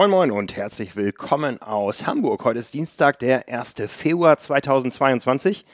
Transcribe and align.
Moin 0.00 0.10
Moin 0.10 0.30
und 0.30 0.56
herzlich 0.56 0.96
willkommen 0.96 1.60
aus 1.60 2.06
Hamburg. 2.06 2.42
Heute 2.44 2.58
ist 2.58 2.72
Dienstag, 2.72 3.18
der 3.18 3.50
1. 3.50 3.74
Februar 3.86 4.38
2022. 4.38 5.66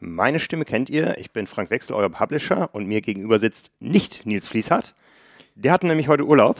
Meine 0.00 0.40
Stimme 0.40 0.64
kennt 0.64 0.88
ihr. 0.88 1.18
Ich 1.18 1.32
bin 1.32 1.46
Frank 1.46 1.68
Wechsel, 1.68 1.92
euer 1.92 2.08
Publisher 2.08 2.74
und 2.74 2.86
mir 2.86 3.02
gegenüber 3.02 3.38
sitzt 3.38 3.72
nicht 3.80 4.24
Nils 4.24 4.48
Fließhardt. 4.48 4.94
Der 5.54 5.70
hat 5.70 5.84
nämlich 5.84 6.08
heute 6.08 6.24
Urlaub, 6.24 6.56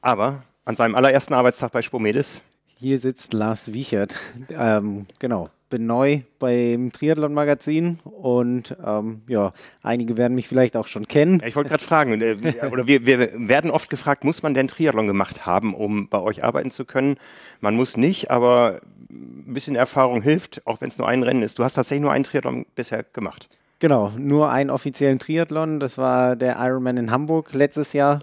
aber 0.00 0.44
an 0.64 0.76
seinem 0.76 0.94
allerersten 0.94 1.34
Arbeitstag 1.34 1.72
bei 1.72 1.82
Spomedis. 1.82 2.40
Hier 2.78 2.96
sitzt 2.96 3.34
Lars 3.34 3.74
Wiechert. 3.74 4.16
Ähm, 4.48 5.04
genau, 5.18 5.50
bin 5.74 5.86
neu 5.88 6.20
beim 6.38 6.92
Triathlon-Magazin 6.92 7.98
und 8.04 8.76
ähm, 8.86 9.22
ja, 9.26 9.50
einige 9.82 10.16
werden 10.16 10.36
mich 10.36 10.46
vielleicht 10.46 10.76
auch 10.76 10.86
schon 10.86 11.08
kennen. 11.08 11.42
ich 11.44 11.56
wollte 11.56 11.70
gerade 11.70 11.82
fragen, 11.82 12.22
äh, 12.22 12.36
oder 12.70 12.86
wir, 12.86 13.04
wir, 13.06 13.48
werden 13.48 13.72
oft 13.72 13.90
gefragt, 13.90 14.22
muss 14.22 14.44
man 14.44 14.54
denn 14.54 14.68
Triathlon 14.68 15.08
gemacht 15.08 15.46
haben, 15.46 15.74
um 15.74 16.08
bei 16.08 16.20
euch 16.20 16.44
arbeiten 16.44 16.70
zu 16.70 16.84
können? 16.84 17.16
Man 17.60 17.74
muss 17.74 17.96
nicht, 17.96 18.30
aber 18.30 18.82
ein 19.10 19.52
bisschen 19.52 19.74
Erfahrung 19.74 20.22
hilft, 20.22 20.64
auch 20.64 20.80
wenn 20.80 20.90
es 20.90 20.98
nur 20.98 21.08
ein 21.08 21.24
Rennen 21.24 21.42
ist. 21.42 21.58
Du 21.58 21.64
hast 21.64 21.74
tatsächlich 21.74 22.02
nur 22.02 22.12
einen 22.12 22.22
Triathlon 22.22 22.66
bisher 22.76 23.02
gemacht. 23.02 23.48
Genau, 23.80 24.12
nur 24.16 24.50
einen 24.50 24.70
offiziellen 24.70 25.18
Triathlon. 25.18 25.80
Das 25.80 25.98
war 25.98 26.36
der 26.36 26.56
Ironman 26.60 26.98
in 26.98 27.10
Hamburg 27.10 27.52
letztes 27.52 27.94
Jahr. 27.94 28.20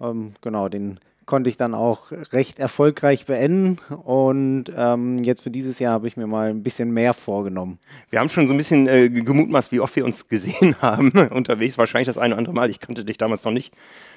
Ähm, 0.00 0.32
genau, 0.40 0.68
den 0.68 0.98
konnte 1.28 1.50
ich 1.50 1.56
dann 1.56 1.74
auch 1.74 2.10
recht 2.32 2.58
erfolgreich 2.58 3.26
beenden. 3.26 3.78
Und 4.02 4.64
ähm, 4.74 5.18
jetzt 5.22 5.42
für 5.42 5.50
dieses 5.50 5.78
Jahr 5.78 5.92
habe 5.92 6.08
ich 6.08 6.16
mir 6.16 6.26
mal 6.26 6.48
ein 6.48 6.62
bisschen 6.62 6.90
mehr 6.90 7.14
vorgenommen. 7.14 7.78
Wir 8.10 8.18
haben 8.18 8.30
schon 8.30 8.48
so 8.48 8.54
ein 8.54 8.56
bisschen 8.56 8.88
äh, 8.88 9.10
gemutmaßt, 9.10 9.70
wie 9.70 9.80
oft 9.80 9.94
wir 9.94 10.04
uns 10.04 10.26
gesehen 10.26 10.74
haben 10.82 11.12
unterwegs. 11.28 11.78
Wahrscheinlich 11.78 12.06
das 12.06 12.18
eine 12.18 12.34
oder 12.34 12.38
andere 12.38 12.54
Mal. 12.54 12.70
Ich 12.70 12.80
kannte 12.80 13.04
dich 13.04 13.18
damals 13.18 13.44
noch 13.44 13.52
nicht. 13.52 13.74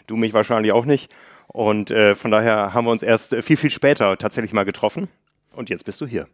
Du 0.07 0.15
mich 0.15 0.33
wahrscheinlich 0.33 0.71
auch 0.71 0.85
nicht. 0.85 1.11
Und 1.47 1.91
äh, 1.91 2.15
von 2.15 2.31
daher 2.31 2.73
haben 2.73 2.85
wir 2.85 2.91
uns 2.91 3.03
erst 3.03 3.35
viel, 3.35 3.57
viel 3.57 3.69
später 3.69 4.17
tatsächlich 4.17 4.53
mal 4.53 4.63
getroffen. 4.63 5.09
Und 5.53 5.69
jetzt 5.69 5.83
bist 5.83 5.99
du 5.99 6.07
hier. 6.07 6.27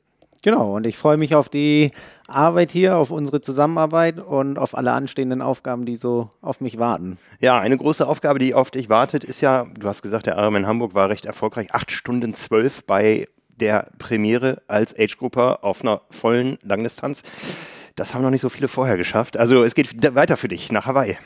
Genau, 0.44 0.76
und 0.76 0.86
ich 0.86 0.98
freue 0.98 1.18
mich 1.18 1.36
auf 1.36 1.50
die 1.50 1.92
Arbeit 2.28 2.72
hier, 2.72 2.98
auf 2.98 3.12
unsere 3.12 3.42
Zusammenarbeit 3.42 4.20
und 4.20 4.60
auf 4.60 4.78
alle 4.78 4.92
anstehenden 4.92 5.42
Aufgaben, 5.42 5.86
die 5.86 5.96
so 5.96 6.30
auf 6.42 6.62
mich 6.62 6.78
warten. 6.78 7.18
Ja, 7.40 7.60
eine 7.60 7.78
große 7.78 8.08
Aufgabe, 8.08 8.40
die 8.40 8.54
auf 8.54 8.70
dich 8.70 8.90
wartet, 8.90 9.24
ist 9.24 9.42
ja, 9.42 9.66
du 9.80 9.88
hast 9.88 10.02
gesagt, 10.02 10.26
der 10.26 10.38
Ironman 10.38 10.68
Hamburg 10.68 10.94
war 10.94 11.10
recht 11.10 11.26
erfolgreich. 11.26 11.74
Acht 11.74 11.92
Stunden 11.92 12.36
zwölf 12.36 12.86
bei 12.86 13.28
der 13.56 13.90
Premiere 13.98 14.62
als 14.68 14.98
Age-Grupper 14.98 15.64
auf 15.64 15.82
einer 15.82 16.02
vollen 16.12 16.58
Langdistanz. 16.62 17.24
Das 17.96 18.14
haben 18.14 18.22
noch 18.22 18.30
nicht 18.30 18.42
so 18.42 18.50
viele 18.50 18.68
vorher 18.68 18.98
geschafft. 18.98 19.38
Also 19.38 19.64
es 19.64 19.74
geht 19.74 20.16
weiter 20.16 20.38
für 20.38 20.48
dich 20.48 20.72
nach 20.72 20.86
Hawaii. 20.86 21.18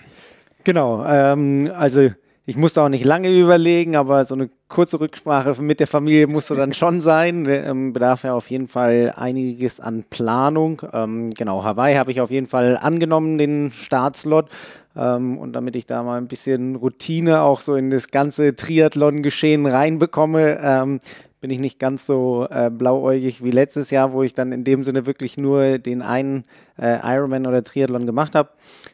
Genau, 0.63 1.03
ähm, 1.05 1.69
also 1.75 2.11
ich 2.51 2.57
musste 2.57 2.81
auch 2.81 2.89
nicht 2.89 3.05
lange 3.05 3.29
überlegen, 3.29 3.95
aber 3.95 4.25
so 4.25 4.35
eine 4.35 4.49
kurze 4.67 4.99
Rücksprache 4.99 5.55
mit 5.61 5.79
der 5.79 5.87
Familie 5.87 6.27
musste 6.27 6.53
dann 6.53 6.73
schon 6.73 6.99
sein. 6.99 7.45
Ähm, 7.47 7.93
bedarf 7.93 8.25
ja 8.25 8.33
auf 8.33 8.51
jeden 8.51 8.67
Fall 8.67 9.13
einiges 9.15 9.79
an 9.79 10.03
Planung. 10.09 10.81
Ähm, 10.91 11.29
genau, 11.29 11.63
Hawaii 11.63 11.95
habe 11.95 12.11
ich 12.11 12.19
auf 12.19 12.29
jeden 12.29 12.47
Fall 12.47 12.77
angenommen, 12.77 13.37
den 13.37 13.71
Startslot. 13.71 14.49
Ähm, 14.97 15.37
und 15.37 15.53
damit 15.53 15.77
ich 15.77 15.85
da 15.85 16.03
mal 16.03 16.17
ein 16.17 16.27
bisschen 16.27 16.75
Routine 16.75 17.39
auch 17.39 17.61
so 17.61 17.75
in 17.75 17.89
das 17.89 18.09
ganze 18.09 18.53
Triathlon-Geschehen 18.53 19.65
reinbekomme, 19.65 20.59
ähm, 20.61 20.99
bin 21.41 21.49
ich 21.49 21.59
nicht 21.59 21.79
ganz 21.79 22.05
so 22.05 22.47
äh, 22.49 22.69
blauäugig 22.69 23.43
wie 23.43 23.49
letztes 23.49 23.89
Jahr, 23.89 24.13
wo 24.13 24.21
ich 24.21 24.35
dann 24.35 24.51
in 24.51 24.63
dem 24.63 24.83
Sinne 24.83 25.07
wirklich 25.07 25.37
nur 25.37 25.79
den 25.79 26.03
einen 26.03 26.43
äh, 26.79 26.99
Ironman 27.03 27.47
oder 27.47 27.63
Triathlon 27.63 28.05
gemacht 28.05 28.35
habe. 28.35 28.49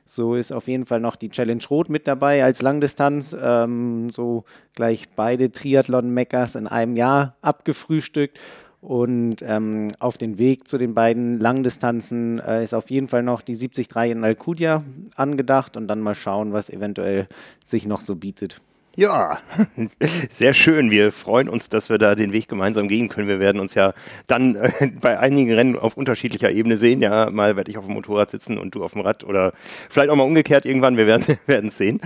So 0.06 0.36
ist 0.36 0.54
auf 0.54 0.70
jeden 0.70 0.86
Fall 0.86 1.02
noch 1.02 1.18
die 1.18 1.30
Challenge 1.30 1.62
Rot 1.70 1.90
mit 1.90 2.08
dabei 2.08 2.44
als 2.46 2.62
Langdistanz. 2.62 3.36
Ähm, 3.40 4.10
so 4.10 4.46
gleich 4.76 5.10
beide 5.16 5.52
Triathlon-Meckers 5.52 6.56
in 6.56 6.68
einem 6.68 6.96
Jahr 6.96 7.36
abgefrühstückt. 7.42 8.40
Und 8.80 9.38
ähm, 9.42 9.90
auf 10.00 10.18
den 10.18 10.38
Weg 10.38 10.68
zu 10.68 10.78
den 10.78 10.94
beiden 10.94 11.40
Langdistanzen 11.40 12.40
äh, 12.40 12.64
ist 12.64 12.74
auf 12.74 12.90
jeden 12.90 13.10
Fall 13.10 13.24
noch 13.24 13.42
die 13.42 13.58
73 13.58 14.12
in 14.12 14.24
Alcudia 14.24 14.84
angedacht 15.16 15.76
und 15.76 15.90
dann 15.90 16.00
mal 16.00 16.16
schauen, 16.16 16.54
was 16.54 16.70
eventuell 16.70 17.28
sich 17.66 17.86
noch 17.86 18.00
so 18.00 18.16
bietet. 18.16 18.62
Ja, 18.98 19.38
sehr 20.32 20.56
schön. 20.56 20.90
Wir 20.90 21.12
freuen 21.12 21.50
uns, 21.50 21.70
dass 21.70 21.88
wir 21.88 22.00
da 22.00 22.16
den 22.16 22.34
Weg 22.34 22.48
gemeinsam 22.48 22.88
gehen 22.88 23.10
können. 23.10 23.28
Wir 23.28 23.40
werden 23.40 23.62
uns 23.62 23.76
ja 23.76 23.94
dann 24.26 24.56
äh, 24.56 24.72
bei 25.00 25.20
einigen 25.20 25.54
Rennen 25.54 25.78
auf 25.78 25.98
unterschiedlicher 25.98 26.50
Ebene 26.50 26.80
sehen. 26.80 27.04
Ja, 27.04 27.30
mal 27.30 27.56
werde 27.56 27.70
ich 27.70 27.78
auf 27.78 27.86
dem 27.86 27.94
Motorrad 27.94 28.32
sitzen 28.32 28.58
und 28.58 28.74
du 28.74 28.84
auf 28.84 28.94
dem 28.94 29.02
Rad 29.02 29.24
oder 29.24 29.54
vielleicht 29.88 30.10
auch 30.10 30.16
mal 30.16 30.24
umgekehrt 30.24 30.66
irgendwann. 30.66 30.98
Wir 30.98 31.06
werden 31.06 31.38
es 31.68 31.78
sehen. 31.78 32.02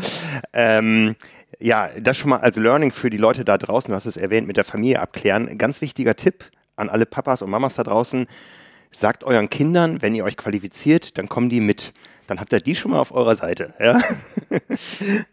Ähm, 0.51 1.15
ja, 1.61 1.91
das 1.97 2.17
schon 2.17 2.29
mal 2.29 2.41
als 2.41 2.57
Learning 2.57 2.91
für 2.91 3.09
die 3.09 3.15
Leute 3.15 3.45
da 3.45 3.57
draußen. 3.57 3.89
Du 3.89 3.95
hast 3.95 4.05
es 4.05 4.17
erwähnt, 4.17 4.47
mit 4.47 4.57
der 4.57 4.65
Familie 4.65 4.99
abklären. 4.99 5.57
Ganz 5.57 5.79
wichtiger 5.79 6.17
Tipp 6.17 6.43
an 6.75 6.89
alle 6.89 7.05
Papas 7.05 7.41
und 7.41 7.49
Mamas 7.49 7.75
da 7.75 7.83
draußen. 7.83 8.27
Sagt 8.91 9.23
euren 9.23 9.49
Kindern, 9.49 10.01
wenn 10.01 10.13
ihr 10.13 10.25
euch 10.25 10.35
qualifiziert, 10.35 11.17
dann 11.17 11.29
kommen 11.29 11.49
die 11.49 11.61
mit. 11.61 11.93
Dann 12.27 12.41
habt 12.41 12.51
ihr 12.51 12.59
die 12.59 12.75
schon 12.75 12.91
mal 12.91 12.99
auf 12.99 13.13
eurer 13.13 13.37
Seite. 13.37 13.73
Ja? 13.79 14.01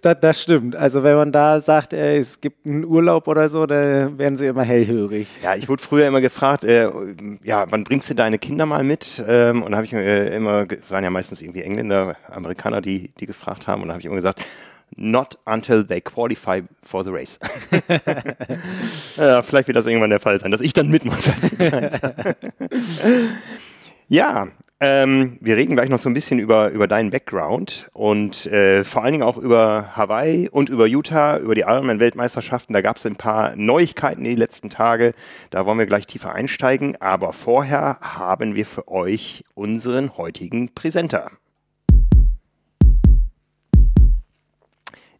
Das, 0.00 0.20
das, 0.20 0.42
stimmt. 0.42 0.76
Also 0.76 1.02
wenn 1.02 1.16
man 1.16 1.32
da 1.32 1.60
sagt, 1.60 1.92
äh, 1.92 2.18
es 2.18 2.40
gibt 2.40 2.66
einen 2.66 2.84
Urlaub 2.84 3.28
oder 3.28 3.48
so, 3.48 3.66
da 3.66 4.16
werden 4.18 4.36
sie 4.36 4.46
immer 4.46 4.62
hellhörig. 4.62 5.28
Ja, 5.42 5.54
ich 5.54 5.68
wurde 5.68 5.82
früher 5.82 6.06
immer 6.06 6.20
gefragt, 6.20 6.64
äh, 6.64 6.90
ja, 7.42 7.66
wann 7.70 7.84
bringst 7.84 8.10
du 8.10 8.14
deine 8.14 8.38
Kinder 8.38 8.66
mal 8.66 8.84
mit? 8.84 9.22
Ähm, 9.26 9.62
und 9.62 9.72
da 9.72 9.76
habe 9.76 9.86
ich 9.86 9.92
mir 9.92 10.02
äh, 10.02 10.36
immer, 10.36 10.66
waren 10.88 11.04
ja 11.04 11.10
meistens 11.10 11.42
irgendwie 11.42 11.62
Engländer, 11.62 12.16
Amerikaner, 12.30 12.80
die, 12.80 13.10
die 13.20 13.26
gefragt 13.26 13.66
haben. 13.66 13.82
Und 13.82 13.88
da 13.88 13.94
habe 13.94 14.00
ich 14.00 14.06
immer 14.06 14.16
gesagt, 14.16 14.40
not 14.96 15.36
until 15.46 15.84
they 15.84 16.00
qualify 16.00 16.62
for 16.82 17.04
the 17.04 17.10
race. 17.10 17.38
ja, 19.16 19.42
vielleicht 19.42 19.68
wird 19.68 19.76
das 19.76 19.86
irgendwann 19.86 20.10
der 20.10 20.20
Fall 20.20 20.38
sein, 20.40 20.50
dass 20.50 20.60
ich 20.60 20.72
dann 20.72 20.88
mit 20.88 21.04
muss. 21.04 21.28
ja, 24.08 24.48
ähm, 24.80 25.38
wir 25.40 25.56
reden 25.56 25.76
gleich 25.76 25.88
noch 25.88 26.00
so 26.00 26.08
ein 26.08 26.14
bisschen 26.14 26.40
über, 26.40 26.70
über 26.70 26.88
deinen 26.88 27.10
Background 27.10 27.88
und 27.92 28.46
äh, 28.46 28.82
vor 28.82 29.02
allen 29.02 29.12
Dingen 29.12 29.22
auch 29.22 29.36
über 29.36 29.96
Hawaii 29.96 30.48
und 30.48 30.68
über 30.68 30.86
Utah, 30.86 31.38
über 31.38 31.54
die 31.54 31.62
Ironman-Weltmeisterschaften. 31.62 32.72
Da 32.72 32.80
gab 32.80 32.96
es 32.96 33.06
ein 33.06 33.16
paar 33.16 33.54
Neuigkeiten 33.56 34.24
in 34.24 34.32
die 34.32 34.36
letzten 34.36 34.70
Tage. 34.70 35.14
Da 35.50 35.64
wollen 35.64 35.78
wir 35.78 35.86
gleich 35.86 36.06
tiefer 36.06 36.34
einsteigen. 36.34 37.00
Aber 37.00 37.32
vorher 37.32 37.98
haben 38.00 38.56
wir 38.56 38.66
für 38.66 38.88
euch 38.88 39.44
unseren 39.54 40.16
heutigen 40.16 40.74
Präsenter. 40.74 41.30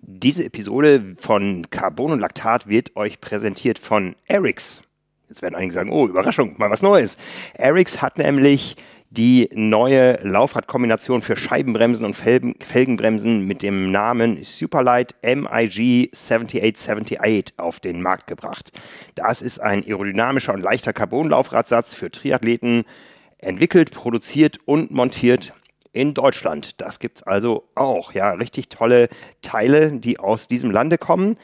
Diese 0.01 0.45
Episode 0.45 1.15
von 1.17 1.71
Carbon 1.71 2.13
und 2.13 2.21
Laktat 2.21 2.69
wird 2.69 2.97
euch 2.97 3.21
präsentiert 3.21 3.79
von 3.79 4.17
Erics. 4.27 4.83
Jetzt 5.29 5.41
werden 5.41 5.55
einige 5.55 5.73
sagen, 5.73 5.91
oh, 5.91 6.07
Überraschung, 6.07 6.55
mal 6.59 6.71
was 6.71 6.83
Neues. 6.83 7.17
Erics 7.55 8.03
hat 8.03 8.19
nämlich 8.19 8.77
die 9.17 9.49
neue 9.53 10.19
Laufradkombination 10.23 11.23
für 11.23 11.37
Scheibenbremsen 11.37 12.05
und 12.05 12.15
Felgenbremsen 12.15 13.47
mit 13.47 13.63
dem 13.63 13.93
Namen 13.93 14.43
Superlight 14.43 15.15
MIG 15.23 16.11
7878 16.13 17.59
auf 17.59 17.79
den 17.79 18.03
Markt 18.03 18.27
gebracht. 18.27 18.73
Das 19.15 19.41
ist 19.41 19.61
ein 19.61 19.85
aerodynamischer 19.85 20.53
und 20.53 20.63
leichter 20.63 20.93
Carbon-Laufradsatz 20.93 21.95
für 21.95 22.11
Triathleten, 22.11 22.85
entwickelt, 23.39 23.93
produziert 23.93 24.59
und 24.65 24.91
montiert 24.91 25.53
in 25.93 26.13
Deutschland. 26.13 26.81
Das 26.81 26.99
gibt 26.99 27.19
es 27.19 27.23
also 27.23 27.69
auch. 27.77 28.13
Ja, 28.13 28.33
richtig 28.33 28.69
tolle 28.69 29.09
Teile, 29.43 29.93
die 30.01 30.19
aus 30.19 30.49
diesem 30.49 30.73
Lande 30.73 30.99
kommen. 30.99 31.37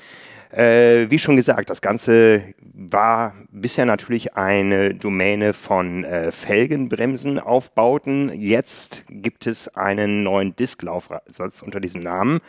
Äh, 0.50 1.10
wie 1.10 1.20
schon 1.20 1.36
gesagt, 1.36 1.70
das 1.70 1.80
Ganze 1.80 2.42
war 2.60 3.34
bisher 3.52 3.86
natürlich 3.86 4.34
eine 4.34 4.94
Domäne 4.94 5.52
von 5.52 6.04
äh, 6.04 6.32
Felgenbremsenaufbauten. 6.32 8.32
Jetzt 8.40 9.04
gibt 9.08 9.46
es 9.46 9.76
einen 9.76 10.24
neuen 10.24 10.56
Disklaufsatz 10.56 11.62
unter 11.62 11.78
diesem 11.78 12.02
Namen. 12.02 12.40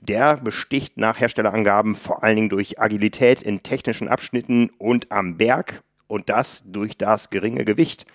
Der 0.00 0.36
besticht 0.36 0.96
nach 0.96 1.20
Herstellerangaben 1.20 1.94
vor 1.94 2.24
allen 2.24 2.36
Dingen 2.36 2.48
durch 2.48 2.80
Agilität 2.80 3.42
in 3.42 3.62
technischen 3.62 4.08
Abschnitten 4.08 4.70
und 4.78 5.12
am 5.12 5.36
Berg 5.36 5.82
und 6.06 6.30
das 6.30 6.64
durch 6.66 6.96
das 6.96 7.30
geringe 7.30 7.64
Gewicht. 7.64 8.06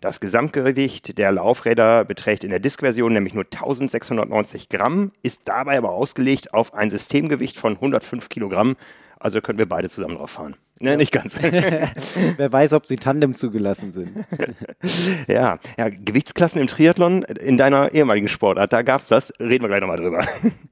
Das 0.00 0.20
Gesamtgewicht 0.20 1.18
der 1.18 1.32
Laufräder 1.32 2.04
beträgt 2.04 2.44
in 2.44 2.50
der 2.50 2.60
Disk-Version 2.60 3.12
nämlich 3.12 3.34
nur 3.34 3.44
1690 3.44 4.68
Gramm, 4.68 5.12
ist 5.22 5.42
dabei 5.46 5.78
aber 5.78 5.90
ausgelegt 5.90 6.54
auf 6.54 6.74
ein 6.74 6.90
Systemgewicht 6.90 7.58
von 7.58 7.74
105 7.74 8.28
Kilogramm. 8.28 8.76
Also 9.18 9.40
können 9.40 9.58
wir 9.58 9.68
beide 9.68 9.88
zusammen 9.88 10.16
drauf 10.16 10.30
fahren. 10.30 10.56
Ne, 10.78 10.90
ja. 10.90 10.96
nicht 10.96 11.12
ganz. 11.12 11.38
Wer 12.36 12.52
weiß, 12.52 12.74
ob 12.74 12.86
sie 12.86 12.96
Tandem 12.96 13.32
zugelassen 13.34 13.92
sind. 13.92 14.12
ja. 15.26 15.58
ja, 15.78 15.88
Gewichtsklassen 15.88 16.60
im 16.60 16.66
Triathlon 16.66 17.22
in 17.22 17.56
deiner 17.56 17.92
ehemaligen 17.92 18.28
Sportart, 18.28 18.72
da 18.72 18.82
gab 18.82 19.00
es 19.00 19.08
das. 19.08 19.32
Reden 19.40 19.64
wir 19.64 19.68
gleich 19.68 19.80
nochmal 19.80 19.96
drüber. 19.96 20.26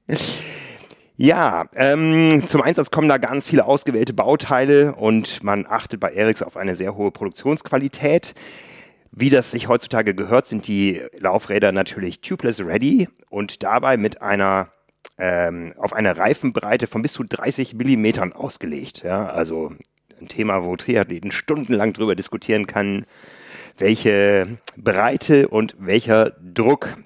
Ja, 1.17 1.63
ähm, 1.75 2.43
zum 2.45 2.61
Einsatz 2.61 2.91
kommen 2.91 3.07
da 3.07 3.17
ganz 3.17 3.47
viele 3.47 3.63
ausgewählte 3.63 4.11
Bauteile 4.11 4.95
und 4.95 5.43
man 5.45 5.65
achtet 5.65 6.01
bei 6.01 6.11
Erics 6.11 6.43
auf 6.43 6.57
eine 6.57 6.75
sehr 6.75 6.97
hohe 6.97 7.09
Produktionsqualität. 7.09 8.33
Wie 9.17 9.29
das 9.29 9.49
sich 9.49 9.69
heutzutage 9.69 10.13
gehört, 10.13 10.45
sind 10.45 10.67
die 10.67 11.01
Laufräder 11.17 11.71
natürlich 11.71 12.19
tubeless 12.19 12.59
ready 12.59 13.07
und 13.29 13.63
dabei 13.63 13.95
mit 13.95 14.21
einer 14.21 14.69
ähm, 15.17 15.73
auf 15.77 15.93
eine 15.93 16.17
Reifenbreite 16.17 16.85
von 16.85 17.01
bis 17.01 17.13
zu 17.13 17.23
30 17.23 17.75
Millimetern 17.75 18.33
ausgelegt. 18.33 19.03
Ja? 19.03 19.27
Also 19.27 19.71
ein 20.19 20.27
Thema, 20.27 20.65
wo 20.65 20.75
Triathleten 20.75 21.31
stundenlang 21.31 21.93
drüber 21.93 22.13
diskutieren 22.15 22.67
kann, 22.67 23.05
welche 23.77 24.57
Breite 24.75 25.47
und 25.47 25.77
welcher 25.79 26.31
Druck. 26.31 26.97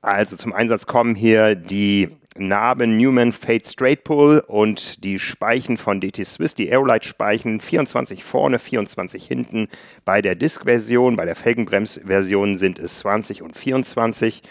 Also 0.00 0.36
zum 0.36 0.54
Einsatz 0.54 0.86
kommen 0.86 1.14
hier 1.14 1.54
die 1.56 2.08
Narben 2.36 2.96
Newman 2.96 3.32
Fade 3.32 3.64
Straight 3.64 4.02
Pull 4.02 4.42
und 4.46 5.04
die 5.04 5.20
Speichen 5.20 5.78
von 5.78 6.00
DT 6.00 6.26
Swiss, 6.26 6.54
die 6.54 6.68
Aerolite 6.70 7.06
Speichen, 7.06 7.60
24 7.60 8.24
vorne, 8.24 8.58
24 8.58 9.24
hinten. 9.24 9.68
Bei 10.04 10.20
der 10.20 10.34
Disk-Version, 10.34 11.16
bei 11.16 11.26
der 11.26 11.36
Felgenbrems-Version 11.36 12.58
sind 12.58 12.80
es 12.80 12.98
20 12.98 13.42
und 13.42 13.56
24. 13.56 14.42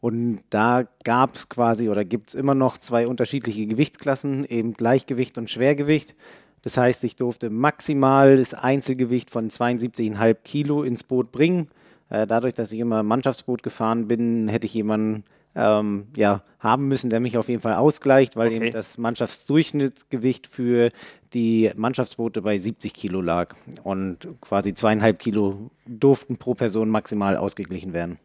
Und 0.00 0.40
da 0.50 0.84
gab 1.04 1.34
es 1.34 1.48
quasi 1.48 1.88
oder 1.88 2.04
gibt 2.04 2.28
es 2.28 2.34
immer 2.34 2.54
noch 2.54 2.78
zwei 2.78 3.08
unterschiedliche 3.08 3.66
Gewichtsklassen, 3.66 4.44
eben 4.44 4.74
Gleichgewicht 4.74 5.36
und 5.36 5.50
Schwergewicht. 5.50 6.14
Das 6.62 6.76
heißt, 6.76 7.04
ich 7.04 7.16
durfte 7.16 7.50
maximal 7.50 8.36
das 8.36 8.54
Einzelgewicht 8.54 9.30
von 9.30 9.48
72,5 9.48 10.34
Kilo 10.44 10.82
ins 10.82 11.02
Boot 11.02 11.32
bringen. 11.32 11.68
Äh, 12.10 12.26
dadurch, 12.26 12.54
dass 12.54 12.72
ich 12.72 12.80
immer 12.80 13.02
Mannschaftsboot 13.02 13.62
gefahren 13.62 14.08
bin, 14.08 14.48
hätte 14.48 14.66
ich 14.66 14.74
jemanden 14.74 15.24
ähm, 15.54 16.06
ja, 16.16 16.42
haben 16.58 16.88
müssen, 16.88 17.10
der 17.10 17.20
mich 17.20 17.36
auf 17.36 17.48
jeden 17.48 17.60
Fall 17.60 17.74
ausgleicht, 17.74 18.36
weil 18.36 18.48
okay. 18.48 18.56
eben 18.56 18.72
das 18.72 18.98
Mannschaftsdurchschnittsgewicht 18.98 20.46
für 20.46 20.90
die 21.32 21.70
Mannschaftsboote 21.74 22.42
bei 22.42 22.58
70 22.58 22.92
Kilo 22.92 23.20
lag. 23.20 23.56
Und 23.82 24.28
quasi 24.40 24.74
zweieinhalb 24.74 25.18
Kilo 25.18 25.70
durften 25.86 26.36
pro 26.36 26.54
Person 26.54 26.88
maximal 26.90 27.36
ausgeglichen 27.36 27.92
werden. 27.92 28.18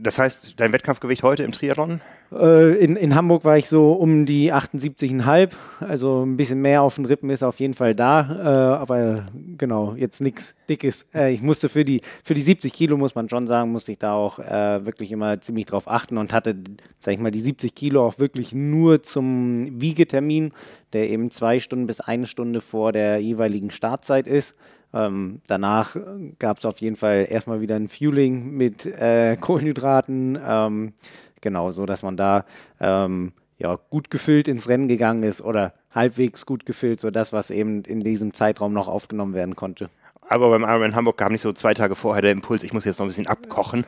Das 0.00 0.18
heißt, 0.18 0.54
dein 0.60 0.72
Wettkampfgewicht 0.72 1.22
heute 1.22 1.42
im 1.42 1.52
Triathlon? 1.52 2.00
Äh, 2.30 2.74
in, 2.76 2.96
in 2.96 3.14
Hamburg 3.14 3.44
war 3.44 3.58
ich 3.58 3.68
so 3.68 3.92
um 3.92 4.26
die 4.26 4.52
78,5. 4.52 5.50
Also 5.80 6.24
ein 6.24 6.36
bisschen 6.36 6.60
mehr 6.60 6.82
auf 6.82 6.96
den 6.96 7.04
Rippen 7.04 7.30
ist 7.30 7.42
auf 7.42 7.58
jeden 7.58 7.74
Fall 7.74 7.94
da. 7.94 8.20
Äh, 8.30 8.80
aber 8.80 9.26
genau, 9.56 9.94
jetzt 9.96 10.20
nichts 10.20 10.54
Dickes. 10.68 11.08
Äh, 11.14 11.32
ich 11.32 11.42
musste 11.42 11.68
für 11.68 11.84
die, 11.84 12.00
für 12.22 12.34
die 12.34 12.42
70 12.42 12.72
Kilo, 12.72 12.96
muss 12.96 13.14
man 13.14 13.28
schon 13.28 13.46
sagen, 13.46 13.72
musste 13.72 13.92
ich 13.92 13.98
da 13.98 14.12
auch 14.12 14.38
wirklich 14.38 15.10
immer 15.12 15.40
ziemlich 15.40 15.66
drauf 15.66 15.88
achten 15.88 16.16
und 16.16 16.32
hatte, 16.32 16.56
sag 16.98 17.14
ich 17.14 17.20
mal, 17.20 17.30
die 17.30 17.40
70 17.40 17.74
Kilo 17.74 18.06
auch 18.06 18.18
wirklich 18.18 18.52
nur 18.52 19.02
zum 19.02 19.80
Wiegetermin, 19.80 20.52
der 20.92 21.10
eben 21.10 21.30
zwei 21.30 21.58
Stunden 21.58 21.86
bis 21.86 22.00
eine 22.00 22.26
Stunde 22.26 22.60
vor 22.60 22.92
der 22.92 23.18
jeweiligen 23.18 23.70
Startzeit 23.70 24.28
ist. 24.28 24.54
Ähm, 24.94 25.40
danach 25.46 25.96
gab 26.38 26.58
es 26.58 26.64
auf 26.64 26.78
jeden 26.80 26.96
Fall 26.96 27.26
erstmal 27.28 27.60
wieder 27.60 27.76
ein 27.76 27.88
Fueling 27.88 28.52
mit 28.52 28.86
äh, 28.86 29.36
Kohlenhydraten. 29.40 30.38
Ähm, 30.42 30.92
genau, 31.40 31.70
so 31.70 31.86
dass 31.86 32.02
man 32.02 32.16
da 32.16 32.44
ähm, 32.80 33.32
ja, 33.58 33.78
gut 33.90 34.10
gefüllt 34.10 34.48
ins 34.48 34.68
Rennen 34.68 34.88
gegangen 34.88 35.22
ist 35.22 35.42
oder 35.42 35.74
halbwegs 35.94 36.46
gut 36.46 36.64
gefüllt, 36.64 37.00
so 37.00 37.10
das, 37.10 37.32
was 37.32 37.50
eben 37.50 37.82
in 37.82 38.00
diesem 38.00 38.32
Zeitraum 38.32 38.72
noch 38.72 38.88
aufgenommen 38.88 39.34
werden 39.34 39.56
konnte. 39.56 39.90
Aber 40.30 40.50
beim 40.50 40.62
Ironman 40.62 40.94
Hamburg 40.94 41.16
kam 41.16 41.32
nicht 41.32 41.40
so 41.40 41.52
zwei 41.54 41.72
Tage 41.72 41.94
vorher 41.94 42.20
der 42.20 42.32
Impuls, 42.32 42.62
ich 42.62 42.74
muss 42.74 42.84
jetzt 42.84 42.98
noch 42.98 43.06
ein 43.06 43.08
bisschen 43.08 43.26
abkochen. 43.26 43.86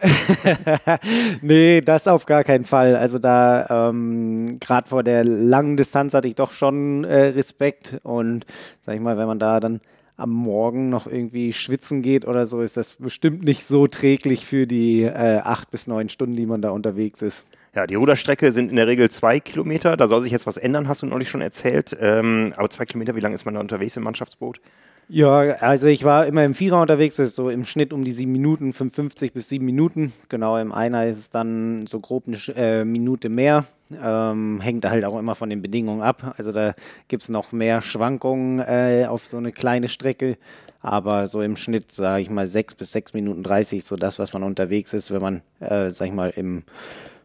nee, 1.43 1.83
das 1.83 2.09
auf 2.09 2.25
gar 2.25 2.45
keinen 2.45 2.65
Fall. 2.65 2.97
Also 2.97 3.19
da, 3.19 3.91
ähm, 3.91 4.59
gerade 4.59 4.89
vor 4.89 5.03
der 5.03 5.23
langen 5.23 5.77
Distanz 5.77 6.15
hatte 6.15 6.29
ich 6.29 6.37
doch 6.37 6.53
schon 6.53 7.05
äh, 7.05 7.27
Respekt 7.29 8.01
und 8.05 8.47
sag 8.81 8.95
ich 8.95 9.03
mal, 9.03 9.19
wenn 9.19 9.27
man 9.27 9.39
da 9.39 9.61
dann 9.61 9.81
am 10.21 10.31
Morgen 10.31 10.91
noch 10.91 11.07
irgendwie 11.07 11.53
schwitzen 11.53 12.03
geht 12.03 12.27
oder 12.27 12.47
so, 12.47 12.61
ist 12.61 12.77
das 12.77 12.95
bestimmt 12.95 13.43
nicht 13.43 13.67
so 13.67 13.87
träglich 13.87 14.47
für 14.47 14.67
die 14.67 15.03
äh, 15.03 15.41
acht 15.43 15.71
bis 15.71 15.87
neun 15.87 16.09
Stunden, 16.09 16.37
die 16.37 16.47
man 16.47 16.63
da 16.63 16.71
unterwegs 16.71 17.23
ist. 17.23 17.47
Ja, 17.75 17.87
die 17.87 17.95
Ruderstrecke 17.95 18.51
sind 18.53 18.71
in 18.71 18.77
der 18.77 18.89
Regel 18.89 19.11
zwei 19.11 19.39
Kilometer. 19.39 19.97
Da 19.97 20.09
soll 20.09 20.23
sich 20.23 20.33
jetzt 20.33 20.47
was 20.47 20.57
ändern, 20.57 20.89
hast 20.89 21.03
du 21.03 21.07
neulich 21.07 21.31
schon 21.31 21.41
erzählt. 21.41 21.97
Ähm, 22.01 22.53
aber 22.57 22.69
zwei 22.69 22.85
Kilometer, 22.85 23.15
wie 23.15 23.21
lange 23.21 23.35
ist 23.35 23.45
man 23.45 23.55
da 23.55 23.61
unterwegs 23.61 23.97
im 23.97 24.03
Mannschaftsboot? 24.03 24.61
Ja, 25.13 25.41
also 25.57 25.89
ich 25.89 26.05
war 26.05 26.27
immer 26.27 26.45
im 26.45 26.55
Vierer 26.55 26.81
unterwegs, 26.81 27.17
das 27.17 27.31
ist 27.31 27.35
so 27.35 27.51
im 27.51 27.65
Schnitt 27.65 27.93
um 27.93 28.05
die 28.05 28.13
sieben 28.13 28.31
Minuten, 28.31 28.73
55 28.73 29.33
bis 29.33 29.49
sieben 29.49 29.65
Minuten. 29.65 30.13
Genau, 30.29 30.57
im 30.57 30.71
Einer 30.71 31.07
ist 31.07 31.19
es 31.19 31.31
dann 31.31 31.85
so 31.89 31.99
grob 31.99 32.29
eine 32.29 32.37
äh, 32.55 32.85
Minute 32.85 33.29
mehr. 33.29 33.65
Ähm, 34.01 34.61
hängt 34.61 34.89
halt 34.89 35.05
auch 35.05 35.19
immer 35.19 35.35
von 35.35 35.51
den 35.51 35.63
Bedingungen 35.63 36.01
ab. 36.01 36.37
Also 36.39 36.53
da 36.53 36.75
gibt 37.09 37.25
es 37.25 37.29
noch 37.29 37.51
mehr 37.51 37.83
Schwankungen 37.83 38.61
äh, 38.61 39.07
auf 39.09 39.27
so 39.27 39.37
eine 39.37 39.51
kleine 39.51 39.89
Strecke. 39.89 40.39
Aber 40.81 41.27
so 41.27 41.43
im 41.43 41.57
Schnitt, 41.57 41.91
sage 41.91 42.23
ich 42.23 42.31
mal, 42.31 42.47
sechs 42.47 42.77
bis 42.77 42.93
sechs 42.93 43.13
Minuten 43.13 43.43
30, 43.43 43.83
so 43.83 43.97
das, 43.97 44.21
was 44.21 44.33
man 44.33 44.45
unterwegs 44.45 44.95
ist, 44.95 45.11
wenn 45.11 45.21
man, 45.21 45.43
äh, 45.59 45.91
sag 45.91 46.07
ich 46.07 46.15
mal, 46.15 46.31
im 46.37 46.63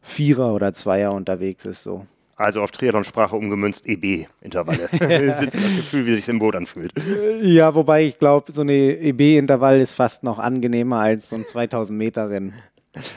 Vierer 0.01 0.56
oder 0.56 0.74
Zweier 0.74 1.13
unterwegs 1.13 1.65
ist. 1.65 1.84
So. 1.84 2.08
Also 2.38 2.62
auf 2.62 2.72
Triathlon-Sprache 2.72 3.36
umgemünzt 3.36 3.88
EB-Intervalle. 3.88 4.89
das 5.00 5.42
ist 5.42 5.54
das 5.54 5.75
Gefühl, 5.75 6.06
wie 6.06 6.15
sich 6.15 6.27
im 6.27 6.39
Boot 6.39 6.56
anfühlt. 6.56 6.94
Ja, 7.42 7.74
wobei 7.75 8.04
ich 8.04 8.20
glaube, 8.20 8.51
so 8.51 8.62
eine 8.62 8.74
EB-Intervall 8.74 9.80
ist 9.80 9.94
fast 9.94 10.24
noch 10.24 10.39
angenehmer 10.39 11.00
als 11.00 11.30
so 11.30 11.38
ein 11.38 11.44
2000-Meter-Rennen. 11.44 12.54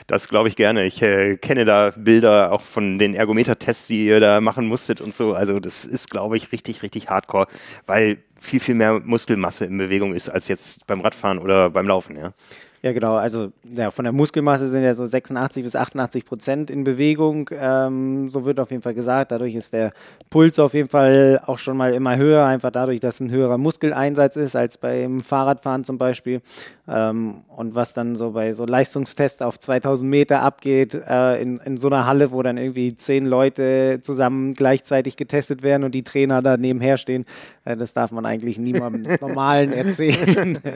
Das 0.07 0.27
glaube 0.27 0.49
ich 0.49 0.55
gerne. 0.55 0.85
Ich 0.85 1.01
äh, 1.01 1.37
kenne 1.37 1.65
da 1.65 1.91
Bilder 1.95 2.51
auch 2.51 2.61
von 2.61 2.99
den 2.99 3.13
Ergometer-Tests, 3.13 3.87
die 3.87 4.07
ihr 4.07 4.19
da 4.19 4.41
machen 4.41 4.67
musstet 4.67 5.01
und 5.01 5.15
so. 5.15 5.33
Also 5.33 5.59
das 5.59 5.85
ist, 5.85 6.09
glaube 6.09 6.37
ich, 6.37 6.51
richtig, 6.51 6.83
richtig 6.83 7.09
hardcore, 7.09 7.47
weil 7.85 8.17
viel, 8.37 8.59
viel 8.59 8.75
mehr 8.75 8.99
Muskelmasse 8.99 9.65
in 9.65 9.77
Bewegung 9.77 10.13
ist 10.13 10.29
als 10.29 10.47
jetzt 10.47 10.85
beim 10.87 11.01
Radfahren 11.01 11.39
oder 11.39 11.69
beim 11.69 11.87
Laufen, 11.87 12.17
ja. 12.17 12.33
Ja, 12.81 12.93
genau. 12.93 13.15
Also 13.15 13.51
ja, 13.69 13.91
von 13.91 14.05
der 14.05 14.13
Muskelmasse 14.13 14.69
sind 14.69 14.83
ja 14.83 14.93
so 14.93 15.05
86 15.05 15.63
bis 15.63 15.75
88 15.75 16.23
Prozent 16.23 16.71
in 16.71 16.85
Bewegung. 16.85 17.49
Ähm, 17.51 18.29
so 18.29 18.45
wird 18.45 18.57
auf 18.57 18.71
jeden 18.71 18.81
Fall 18.81 18.93
gesagt. 18.93 19.33
Dadurch 19.33 19.53
ist 19.55 19.73
der 19.73 19.91
Puls 20.29 20.57
auf 20.59 20.73
jeden 20.73 20.87
Fall 20.87 21.41
auch 21.45 21.59
schon 21.59 21.75
mal 21.75 21.93
immer 21.93 22.15
höher, 22.15 22.45
einfach 22.45 22.71
dadurch, 22.71 23.01
dass 23.01 23.19
ein 23.19 23.31
höherer 23.31 23.57
Muskeleinsatz 23.57 24.37
ist 24.37 24.55
als 24.55 24.77
beim 24.77 25.19
Fahrradfahren 25.19 25.83
zum 25.83 25.97
Beispiel. 25.97 26.41
Ähm, 26.87 27.41
und 27.49 27.75
was 27.75 27.93
dann 27.93 28.15
so 28.15 28.31
bei 28.31 28.53
so 28.53 28.65
Leistungstests 28.65 29.41
auf 29.41 29.59
2000 29.59 30.09
Meter 30.09 30.41
abgeht, 30.41 30.93
äh, 30.93 31.41
in, 31.41 31.57
in 31.59 31.75
so 31.75 31.87
einer 31.87 32.05
Halle, 32.05 32.31
wo 32.31 32.41
dann 32.43 32.57
irgendwie 32.57 32.95
zehn 32.95 33.25
Leute 33.25 33.99
zusammen 34.01 34.53
gleichzeitig 34.53 35.17
getestet 35.17 35.63
werden 35.63 35.83
und 35.83 35.93
die 35.93 36.03
Trainer 36.03 36.41
da 36.41 36.55
nebenher 36.55 36.95
stehen, 36.95 37.25
äh, 37.65 37.75
das 37.75 37.91
darf 37.91 38.11
man 38.11 38.25
eigentlich 38.25 38.57
niemandem 38.57 39.17
Normalen 39.21 39.73
erzählen. 39.73 40.59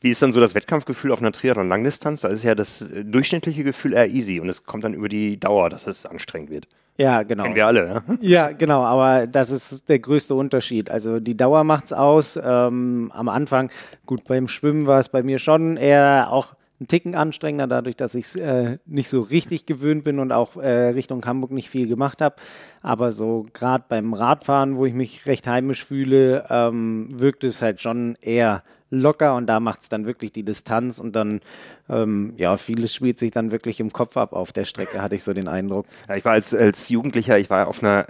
Wie 0.00 0.10
ist 0.10 0.22
dann 0.22 0.32
so 0.32 0.40
das 0.40 0.54
Wettkampfgefühl 0.54 1.10
auf 1.12 1.20
einer 1.20 1.32
Triathlon-Langdistanz? 1.32 2.20
Da 2.20 2.28
ist 2.28 2.44
ja 2.44 2.54
das 2.54 2.82
äh, 2.82 3.04
durchschnittliche 3.04 3.64
Gefühl 3.64 3.92
eher 3.92 4.08
easy 4.08 4.40
und 4.40 4.48
es 4.48 4.64
kommt 4.64 4.84
dann 4.84 4.94
über 4.94 5.08
die 5.08 5.38
Dauer, 5.38 5.70
dass 5.70 5.86
es 5.86 6.06
anstrengend 6.06 6.50
wird. 6.50 6.68
Ja, 6.98 7.22
genau. 7.22 7.44
Kennen 7.44 7.56
wir 7.56 7.66
alle, 7.66 7.88
ne? 7.88 8.02
Ja, 8.20 8.50
genau, 8.50 8.82
aber 8.82 9.28
das 9.28 9.50
ist 9.50 9.88
der 9.88 10.00
größte 10.00 10.34
Unterschied. 10.34 10.90
Also 10.90 11.20
die 11.20 11.36
Dauer 11.36 11.62
macht 11.62 11.86
es 11.86 11.92
aus. 11.92 12.38
Ähm, 12.42 13.12
am 13.14 13.28
Anfang, 13.28 13.70
gut, 14.04 14.24
beim 14.24 14.48
Schwimmen 14.48 14.86
war 14.86 14.98
es 14.98 15.08
bei 15.08 15.22
mir 15.22 15.38
schon 15.38 15.76
eher 15.76 16.28
auch 16.30 16.54
ein 16.80 16.86
Ticken 16.86 17.14
anstrengender, 17.14 17.66
dadurch, 17.66 17.96
dass 17.96 18.14
ich 18.14 18.26
es 18.26 18.36
äh, 18.36 18.78
nicht 18.86 19.08
so 19.08 19.20
richtig 19.20 19.66
gewöhnt 19.66 20.04
bin 20.04 20.18
und 20.18 20.32
auch 20.32 20.56
äh, 20.56 20.88
Richtung 20.88 21.24
Hamburg 21.24 21.50
nicht 21.50 21.70
viel 21.70 21.88
gemacht 21.88 22.20
habe. 22.20 22.36
Aber 22.82 23.12
so 23.12 23.46
gerade 23.52 23.84
beim 23.88 24.12
Radfahren, 24.12 24.76
wo 24.76 24.86
ich 24.86 24.94
mich 24.94 25.26
recht 25.26 25.46
heimisch 25.46 25.84
fühle, 25.84 26.46
ähm, 26.50 27.08
wirkt 27.10 27.42
es 27.44 27.62
halt 27.62 27.80
schon 27.80 28.16
eher 28.20 28.62
locker 28.90 29.34
und 29.34 29.46
da 29.46 29.60
macht 29.60 29.80
es 29.80 29.88
dann 29.88 30.06
wirklich 30.06 30.32
die 30.32 30.42
Distanz 30.42 30.98
und 30.98 31.14
dann, 31.14 31.40
ähm, 31.88 32.32
ja, 32.36 32.56
vieles 32.56 32.94
spielt 32.94 33.18
sich 33.18 33.30
dann 33.30 33.52
wirklich 33.52 33.80
im 33.80 33.92
Kopf 33.92 34.16
ab 34.16 34.32
auf 34.32 34.52
der 34.52 34.64
Strecke, 34.64 35.02
hatte 35.02 35.14
ich 35.14 35.22
so 35.22 35.34
den 35.34 35.48
Eindruck. 35.48 35.86
Ja, 36.08 36.16
ich 36.16 36.24
war 36.24 36.32
als, 36.32 36.54
als 36.54 36.88
Jugendlicher, 36.88 37.38
ich 37.38 37.50
war 37.50 37.68
auf 37.68 37.82
einer 37.82 38.06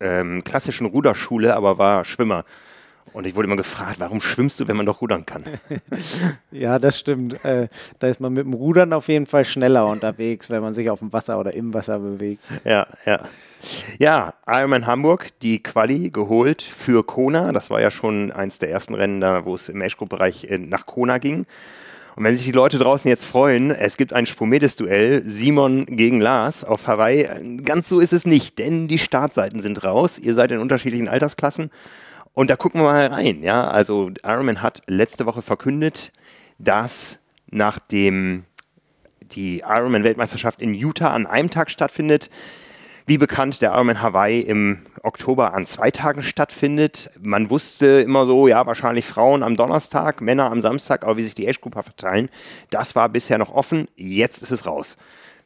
ähm, 0.00 0.44
klassischen 0.44 0.86
Ruderschule, 0.86 1.54
aber 1.54 1.78
war 1.78 2.04
Schwimmer. 2.04 2.44
Und 3.12 3.28
ich 3.28 3.36
wurde 3.36 3.46
immer 3.46 3.56
gefragt, 3.56 4.00
warum 4.00 4.20
schwimmst 4.20 4.58
du, 4.58 4.66
wenn 4.66 4.76
man 4.76 4.86
doch 4.86 5.00
rudern 5.00 5.24
kann? 5.24 5.44
ja, 6.50 6.80
das 6.80 6.98
stimmt. 6.98 7.44
Äh, 7.44 7.68
da 8.00 8.08
ist 8.08 8.18
man 8.18 8.32
mit 8.32 8.44
dem 8.44 8.54
Rudern 8.54 8.92
auf 8.92 9.06
jeden 9.06 9.26
Fall 9.26 9.44
schneller 9.44 9.86
unterwegs, 9.90 10.50
wenn 10.50 10.62
man 10.62 10.74
sich 10.74 10.90
auf 10.90 10.98
dem 10.98 11.12
Wasser 11.12 11.38
oder 11.38 11.54
im 11.54 11.72
Wasser 11.72 12.00
bewegt. 12.00 12.42
Ja, 12.64 12.88
ja. 13.06 13.20
Ja, 13.98 14.34
Ironman 14.46 14.86
Hamburg, 14.86 15.28
die 15.40 15.62
Quali 15.62 16.10
geholt 16.10 16.62
für 16.62 17.04
Kona. 17.04 17.52
Das 17.52 17.70
war 17.70 17.80
ja 17.80 17.90
schon 17.90 18.32
eins 18.32 18.58
der 18.58 18.70
ersten 18.70 18.94
Rennen 18.94 19.20
da, 19.20 19.44
wo 19.44 19.54
es 19.54 19.68
im 19.68 19.80
Age-Group-Bereich 19.80 20.44
äh, 20.44 20.58
nach 20.58 20.86
Kona 20.86 21.18
ging. 21.18 21.46
Und 22.16 22.24
wenn 22.24 22.36
sich 22.36 22.44
die 22.44 22.52
Leute 22.52 22.78
draußen 22.78 23.08
jetzt 23.08 23.24
freuen, 23.24 23.72
es 23.72 23.96
gibt 23.96 24.12
ein 24.12 24.26
Spomedes-Duell, 24.26 25.22
Simon 25.22 25.86
gegen 25.86 26.20
Lars 26.20 26.64
auf 26.64 26.86
Hawaii. 26.86 27.28
Ganz 27.64 27.88
so 27.88 27.98
ist 27.98 28.12
es 28.12 28.24
nicht, 28.24 28.58
denn 28.58 28.86
die 28.86 28.98
Startseiten 28.98 29.62
sind 29.62 29.82
raus. 29.82 30.18
Ihr 30.18 30.34
seid 30.34 30.52
in 30.52 30.58
unterschiedlichen 30.58 31.08
Altersklassen. 31.08 31.70
Und 32.32 32.50
da 32.50 32.56
gucken 32.56 32.80
wir 32.80 32.84
mal 32.84 33.06
rein. 33.06 33.42
Ja, 33.42 33.66
also 33.66 34.10
Ironman 34.22 34.62
hat 34.62 34.82
letzte 34.86 35.26
Woche 35.26 35.42
verkündet, 35.42 36.12
dass 36.58 37.20
nachdem 37.50 38.44
die 39.20 39.60
Ironman-Weltmeisterschaft 39.60 40.62
in 40.62 40.74
Utah 40.74 41.12
an 41.12 41.26
einem 41.26 41.50
Tag 41.50 41.70
stattfindet, 41.70 42.30
wie 43.06 43.18
bekannt 43.18 43.60
der 43.60 43.72
Ironman 43.72 44.00
Hawaii 44.00 44.40
im 44.40 44.86
Oktober 45.02 45.52
an 45.52 45.66
zwei 45.66 45.90
Tagen 45.90 46.22
stattfindet. 46.22 47.10
Man 47.20 47.50
wusste 47.50 48.00
immer 48.00 48.24
so, 48.24 48.48
ja, 48.48 48.66
wahrscheinlich 48.66 49.04
Frauen 49.04 49.42
am 49.42 49.56
Donnerstag, 49.56 50.22
Männer 50.22 50.50
am 50.50 50.62
Samstag, 50.62 51.04
aber 51.04 51.18
wie 51.18 51.24
sich 51.24 51.34
die 51.34 51.46
Age-Grupper 51.46 51.82
verteilen, 51.82 52.30
das 52.70 52.96
war 52.96 53.08
bisher 53.10 53.36
noch 53.36 53.52
offen. 53.52 53.88
Jetzt 53.96 54.42
ist 54.42 54.50
es 54.50 54.64
raus. 54.64 54.96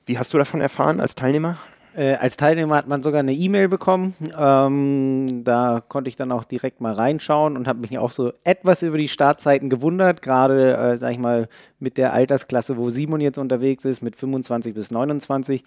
Wie 0.07 0.19
hast 0.19 0.33
du 0.33 0.39
davon 0.39 0.61
erfahren 0.61 1.01
als 1.01 1.17
Teilnehmer? 1.17 1.59
Äh, 1.99 2.15
als 2.15 2.37
Teilnehmer 2.37 2.77
hat 2.77 2.87
man 2.87 3.03
sogar 3.03 3.19
eine 3.19 3.33
E-Mail 3.33 3.69
bekommen. 3.69 4.15
Ähm, 4.39 5.43
da 5.43 5.83
konnte 5.89 6.09
ich 6.09 6.15
dann 6.15 6.31
auch 6.31 6.45
direkt 6.45 6.81
mal 6.81 6.93
reinschauen 6.93 7.57
und 7.57 7.67
habe 7.67 7.81
mich 7.81 7.99
auch 7.99 8.13
so 8.13 8.33
etwas 8.45 8.83
über 8.83 8.99
die 8.99 9.09
Startzeiten 9.09 9.69
gewundert, 9.69 10.23
gerade, 10.23 10.77
äh, 10.77 10.97
sag 10.97 11.11
ich 11.11 11.19
mal, 11.19 11.49
mit 11.81 11.97
der 11.97 12.13
Altersklasse, 12.13 12.77
wo 12.77 12.91
Simon 12.91 13.21
jetzt 13.21 13.37
unterwegs 13.37 13.85
ist, 13.85 14.01
mit 14.01 14.15
25 14.15 14.75
bis 14.75 14.93
29, 14.93 15.65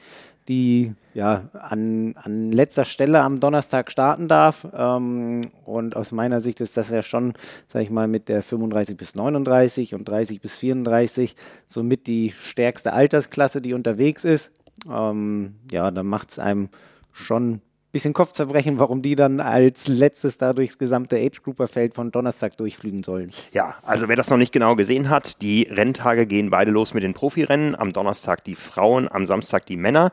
die 0.47 0.93
ja 1.13 1.49
an, 1.51 2.15
an 2.15 2.53
letzter 2.53 2.85
Stelle 2.85 3.19
am 3.19 3.41
Donnerstag 3.41 3.91
starten 3.91 4.29
darf. 4.29 4.65
Ähm, 4.73 5.41
und 5.65 5.97
aus 5.97 6.13
meiner 6.13 6.39
Sicht 6.39 6.61
ist 6.61 6.77
das 6.77 6.91
ja 6.91 7.01
schon, 7.01 7.33
sag 7.67 7.81
ich 7.81 7.89
mal, 7.89 8.07
mit 8.07 8.29
der 8.29 8.41
35 8.41 8.95
bis 8.95 9.15
39 9.15 9.95
und 9.95 10.07
30 10.07 10.39
bis 10.39 10.55
34 10.55 11.35
somit 11.67 12.07
die 12.07 12.29
stärkste 12.29 12.93
Altersklasse, 12.93 13.61
die 13.61 13.73
unterwegs 13.73 14.23
ist 14.23 14.53
ähm, 14.89 15.55
ja, 15.71 15.91
dann 15.91 16.07
macht 16.07 16.31
es 16.31 16.39
einem 16.39 16.69
schon 17.11 17.51
ein 17.53 17.61
bisschen 17.91 18.13
Kopfzerbrechen, 18.13 18.79
warum 18.79 19.01
die 19.01 19.15
dann 19.15 19.39
als 19.39 19.87
letztes 19.87 20.37
da 20.37 20.53
durchs 20.53 20.77
gesamte 20.77 21.17
Age-Grouper-Feld 21.17 21.93
von 21.93 22.11
Donnerstag 22.11 22.55
durchfliegen 22.57 23.03
sollen. 23.03 23.31
Ja, 23.51 23.75
also 23.83 24.07
wer 24.07 24.15
das 24.15 24.29
noch 24.29 24.37
nicht 24.37 24.53
genau 24.53 24.75
gesehen 24.75 25.09
hat, 25.09 25.41
die 25.41 25.63
Renntage 25.63 26.25
gehen 26.25 26.49
beide 26.49 26.71
los 26.71 26.93
mit 26.93 27.03
den 27.03 27.13
Profirennen. 27.13 27.75
Am 27.75 27.91
Donnerstag 27.91 28.43
die 28.45 28.55
Frauen, 28.55 29.11
am 29.11 29.25
Samstag 29.25 29.65
die 29.65 29.77
Männer. 29.77 30.11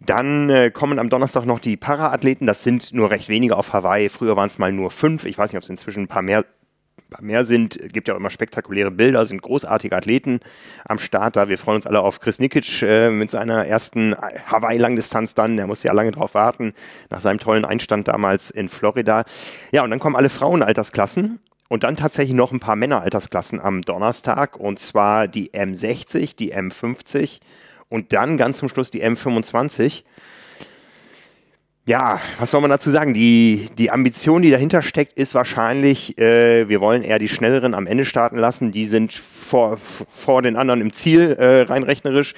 Dann 0.00 0.48
äh, 0.48 0.70
kommen 0.70 0.98
am 0.98 1.10
Donnerstag 1.10 1.44
noch 1.44 1.58
die 1.58 1.76
Paraathleten. 1.76 2.46
Das 2.46 2.62
sind 2.62 2.94
nur 2.94 3.10
recht 3.10 3.28
wenige 3.28 3.56
auf 3.56 3.72
Hawaii. 3.72 4.08
Früher 4.08 4.36
waren 4.36 4.48
es 4.48 4.58
mal 4.58 4.72
nur 4.72 4.90
fünf. 4.90 5.24
Ich 5.24 5.36
weiß 5.36 5.52
nicht, 5.52 5.58
ob 5.58 5.64
es 5.64 5.68
inzwischen 5.68 6.04
ein 6.04 6.08
paar 6.08 6.22
mehr 6.22 6.44
mehr 7.20 7.44
sind, 7.44 7.78
gibt 7.92 8.08
ja 8.08 8.14
auch 8.14 8.18
immer 8.18 8.30
spektakuläre 8.30 8.90
Bilder, 8.90 9.26
sind 9.26 9.42
großartige 9.42 9.96
Athleten 9.96 10.40
am 10.84 10.98
Start 10.98 11.36
da. 11.36 11.48
Wir 11.48 11.58
freuen 11.58 11.76
uns 11.76 11.86
alle 11.86 12.00
auf 12.00 12.20
Chris 12.20 12.38
Nikic 12.38 12.82
äh, 12.82 13.10
mit 13.10 13.30
seiner 13.30 13.66
ersten 13.66 14.14
Hawaii-Langdistanz 14.46 15.34
dann. 15.34 15.56
Der 15.56 15.66
musste 15.66 15.88
ja 15.88 15.94
lange 15.94 16.12
drauf 16.12 16.34
warten, 16.34 16.72
nach 17.10 17.20
seinem 17.20 17.38
tollen 17.38 17.64
Einstand 17.64 18.08
damals 18.08 18.50
in 18.50 18.68
Florida. 18.68 19.24
Ja, 19.72 19.82
und 19.84 19.90
dann 19.90 19.98
kommen 19.98 20.16
alle 20.16 20.28
Frauenaltersklassen. 20.28 21.40
Und 21.70 21.84
dann 21.84 21.96
tatsächlich 21.96 22.34
noch 22.34 22.50
ein 22.50 22.60
paar 22.60 22.76
Männeraltersklassen 22.76 23.60
am 23.60 23.82
Donnerstag, 23.82 24.56
und 24.56 24.78
zwar 24.78 25.28
die 25.28 25.50
M60, 25.50 26.34
die 26.34 26.54
M50 26.54 27.40
und 27.90 28.14
dann 28.14 28.38
ganz 28.38 28.58
zum 28.58 28.70
Schluss 28.70 28.90
die 28.90 29.04
M25 29.04 30.04
ja, 31.88 32.20
was 32.38 32.50
soll 32.50 32.60
man 32.60 32.68
dazu 32.70 32.90
sagen? 32.90 33.14
Die, 33.14 33.70
die 33.78 33.90
Ambition, 33.90 34.42
die 34.42 34.50
dahinter 34.50 34.82
steckt, 34.82 35.14
ist 35.14 35.34
wahrscheinlich, 35.34 36.18
äh, 36.18 36.68
wir 36.68 36.82
wollen 36.82 37.02
eher 37.02 37.18
die 37.18 37.30
Schnelleren 37.30 37.72
am 37.72 37.86
Ende 37.86 38.04
starten 38.04 38.36
lassen. 38.36 38.72
Die 38.72 38.84
sind 38.84 39.14
vor, 39.14 39.78
vor 39.78 40.42
den 40.42 40.56
anderen 40.56 40.82
im 40.82 40.92
Ziel, 40.92 41.32
äh, 41.38 41.62
rein 41.62 41.84
rechnerisch. 41.84 42.34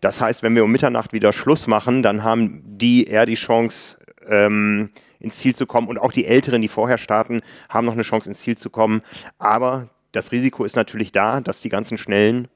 Das 0.00 0.22
heißt, 0.22 0.42
wenn 0.42 0.54
wir 0.54 0.64
um 0.64 0.72
Mitternacht 0.72 1.12
wieder 1.12 1.34
Schluss 1.34 1.66
machen, 1.66 2.02
dann 2.02 2.24
haben 2.24 2.62
die 2.64 3.04
eher 3.04 3.26
die 3.26 3.34
Chance, 3.34 3.98
ähm, 4.26 4.88
ins 5.20 5.36
Ziel 5.36 5.54
zu 5.54 5.66
kommen. 5.66 5.88
Und 5.88 5.98
auch 5.98 6.10
die 6.10 6.24
Älteren, 6.24 6.62
die 6.62 6.68
vorher 6.68 6.96
starten, 6.96 7.42
haben 7.68 7.84
noch 7.84 7.92
eine 7.92 8.02
Chance, 8.04 8.30
ins 8.30 8.40
Ziel 8.40 8.56
zu 8.56 8.70
kommen. 8.70 9.02
Aber 9.38 9.90
das 10.12 10.32
Risiko 10.32 10.64
ist 10.64 10.76
natürlich 10.76 11.12
da, 11.12 11.42
dass 11.42 11.60
die 11.60 11.68
ganzen 11.68 11.98
Schnellen 11.98 12.48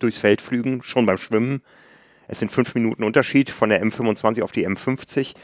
durchs 0.00 0.18
Feld 0.18 0.40
flügen, 0.40 0.82
schon 0.82 1.06
beim 1.06 1.18
Schwimmen. 1.18 1.62
Es 2.26 2.38
sind 2.38 2.50
fünf 2.50 2.74
Minuten 2.74 3.04
Unterschied 3.04 3.50
von 3.50 3.68
der 3.68 3.84
M25 3.84 4.42
auf 4.42 4.52
die 4.52 4.66
M50. 4.66 5.34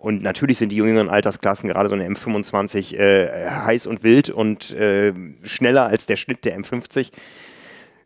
Und 0.00 0.22
natürlich 0.22 0.56
sind 0.56 0.70
die 0.72 0.76
jüngeren 0.76 1.10
Altersklassen, 1.10 1.68
gerade 1.68 1.90
so 1.90 1.94
eine 1.94 2.08
M25, 2.08 2.96
äh, 2.96 3.50
heiß 3.50 3.86
und 3.86 4.02
wild 4.02 4.30
und 4.30 4.70
äh, 4.72 5.12
schneller 5.42 5.86
als 5.86 6.06
der 6.06 6.16
Schnitt 6.16 6.46
der 6.46 6.58
M50. 6.58 7.12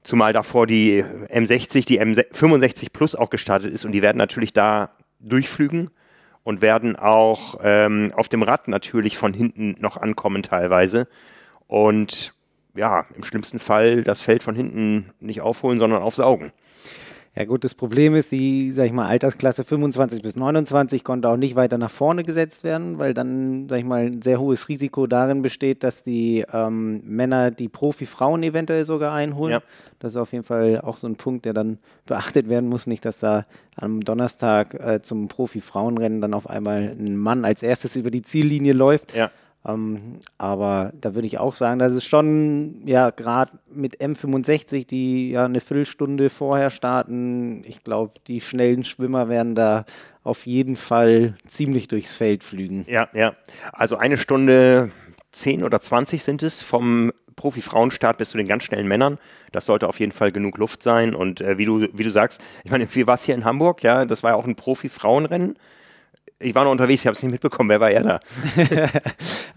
Zumal 0.03 0.33
davor 0.33 0.67
die 0.67 1.05
M60, 1.05 1.87
die 1.87 2.01
M65 2.03 2.89
Plus 2.93 3.15
auch 3.15 3.31
gestartet 3.31 3.73
ist 3.73 3.85
und 3.85 3.93
die 3.93 4.03
werden 4.03 4.19
natürlich 4.19 4.53
da 4.53 4.91
durchflügen 5.21 5.91
und 6.43 6.63
werden 6.63 6.97
auch 6.97 7.61
ähm, 7.63 8.13
auf 8.17 8.29
dem 8.29 8.43
Rad 8.43 8.67
natürlich 8.67 9.17
von 9.17 9.33
hinten 9.33 9.77
noch 9.79 9.97
ankommen 9.97 10.43
teilweise. 10.43 11.07
Und 11.69 12.35
ja, 12.75 13.05
im 13.15 13.23
schlimmsten 13.23 13.61
Fall 13.61 14.03
das 14.03 14.21
Feld 14.21 14.43
von 14.43 14.57
hinten 14.57 15.13
nicht 15.21 15.43
aufholen, 15.43 15.79
sondern 15.79 16.03
aufsaugen. 16.03 16.51
Ja 17.37 17.47
gut, 17.47 17.65
das 17.65 17.75
Problem 17.75 18.15
ist, 18.15 18.31
die, 18.31 18.71
sag 18.71 18.87
ich 18.87 18.93
mal, 18.93 19.09
Altersklasse 19.09 19.65
25 19.65 20.23
bis 20.23 20.37
29 20.37 21.03
konnte 21.03 21.29
auch 21.29 21.37
nicht 21.37 21.57
weiter 21.57 21.79
nach 21.79 21.91
vorne 21.91 22.23
gesetzt 22.23 22.63
werden, 22.63 23.01
weil 23.01 23.13
dann, 23.13 23.69
sag 23.69 23.79
ich 23.79 23.85
mal, 23.85 24.07
ein 24.07 24.23
sehr 24.23 24.39
hohes 24.39 24.69
Risiko 24.69 25.09
darin 25.09 25.43
besteht, 25.43 25.83
dass 25.83 26.05
die 26.05 26.45
ähm, 26.53 27.03
Männer 27.05 27.51
die 27.51 27.69
Profi-Frauen 27.69 28.45
eventuell 28.45 28.85
sogar 28.85 29.13
einholen. 29.13 29.55
Ja. 29.55 29.63
Das 29.99 30.13
ist 30.13 30.17
auf 30.17 30.31
jeden 30.31 30.45
Fall 30.45 30.81
auch 30.81 30.97
so 30.97 31.09
ein 31.09 31.17
Punkt, 31.17 31.45
der 31.45 31.55
dann 31.55 31.79
beachtet 32.07 32.49
werden 32.49 32.69
muss. 32.69 32.87
Nicht, 32.87 33.05
dass 33.05 33.19
da 33.19 33.43
am 33.75 34.03
Donnerstag 34.03 34.75
äh, 34.75 35.03
zum 35.03 35.27
Profi-Frauenrennen 35.27 36.21
dann 36.21 36.35
auf 36.35 36.49
einmal 36.49 36.95
ein 36.97 37.17
Mann 37.17 37.45
als 37.45 37.65
erstes 37.65 37.97
über 37.97 38.13
die 38.13 38.23
Ziellinie 38.23 38.75
läuft. 38.75 39.13
Ja. 39.13 39.33
Ähm, 39.67 40.21
aber 40.37 40.93
da 41.01 41.15
würde 41.15 41.27
ich 41.27 41.39
auch 41.39 41.55
sagen, 41.55 41.79
dass 41.79 41.93
es 41.93 42.05
schon, 42.05 42.83
ja, 42.87 43.11
gerade 43.11 43.53
mit 43.73 44.01
M65, 44.01 44.87
die 44.87 45.31
ja 45.31 45.47
eine 45.47 45.61
Viertelstunde 45.61 46.29
vorher 46.29 46.71
starten, 46.71 47.65
ich 47.65 47.83
glaube, 47.83 48.15
die 48.27 48.41
schnellen 48.41 48.85
Schwimmer 48.85 49.29
werden 49.29 49.55
da 49.55 49.87
auf 50.23 50.47
jeden 50.47 50.77
Fall 50.77 51.37
ziemlich 51.47 51.89
durchs 51.89 52.15
Feld 52.15 52.45
flügen. 52.45 52.85
Ja, 52.89 53.09
ja. 53.15 53.35
Also 53.73 53.97
eine 53.97 54.19
Stunde 54.19 54.91
10 55.33 55.65
oder 55.65 55.81
20 55.81 56.23
sind 56.23 56.43
es 56.43 56.63
vom 56.63 57.13
Profi-Frauenstart 57.37 58.19
bis 58.19 58.31
zu 58.31 58.39
den 58.39 58.47
ganz 58.47 58.65
schnellen 58.65 58.87
Männern. 58.87 59.19
Das 59.53 59.67
sollte 59.67 59.89
auf 59.89 59.99
jeden 59.99 60.13
Fall 60.13 60.31
genug 60.31 60.59
Luft 60.59 60.83
sein. 60.83 61.15
Und 61.15 61.41
äh, 61.41 61.59
wie, 61.59 61.65
du, 61.65 61.89
wie 61.93 62.05
du 62.05 62.11
sagst, 62.11 62.41
ich 62.65 62.71
meine, 62.71 62.87
wie 62.95 63.07
war 63.07 63.15
es 63.15 63.25
hier 63.25 63.35
in 63.35 63.45
Hamburg? 63.45 63.83
Ja, 63.83 64.05
das 64.05 64.23
war 64.23 64.33
ja 64.33 64.37
auch 64.37 64.47
ein 64.47 64.57
Profi-Frauenrennen 64.57 65.57
ich 66.41 66.55
war 66.55 66.65
noch 66.65 66.73
unterwegs, 66.73 67.03
ich 67.03 67.07
habe 67.07 67.15
es 67.15 67.23
nicht 67.23 67.33
mitbekommen. 67.33 67.71
Wer 67.71 67.81
war 67.81 67.91
er 67.91 68.03
da? 68.03 68.21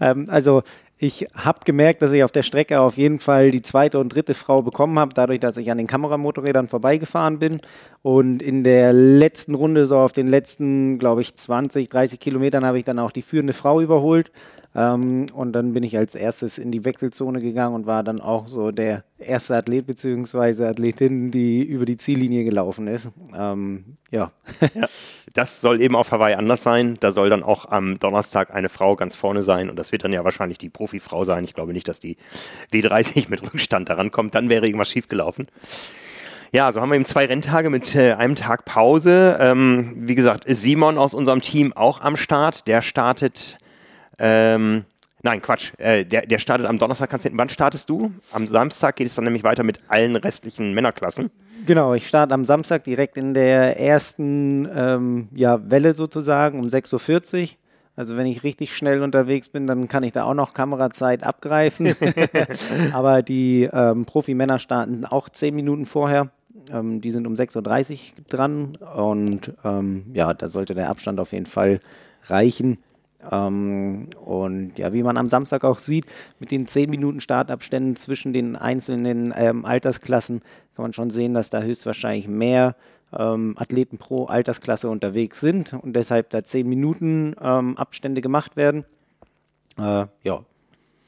ähm, 0.00 0.24
also 0.28 0.62
ich 0.96 1.26
habe 1.34 1.60
gemerkt, 1.64 2.02
dass 2.02 2.12
ich 2.12 2.24
auf 2.24 2.32
der 2.32 2.42
Strecke 2.42 2.80
auf 2.80 2.96
jeden 2.96 3.18
Fall 3.18 3.50
die 3.50 3.62
zweite 3.62 3.98
und 3.98 4.14
dritte 4.14 4.34
Frau 4.34 4.62
bekommen 4.62 4.98
habe, 4.98 5.14
dadurch, 5.14 5.40
dass 5.40 5.56
ich 5.56 5.70
an 5.70 5.78
den 5.78 5.86
Kameramotorrädern 5.86 6.66
vorbeigefahren 6.66 7.38
bin. 7.38 7.60
Und 8.02 8.42
in 8.42 8.64
der 8.64 8.92
letzten 8.92 9.54
Runde, 9.54 9.86
so 9.86 9.98
auf 9.98 10.12
den 10.12 10.26
letzten, 10.26 10.98
glaube 10.98 11.20
ich, 11.20 11.34
20, 11.34 11.88
30 11.88 12.18
Kilometern, 12.18 12.64
habe 12.64 12.78
ich 12.78 12.84
dann 12.84 12.98
auch 12.98 13.12
die 13.12 13.22
führende 13.22 13.52
Frau 13.52 13.80
überholt. 13.80 14.32
Ähm, 14.78 15.26
und 15.34 15.52
dann 15.54 15.72
bin 15.72 15.82
ich 15.82 15.96
als 15.96 16.14
erstes 16.14 16.56
in 16.56 16.70
die 16.70 16.84
Wechselzone 16.84 17.40
gegangen 17.40 17.74
und 17.74 17.86
war 17.86 18.04
dann 18.04 18.20
auch 18.20 18.46
so 18.46 18.70
der 18.70 19.02
erste 19.18 19.56
Athlet 19.56 19.88
bzw. 19.88 20.66
Athletin, 20.66 21.32
die 21.32 21.64
über 21.64 21.84
die 21.84 21.96
Ziellinie 21.96 22.44
gelaufen 22.44 22.86
ist. 22.86 23.10
Ähm, 23.36 23.96
ja. 24.12 24.30
ja. 24.74 24.88
Das 25.34 25.60
soll 25.60 25.80
eben 25.80 25.96
auf 25.96 26.12
Hawaii 26.12 26.34
anders 26.34 26.62
sein. 26.62 26.96
Da 27.00 27.10
soll 27.10 27.28
dann 27.28 27.42
auch 27.42 27.64
am 27.64 27.98
Donnerstag 27.98 28.54
eine 28.54 28.68
Frau 28.68 28.94
ganz 28.94 29.16
vorne 29.16 29.42
sein 29.42 29.68
und 29.68 29.76
das 29.76 29.90
wird 29.90 30.04
dann 30.04 30.12
ja 30.12 30.22
wahrscheinlich 30.22 30.58
die 30.58 30.68
Profifrau 30.68 31.24
sein. 31.24 31.42
Ich 31.42 31.54
glaube 31.54 31.72
nicht, 31.72 31.88
dass 31.88 31.98
die 31.98 32.16
W30 32.72 33.28
mit 33.30 33.42
Rückstand 33.42 33.88
daran 33.88 34.12
kommt. 34.12 34.36
Dann 34.36 34.48
wäre 34.48 34.64
irgendwas 34.64 34.90
schiefgelaufen. 34.90 35.48
Ja, 36.52 36.72
so 36.72 36.80
haben 36.80 36.90
wir 36.90 36.96
eben 36.96 37.04
zwei 37.04 37.26
Renntage 37.26 37.68
mit 37.68 37.96
äh, 37.96 38.12
einem 38.12 38.36
Tag 38.36 38.64
Pause. 38.64 39.36
Ähm, 39.40 39.94
wie 39.96 40.14
gesagt, 40.14 40.44
Simon 40.46 40.98
aus 40.98 41.14
unserem 41.14 41.40
Team 41.40 41.72
auch 41.72 42.00
am 42.00 42.16
Start. 42.16 42.68
Der 42.68 42.80
startet, 42.80 43.58
ähm, 44.18 44.84
nein, 45.22 45.42
Quatsch, 45.42 45.72
äh, 45.78 46.04
der, 46.04 46.26
der 46.26 46.38
startet 46.38 46.66
am 46.66 46.78
Donnerstag. 46.78 47.10
Kannst 47.10 47.26
du, 47.26 47.30
wann 47.32 47.48
startest 47.48 47.88
du? 47.88 48.12
Am 48.32 48.46
Samstag 48.46 48.96
geht 48.96 49.06
es 49.06 49.14
dann 49.14 49.24
nämlich 49.24 49.44
weiter 49.44 49.64
mit 49.64 49.80
allen 49.88 50.16
restlichen 50.16 50.74
Männerklassen. 50.74 51.30
Genau, 51.66 51.94
ich 51.94 52.06
starte 52.06 52.34
am 52.34 52.44
Samstag 52.44 52.84
direkt 52.84 53.16
in 53.16 53.34
der 53.34 53.78
ersten 53.78 54.68
ähm, 54.74 55.28
ja, 55.34 55.70
Welle 55.70 55.92
sozusagen 55.92 56.58
um 56.60 56.66
6.40 56.66 57.42
Uhr. 57.42 57.48
Also 57.96 58.16
wenn 58.16 58.26
ich 58.26 58.44
richtig 58.44 58.76
schnell 58.76 59.02
unterwegs 59.02 59.48
bin, 59.48 59.66
dann 59.66 59.88
kann 59.88 60.04
ich 60.04 60.12
da 60.12 60.22
auch 60.22 60.34
noch 60.34 60.54
Kamerazeit 60.54 61.24
abgreifen. 61.24 61.96
Aber 62.92 63.22
die 63.22 63.68
ähm, 63.72 64.04
Profimänner 64.04 64.58
starten 64.58 65.04
auch 65.04 65.28
zehn 65.28 65.54
Minuten 65.54 65.84
vorher. 65.84 66.30
Ähm, 66.72 67.00
die 67.00 67.10
sind 67.10 67.26
um 67.26 67.34
6.30 67.34 67.92
Uhr 67.92 68.24
dran 68.28 68.76
und 68.96 69.52
ähm, 69.64 70.06
ja, 70.12 70.32
da 70.32 70.48
sollte 70.48 70.74
der 70.74 70.88
Abstand 70.90 71.18
auf 71.18 71.32
jeden 71.32 71.46
Fall 71.46 71.80
reichen. 72.24 72.78
Ähm, 73.30 74.08
und 74.24 74.78
ja, 74.78 74.92
wie 74.92 75.02
man 75.02 75.16
am 75.16 75.28
Samstag 75.28 75.64
auch 75.64 75.78
sieht, 75.78 76.06
mit 76.38 76.50
den 76.50 76.66
10 76.66 76.88
Minuten 76.88 77.20
Startabständen 77.20 77.96
zwischen 77.96 78.32
den 78.32 78.56
einzelnen 78.56 79.34
ähm, 79.36 79.64
Altersklassen 79.64 80.40
kann 80.74 80.84
man 80.84 80.92
schon 80.92 81.10
sehen, 81.10 81.34
dass 81.34 81.50
da 81.50 81.60
höchstwahrscheinlich 81.60 82.28
mehr 82.28 82.76
ähm, 83.12 83.56
Athleten 83.58 83.98
pro 83.98 84.26
Altersklasse 84.26 84.88
unterwegs 84.88 85.40
sind 85.40 85.72
und 85.72 85.94
deshalb 85.94 86.30
da 86.30 86.44
10 86.44 86.68
Minuten 86.68 87.34
ähm, 87.42 87.76
Abstände 87.76 88.20
gemacht 88.20 88.56
werden. 88.56 88.84
Äh, 89.76 90.06
ja. 90.22 90.44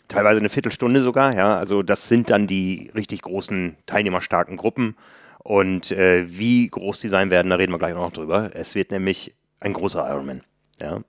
Teilweise 0.09 0.41
eine 0.41 0.49
Viertelstunde 0.49 1.03
sogar, 1.03 1.35
ja. 1.35 1.57
Also 1.57 1.85
das 1.85 2.09
sind 2.09 2.31
dann 2.31 2.49
die 2.49 2.91
richtig 2.97 3.23
großen, 3.23 3.77
teilnehmerstarken 3.87 4.57
Gruppen. 4.57 4.97
Und 5.39 5.93
äh, 5.93 6.27
wie 6.29 6.69
groß 6.69 6.99
die 6.99 7.09
sein 7.09 7.31
werden, 7.31 7.51
da 7.51 7.57
reden 7.57 7.73
wir 7.73 7.79
gleich 7.79 7.95
noch 7.95 8.13
drüber. 8.13 8.51
Es 8.55 8.75
wird 8.75 8.91
nämlich 8.91 9.35
ein 9.61 9.73
großer 9.73 10.05
Ironman. 10.11 10.43
Ja. 10.81 11.01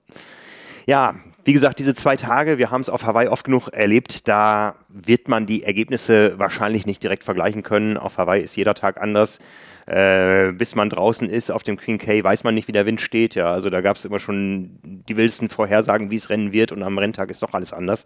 Ja, 0.86 1.14
wie 1.44 1.52
gesagt, 1.52 1.78
diese 1.78 1.94
zwei 1.94 2.16
Tage, 2.16 2.58
wir 2.58 2.70
haben 2.70 2.80
es 2.80 2.88
auf 2.88 3.04
Hawaii 3.04 3.28
oft 3.28 3.44
genug 3.44 3.68
erlebt, 3.68 4.28
da 4.28 4.76
wird 4.88 5.28
man 5.28 5.46
die 5.46 5.64
Ergebnisse 5.64 6.38
wahrscheinlich 6.38 6.86
nicht 6.86 7.02
direkt 7.02 7.24
vergleichen 7.24 7.62
können. 7.62 7.96
Auf 7.96 8.18
Hawaii 8.18 8.42
ist 8.42 8.56
jeder 8.56 8.74
Tag 8.74 9.00
anders. 9.00 9.40
Äh, 9.86 10.52
bis 10.52 10.76
man 10.76 10.90
draußen 10.90 11.28
ist 11.28 11.50
auf 11.50 11.64
dem 11.64 11.76
Queen 11.76 11.98
K, 11.98 12.22
weiß 12.22 12.44
man 12.44 12.54
nicht, 12.54 12.68
wie 12.68 12.72
der 12.72 12.86
Wind 12.86 13.00
steht. 13.00 13.34
Ja, 13.34 13.52
also 13.52 13.68
da 13.68 13.80
gab 13.80 13.96
es 13.96 14.04
immer 14.04 14.20
schon 14.20 14.78
die 14.82 15.16
wildesten 15.16 15.48
Vorhersagen, 15.48 16.10
wie 16.12 16.16
es 16.16 16.30
rennen 16.30 16.52
wird 16.52 16.70
und 16.70 16.84
am 16.84 16.98
Renntag 16.98 17.30
ist 17.30 17.42
doch 17.42 17.52
alles 17.52 17.72
anders. 17.72 18.04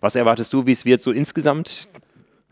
Was 0.00 0.14
erwartest 0.14 0.52
du, 0.52 0.66
wie 0.66 0.72
es 0.72 0.84
wird 0.84 1.02
so 1.02 1.10
insgesamt? 1.10 1.88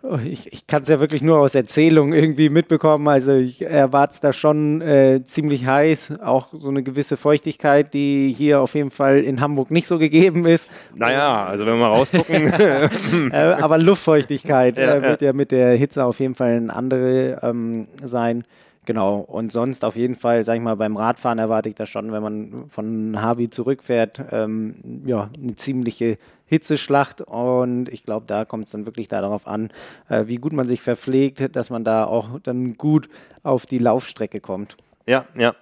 Oh, 0.07 0.19
ich, 0.23 0.53
ich 0.53 0.67
kann 0.67 0.83
es 0.83 0.89
ja 0.89 1.01
wirklich 1.01 1.23
nur 1.23 1.39
aus 1.39 1.55
Erzählungen 1.55 2.13
irgendwie 2.13 2.51
mitbekommen. 2.51 3.09
Also 3.09 3.33
ich 3.33 3.63
erwarte 3.63 4.13
es 4.13 4.21
da 4.21 4.33
schon 4.35 4.83
äh, 4.83 5.23
ziemlich 5.25 5.67
heiß. 5.67 6.21
Auch 6.21 6.49
so 6.53 6.69
eine 6.69 6.83
gewisse 6.83 7.17
Feuchtigkeit, 7.17 7.95
die 7.95 8.31
hier 8.37 8.61
auf 8.61 8.75
jeden 8.75 8.91
Fall 8.91 9.21
in 9.21 9.41
Hamburg 9.41 9.71
nicht 9.71 9.87
so 9.87 9.99
gegeben 9.99 10.45
ist. 10.45 10.69
Naja, 10.95 11.47
also 11.47 11.65
wenn 11.65 11.79
wir 11.79 11.89
mal 11.89 11.97
rausgucken. 11.97 12.53
äh, 13.33 13.35
aber 13.35 13.79
Luftfeuchtigkeit 13.79 14.77
ja, 14.77 14.97
äh, 14.97 15.03
wird 15.03 15.23
ja. 15.23 15.29
ja 15.29 15.33
mit 15.33 15.51
der 15.51 15.75
Hitze 15.75 16.05
auf 16.05 16.21
jeden 16.21 16.35
Fall 16.35 16.57
eine 16.57 16.75
andere 16.75 17.39
ähm, 17.43 17.87
sein. 18.03 18.45
Genau, 18.87 19.19
und 19.19 19.53
sonst 19.53 19.85
auf 19.85 19.97
jeden 19.97 20.15
Fall, 20.15 20.45
sag 20.45 20.57
ich 20.57 20.63
mal, 20.63 20.77
beim 20.77 20.97
Radfahren 20.97 21.39
erwarte 21.39 21.69
ich 21.69 21.75
das 21.75 21.89
schon, 21.89 22.13
wenn 22.13 22.23
man 22.23 22.65
von 22.69 23.21
Harvey 23.21 23.49
zurückfährt, 23.49 24.23
ähm, 24.31 25.03
ja, 25.07 25.31
eine 25.41 25.57
ziemliche 25.57 26.19
Hitzeschlacht 26.47 27.23
und 27.23 27.89
ich 27.89 28.05
glaube, 28.05 28.27
da 28.27 28.45
kommt 28.45 28.67
es 28.67 28.73
dann 28.73 28.85
wirklich 28.85 29.09
darauf 29.09 29.47
an, 29.47 29.71
äh, 30.09 30.27
wie 30.27 30.37
gut 30.37 30.53
man 30.53 30.67
sich 30.67 30.83
verpflegt, 30.83 31.57
dass 31.57 31.71
man 31.71 31.85
da 31.85 32.05
auch 32.05 32.39
dann 32.43 32.75
gut 32.75 33.09
auf 33.43 33.65
die 33.65 33.79
Laufstrecke 33.79 34.41
kommt. 34.41 34.77
Ja, 35.07 35.25
ja. 35.35 35.55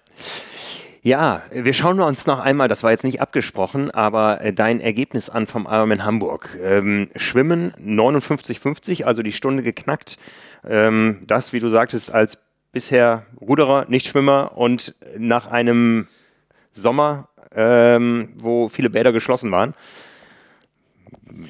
Ja, 1.04 1.42
wir 1.50 1.72
schauen 1.72 1.98
uns 1.98 2.26
noch 2.26 2.38
einmal, 2.38 2.68
das 2.68 2.84
war 2.84 2.92
jetzt 2.92 3.02
nicht 3.02 3.20
abgesprochen, 3.20 3.90
aber 3.90 4.40
äh, 4.40 4.52
dein 4.52 4.78
Ergebnis 4.78 5.30
an 5.30 5.48
vom 5.48 5.66
Ironman 5.66 6.04
Hamburg. 6.04 6.56
Ähm, 6.62 7.10
Schwimmen 7.16 7.72
59,50, 7.72 9.02
also 9.02 9.22
die 9.22 9.32
Stunde 9.32 9.64
geknackt. 9.64 10.16
Ähm, 10.64 11.22
das, 11.26 11.52
wie 11.52 11.58
du 11.58 11.68
sagtest, 11.68 12.14
als 12.14 12.38
bisher 12.72 13.26
Ruderer, 13.40 13.84
nicht 13.88 14.06
Schwimmer 14.06 14.52
und 14.56 14.94
nach 15.16 15.46
einem 15.46 16.08
Sommer, 16.72 17.28
ähm, 17.54 18.32
wo 18.36 18.68
viele 18.68 18.90
Bäder 18.90 19.12
geschlossen 19.12 19.52
waren, 19.52 19.74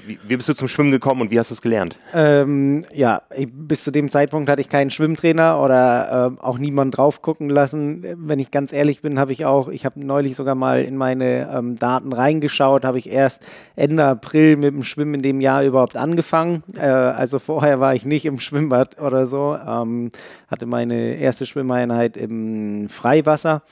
wie, 0.06 0.18
wie, 0.26 0.36
bist 0.36 0.48
du 0.48 0.54
zum 0.54 0.68
Schwimmen 0.68 0.90
gekommen 0.90 1.20
und 1.20 1.30
wie 1.30 1.38
hast 1.38 1.50
du 1.50 1.54
es 1.54 1.62
gelernt? 1.62 1.98
Ähm, 2.14 2.84
ja, 2.92 3.22
ich, 3.34 3.48
bis 3.50 3.84
zu 3.84 3.90
dem 3.90 4.08
Zeitpunkt 4.08 4.48
hatte 4.48 4.60
ich 4.60 4.68
keinen 4.68 4.90
Schwimmtrainer 4.90 5.60
oder 5.60 6.32
äh, 6.38 6.42
auch 6.42 6.58
niemanden 6.58 6.92
drauf 6.92 7.22
gucken 7.22 7.48
lassen. 7.48 8.04
Wenn 8.16 8.38
ich 8.38 8.50
ganz 8.50 8.72
ehrlich 8.72 9.02
bin, 9.02 9.18
habe 9.18 9.32
ich 9.32 9.44
auch, 9.44 9.68
ich 9.68 9.84
habe 9.84 10.04
neulich 10.04 10.36
sogar 10.36 10.54
mal 10.54 10.82
in 10.82 10.96
meine 10.96 11.50
ähm, 11.52 11.76
Daten 11.76 12.12
reingeschaut, 12.12 12.84
habe 12.84 12.98
ich 12.98 13.10
erst 13.10 13.42
Ende 13.76 14.04
April 14.04 14.56
mit 14.56 14.74
dem 14.74 14.82
Schwimmen 14.82 15.14
in 15.14 15.22
dem 15.22 15.40
Jahr 15.40 15.64
überhaupt 15.64 15.96
angefangen. 15.96 16.62
Äh, 16.76 16.86
also 16.86 17.38
vorher 17.38 17.78
war 17.78 17.94
ich 17.94 18.04
nicht 18.04 18.24
im 18.24 18.38
Schwimmbad 18.38 19.00
oder 19.00 19.26
so. 19.26 19.56
Ähm, 19.56 20.10
hatte 20.48 20.66
meine 20.66 21.16
erste 21.16 21.46
Schwimmeinheit 21.46 22.16
im 22.16 22.88
Freiwasser 22.88 23.62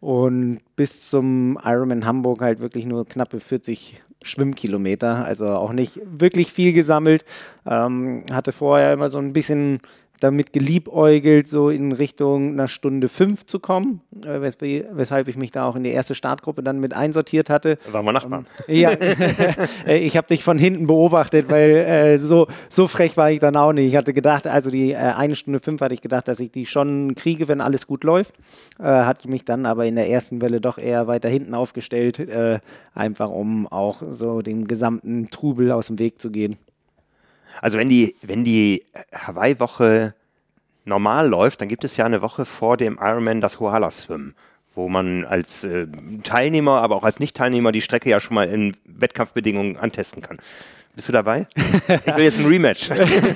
und 0.00 0.60
bis 0.76 1.08
zum 1.08 1.58
Ironman 1.64 2.06
Hamburg 2.06 2.40
halt 2.40 2.60
wirklich 2.60 2.86
nur 2.86 3.06
knappe 3.06 3.40
40 3.40 4.00
Schwimmkilometer, 4.22 5.24
also 5.24 5.48
auch 5.48 5.72
nicht 5.72 6.00
wirklich 6.04 6.52
viel 6.52 6.72
gesammelt. 6.72 7.24
Ähm, 7.66 8.24
hatte 8.32 8.52
vorher 8.52 8.92
immer 8.92 9.10
so 9.10 9.18
ein 9.18 9.32
bisschen 9.32 9.80
damit 10.20 10.52
geliebäugelt, 10.52 11.48
so 11.48 11.70
in 11.70 11.92
Richtung 11.92 12.52
einer 12.52 12.68
Stunde 12.68 13.08
fünf 13.08 13.46
zu 13.46 13.60
kommen, 13.60 14.00
äh, 14.24 14.40
wes 14.40 14.58
weshalb 14.60 15.28
ich 15.28 15.36
mich 15.36 15.50
da 15.50 15.66
auch 15.66 15.76
in 15.76 15.84
die 15.84 15.90
erste 15.90 16.14
Startgruppe 16.14 16.62
dann 16.62 16.80
mit 16.80 16.94
einsortiert 16.94 17.50
hatte. 17.50 17.78
Waren 17.90 18.04
wir 18.04 18.12
Nachbarn. 18.12 18.46
Ähm, 18.66 18.80
ja, 18.80 18.90
äh, 19.86 19.98
ich 19.98 20.16
habe 20.16 20.26
dich 20.26 20.42
von 20.42 20.58
hinten 20.58 20.86
beobachtet, 20.86 21.50
weil 21.50 21.70
äh, 21.70 22.18
so, 22.18 22.46
so 22.68 22.86
frech 22.86 23.16
war 23.16 23.30
ich 23.30 23.40
dann 23.40 23.56
auch 23.56 23.72
nicht. 23.72 23.86
Ich 23.86 23.96
hatte 23.96 24.12
gedacht, 24.12 24.46
also 24.46 24.70
die 24.70 24.92
äh, 24.92 24.96
eine 24.96 25.36
Stunde 25.36 25.60
fünf 25.60 25.80
hatte 25.80 25.94
ich 25.94 26.00
gedacht, 26.00 26.28
dass 26.28 26.40
ich 26.40 26.50
die 26.50 26.66
schon 26.66 27.14
kriege, 27.14 27.48
wenn 27.48 27.60
alles 27.60 27.86
gut 27.86 28.04
läuft. 28.04 28.34
Äh, 28.78 28.84
hatte 28.84 29.28
mich 29.28 29.44
dann 29.44 29.66
aber 29.66 29.86
in 29.86 29.96
der 29.96 30.08
ersten 30.08 30.40
Welle 30.40 30.60
doch 30.60 30.78
eher 30.78 31.06
weiter 31.06 31.28
hinten 31.28 31.54
aufgestellt, 31.54 32.18
äh, 32.18 32.60
einfach 32.94 33.30
um 33.30 33.66
auch 33.66 34.02
so 34.08 34.42
dem 34.42 34.66
gesamten 34.66 35.30
Trubel 35.30 35.72
aus 35.72 35.88
dem 35.88 35.98
Weg 35.98 36.20
zu 36.20 36.30
gehen. 36.30 36.56
Also 37.60 37.78
wenn 37.78 37.88
die, 37.88 38.16
wenn 38.22 38.44
die 38.44 38.84
Hawaii-Woche 39.12 40.14
normal 40.84 41.28
läuft, 41.28 41.60
dann 41.60 41.68
gibt 41.68 41.84
es 41.84 41.96
ja 41.96 42.06
eine 42.06 42.22
Woche 42.22 42.44
vor 42.44 42.76
dem 42.76 42.98
Ironman 43.00 43.40
das 43.40 43.60
Hoala 43.60 43.90
Swim, 43.90 44.34
wo 44.74 44.88
man 44.88 45.24
als 45.24 45.64
äh, 45.64 45.86
Teilnehmer, 46.24 46.80
aber 46.80 46.96
auch 46.96 47.04
als 47.04 47.20
Nicht-Teilnehmer 47.20 47.72
die 47.72 47.82
Strecke 47.82 48.10
ja 48.10 48.20
schon 48.20 48.34
mal 48.34 48.48
in 48.48 48.76
Wettkampfbedingungen 48.84 49.76
antesten 49.76 50.22
kann. 50.22 50.38
Bist 50.98 51.08
du 51.08 51.12
dabei? 51.12 51.46
Ich 51.88 52.16
will 52.16 52.24
jetzt 52.24 52.38
ein 52.38 52.46
Rematch. 52.46 52.90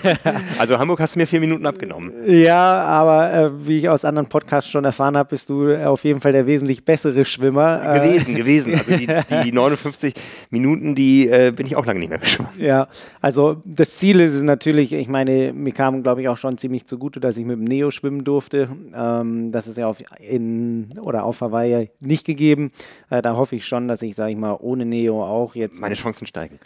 also 0.58 0.78
Hamburg 0.78 1.00
hast 1.00 1.14
du 1.14 1.20
mir 1.20 1.26
vier 1.26 1.40
Minuten 1.40 1.64
abgenommen. 1.64 2.12
Ja, 2.26 2.82
aber 2.82 3.32
äh, 3.32 3.66
wie 3.66 3.78
ich 3.78 3.88
aus 3.88 4.04
anderen 4.04 4.28
Podcasts 4.28 4.68
schon 4.68 4.84
erfahren 4.84 5.16
habe, 5.16 5.30
bist 5.30 5.48
du 5.48 5.72
auf 5.74 6.04
jeden 6.04 6.20
Fall 6.20 6.32
der 6.32 6.46
wesentlich 6.46 6.84
bessere 6.84 7.24
Schwimmer. 7.24 7.82
Äh, 7.82 8.08
gewesen, 8.08 8.34
gewesen. 8.34 8.72
Also 8.74 8.96
die, 8.96 9.06
die 9.44 9.52
59 9.52 10.14
Minuten, 10.50 10.94
die 10.94 11.28
äh, 11.28 11.52
bin 11.54 11.66
ich 11.66 11.76
auch 11.76 11.86
lange 11.86 12.00
nicht 12.00 12.08
mehr 12.08 12.18
geschwommen. 12.18 12.50
Ja, 12.58 12.88
also 13.20 13.62
das 13.64 13.96
Ziel 13.96 14.20
ist 14.20 14.34
es 14.34 14.42
natürlich, 14.42 14.92
ich 14.92 15.08
meine, 15.08 15.52
mir 15.52 15.72
kam, 15.72 16.02
glaube 16.02 16.20
ich, 16.20 16.28
auch 16.28 16.36
schon 16.36 16.58
ziemlich 16.58 16.86
zugute, 16.86 17.20
dass 17.20 17.36
ich 17.36 17.44
mit 17.44 17.58
dem 17.58 17.64
Neo 17.64 17.90
schwimmen 17.90 18.24
durfte. 18.24 18.68
Ähm, 18.94 19.52
das 19.52 19.68
ist 19.68 19.78
ja 19.78 19.86
auf, 19.86 20.02
in, 20.18 20.88
oder 21.00 21.24
auf 21.24 21.40
Hawaii 21.40 21.90
nicht 22.00 22.26
gegeben. 22.26 22.72
Äh, 23.08 23.22
da 23.22 23.36
hoffe 23.36 23.56
ich 23.56 23.66
schon, 23.66 23.88
dass 23.88 24.02
ich, 24.02 24.14
sage 24.14 24.32
ich 24.32 24.38
mal, 24.38 24.56
ohne 24.60 24.84
Neo 24.84 25.24
auch 25.24 25.54
jetzt... 25.54 25.80
Meine 25.80 25.94
Chancen 25.94 26.26
steigen. 26.26 26.58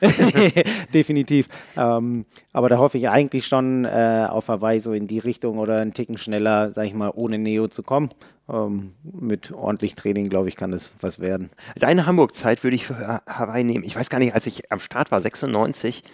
definitiv. 0.94 1.48
Ähm, 1.76 2.26
aber 2.52 2.68
da 2.68 2.78
hoffe 2.78 2.98
ich 2.98 3.08
eigentlich 3.08 3.46
schon 3.46 3.84
äh, 3.84 4.26
auf 4.28 4.48
Hawaii 4.48 4.80
so 4.80 4.92
in 4.92 5.06
die 5.06 5.18
Richtung 5.18 5.58
oder 5.58 5.80
einen 5.80 5.92
Ticken 5.92 6.18
schneller, 6.18 6.72
sag 6.72 6.86
ich 6.86 6.94
mal, 6.94 7.12
ohne 7.14 7.38
Neo 7.38 7.68
zu 7.68 7.82
kommen. 7.82 8.10
Ähm, 8.48 8.92
mit 9.02 9.52
ordentlich 9.52 9.94
Training, 9.94 10.28
glaube 10.28 10.48
ich, 10.48 10.56
kann 10.56 10.70
das 10.70 10.92
was 11.00 11.18
werden. 11.18 11.50
Deine 11.78 12.06
Hamburg-Zeit 12.06 12.62
würde 12.62 12.76
ich 12.76 12.86
für 12.86 13.22
Hawaii 13.26 13.64
nehmen. 13.64 13.84
Ich 13.84 13.96
weiß 13.96 14.10
gar 14.10 14.18
nicht, 14.18 14.34
als 14.34 14.46
ich 14.46 14.70
am 14.70 14.78
Start 14.78 15.10
war, 15.10 15.20
96, 15.20 16.04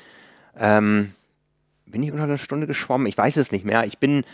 ähm, 0.58 1.12
bin 1.87 2.02
ich 2.02 2.11
unter 2.11 2.24
einer 2.24 2.38
Stunde 2.38 2.66
geschwommen. 2.66 3.06
Ich 3.06 3.18
weiß 3.18 3.37
es 3.37 3.52
nicht 3.52 3.64
mehr. 3.64 3.85
Ich 3.85 3.98
bin 3.98 4.24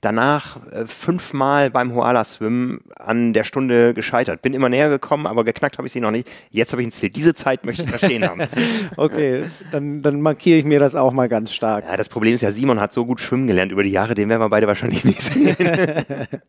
danach 0.00 0.58
äh, 0.70 0.86
fünfmal 0.86 1.70
beim 1.70 1.94
Hoala-Swimmen 1.94 2.80
an 2.96 3.32
der 3.32 3.44
Stunde 3.44 3.94
gescheitert. 3.94 4.42
Bin 4.42 4.54
immer 4.54 4.68
näher 4.68 4.88
gekommen, 4.88 5.26
aber 5.26 5.44
geknackt 5.44 5.78
habe 5.78 5.86
ich 5.86 5.92
sie 5.92 6.00
noch 6.00 6.10
nicht. 6.10 6.28
Jetzt 6.50 6.72
habe 6.72 6.82
ich 6.82 6.88
ein 6.88 6.92
Ziel. 6.92 7.10
Diese 7.10 7.34
Zeit 7.34 7.64
möchte 7.64 7.82
ich 7.82 7.88
verstehen 7.88 8.24
haben. 8.24 8.42
okay, 8.96 9.44
dann, 9.72 10.02
dann 10.02 10.20
markiere 10.20 10.58
ich 10.58 10.64
mir 10.64 10.78
das 10.78 10.94
auch 10.94 11.12
mal 11.12 11.28
ganz 11.28 11.52
stark. 11.52 11.84
Ja, 11.86 11.96
das 11.96 12.08
Problem 12.08 12.34
ist 12.34 12.40
ja, 12.40 12.50
Simon 12.50 12.80
hat 12.80 12.92
so 12.92 13.04
gut 13.04 13.20
schwimmen 13.20 13.46
gelernt 13.46 13.72
über 13.72 13.82
die 13.82 13.90
Jahre, 13.90 14.14
den 14.14 14.28
werden 14.28 14.40
wir 14.40 14.48
beide 14.48 14.66
wahrscheinlich 14.66 15.04
nicht 15.04 15.22
sehen. 15.22 15.56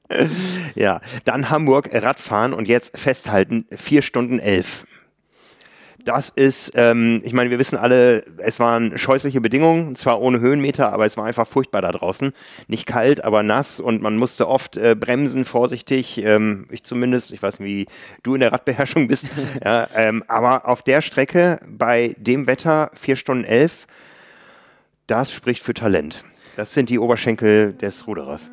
ja, 0.75 1.01
dann 1.25 1.49
Hamburg 1.49 1.89
Radfahren 1.91 2.53
und 2.53 2.67
jetzt 2.67 2.97
festhalten, 2.97 3.65
vier 3.71 4.01
Stunden 4.01 4.39
elf. 4.39 4.86
Das 6.07 6.29
ist, 6.29 6.71
ähm, 6.75 7.21
ich 7.25 7.33
meine, 7.33 7.49
wir 7.49 7.59
wissen 7.59 7.77
alle, 7.77 8.23
es 8.37 8.61
waren 8.61 8.97
scheußliche 8.97 9.41
Bedingungen, 9.41 9.97
zwar 9.97 10.21
ohne 10.21 10.39
Höhenmeter, 10.39 10.93
aber 10.93 11.05
es 11.05 11.17
war 11.17 11.25
einfach 11.25 11.45
furchtbar 11.45 11.81
da 11.81 11.91
draußen. 11.91 12.31
Nicht 12.67 12.85
kalt, 12.85 13.25
aber 13.25 13.43
nass 13.43 13.81
und 13.81 14.01
man 14.01 14.15
musste 14.15 14.47
oft 14.47 14.77
äh, 14.77 14.95
bremsen, 14.95 15.43
vorsichtig. 15.43 16.23
Ähm, 16.23 16.65
ich 16.71 16.83
zumindest, 16.83 17.33
ich 17.33 17.43
weiß 17.43 17.59
nicht, 17.59 17.67
wie 17.67 17.87
du 18.23 18.35
in 18.35 18.39
der 18.39 18.53
Radbeherrschung 18.53 19.09
bist. 19.09 19.25
ja, 19.63 19.89
ähm, 19.95 20.23
aber 20.29 20.65
auf 20.67 20.81
der 20.81 21.01
Strecke 21.01 21.59
bei 21.67 22.15
dem 22.17 22.47
Wetter 22.47 22.89
vier 22.93 23.17
Stunden 23.17 23.43
elf, 23.43 23.85
das 25.07 25.33
spricht 25.33 25.61
für 25.61 25.73
Talent. 25.73 26.23
Das 26.55 26.73
sind 26.73 26.89
die 26.89 26.99
Oberschenkel 26.99 27.73
des 27.73 28.07
Ruderers. 28.07 28.49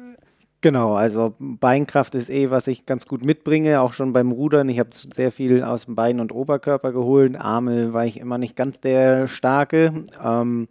Genau, 0.65 0.95
also 0.95 1.35
Beinkraft 1.39 2.15
ist 2.15 2.31
eh, 2.31 2.51
was 2.51 2.69
ich 2.69 2.87
ganz 2.87 3.07
gut 3.07 3.23
mitbringe, 3.23 3.83
auch 3.83 3.93
schon 3.93 4.15
beim 4.15 4.33
Rudern. 4.33 4.71
Ich 4.71 4.79
habe 4.79 4.89
sehr 4.93 5.31
viel 5.31 5.63
aus 5.63 5.85
dem 5.85 5.95
Bein 5.95 6.21
und 6.21 6.33
Oberkörper 6.33 6.91
geholt. 6.91 7.37
Arme 7.37 7.93
war 7.93 8.07
ich 8.07 8.19
immer 8.19 8.39
nicht 8.39 8.57
ganz 8.57 8.81
der 8.81 9.27
Starke. 9.27 10.05
Ähm, 10.25 10.69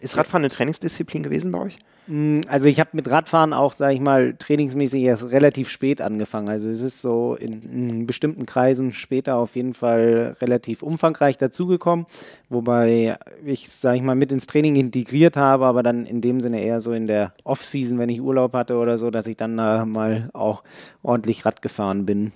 ist 0.00 0.16
Radfahren 0.16 0.42
eine 0.42 0.50
Trainingsdisziplin 0.50 1.22
gewesen 1.22 1.52
bei 1.52 1.60
euch? 1.60 1.78
Mm, 2.08 2.40
also 2.48 2.66
ich 2.66 2.80
habe 2.80 2.90
mit 2.94 3.10
Radfahren 3.10 3.52
auch, 3.52 3.74
sage 3.74 3.94
ich 3.94 4.00
mal, 4.00 4.34
trainingsmäßig 4.34 5.02
erst 5.02 5.30
relativ 5.30 5.68
spät 5.68 6.00
angefangen. 6.00 6.48
Also 6.48 6.70
es 6.70 6.80
ist 6.80 7.00
so 7.00 7.34
in, 7.34 7.62
in 7.62 8.06
bestimmten 8.06 8.46
Kreisen 8.46 8.92
später 8.92 9.36
auf 9.36 9.56
jeden 9.56 9.74
Fall 9.74 10.36
relativ 10.40 10.82
umfangreich 10.82 11.36
dazugekommen, 11.36 12.06
wobei 12.48 13.18
ich, 13.44 13.68
sage 13.70 13.98
ich 13.98 14.02
mal, 14.02 14.14
mit 14.14 14.32
ins 14.32 14.46
Training 14.46 14.76
integriert 14.76 15.36
habe, 15.36 15.66
aber 15.66 15.82
dann 15.82 16.06
in 16.06 16.20
dem 16.20 16.40
Sinne 16.40 16.62
eher 16.62 16.80
so 16.80 16.92
in 16.92 17.06
der 17.06 17.34
Off-Season, 17.44 17.98
wenn 17.98 18.08
ich 18.08 18.22
Urlaub 18.22 18.54
hatte 18.54 18.78
oder 18.78 18.96
so, 18.96 19.10
dass 19.10 19.26
ich 19.26 19.36
dann 19.36 19.58
äh, 19.58 19.84
mal 19.84 20.30
auch 20.32 20.64
ordentlich 21.02 21.44
Rad 21.44 21.60
gefahren 21.60 22.06
bin. 22.06 22.32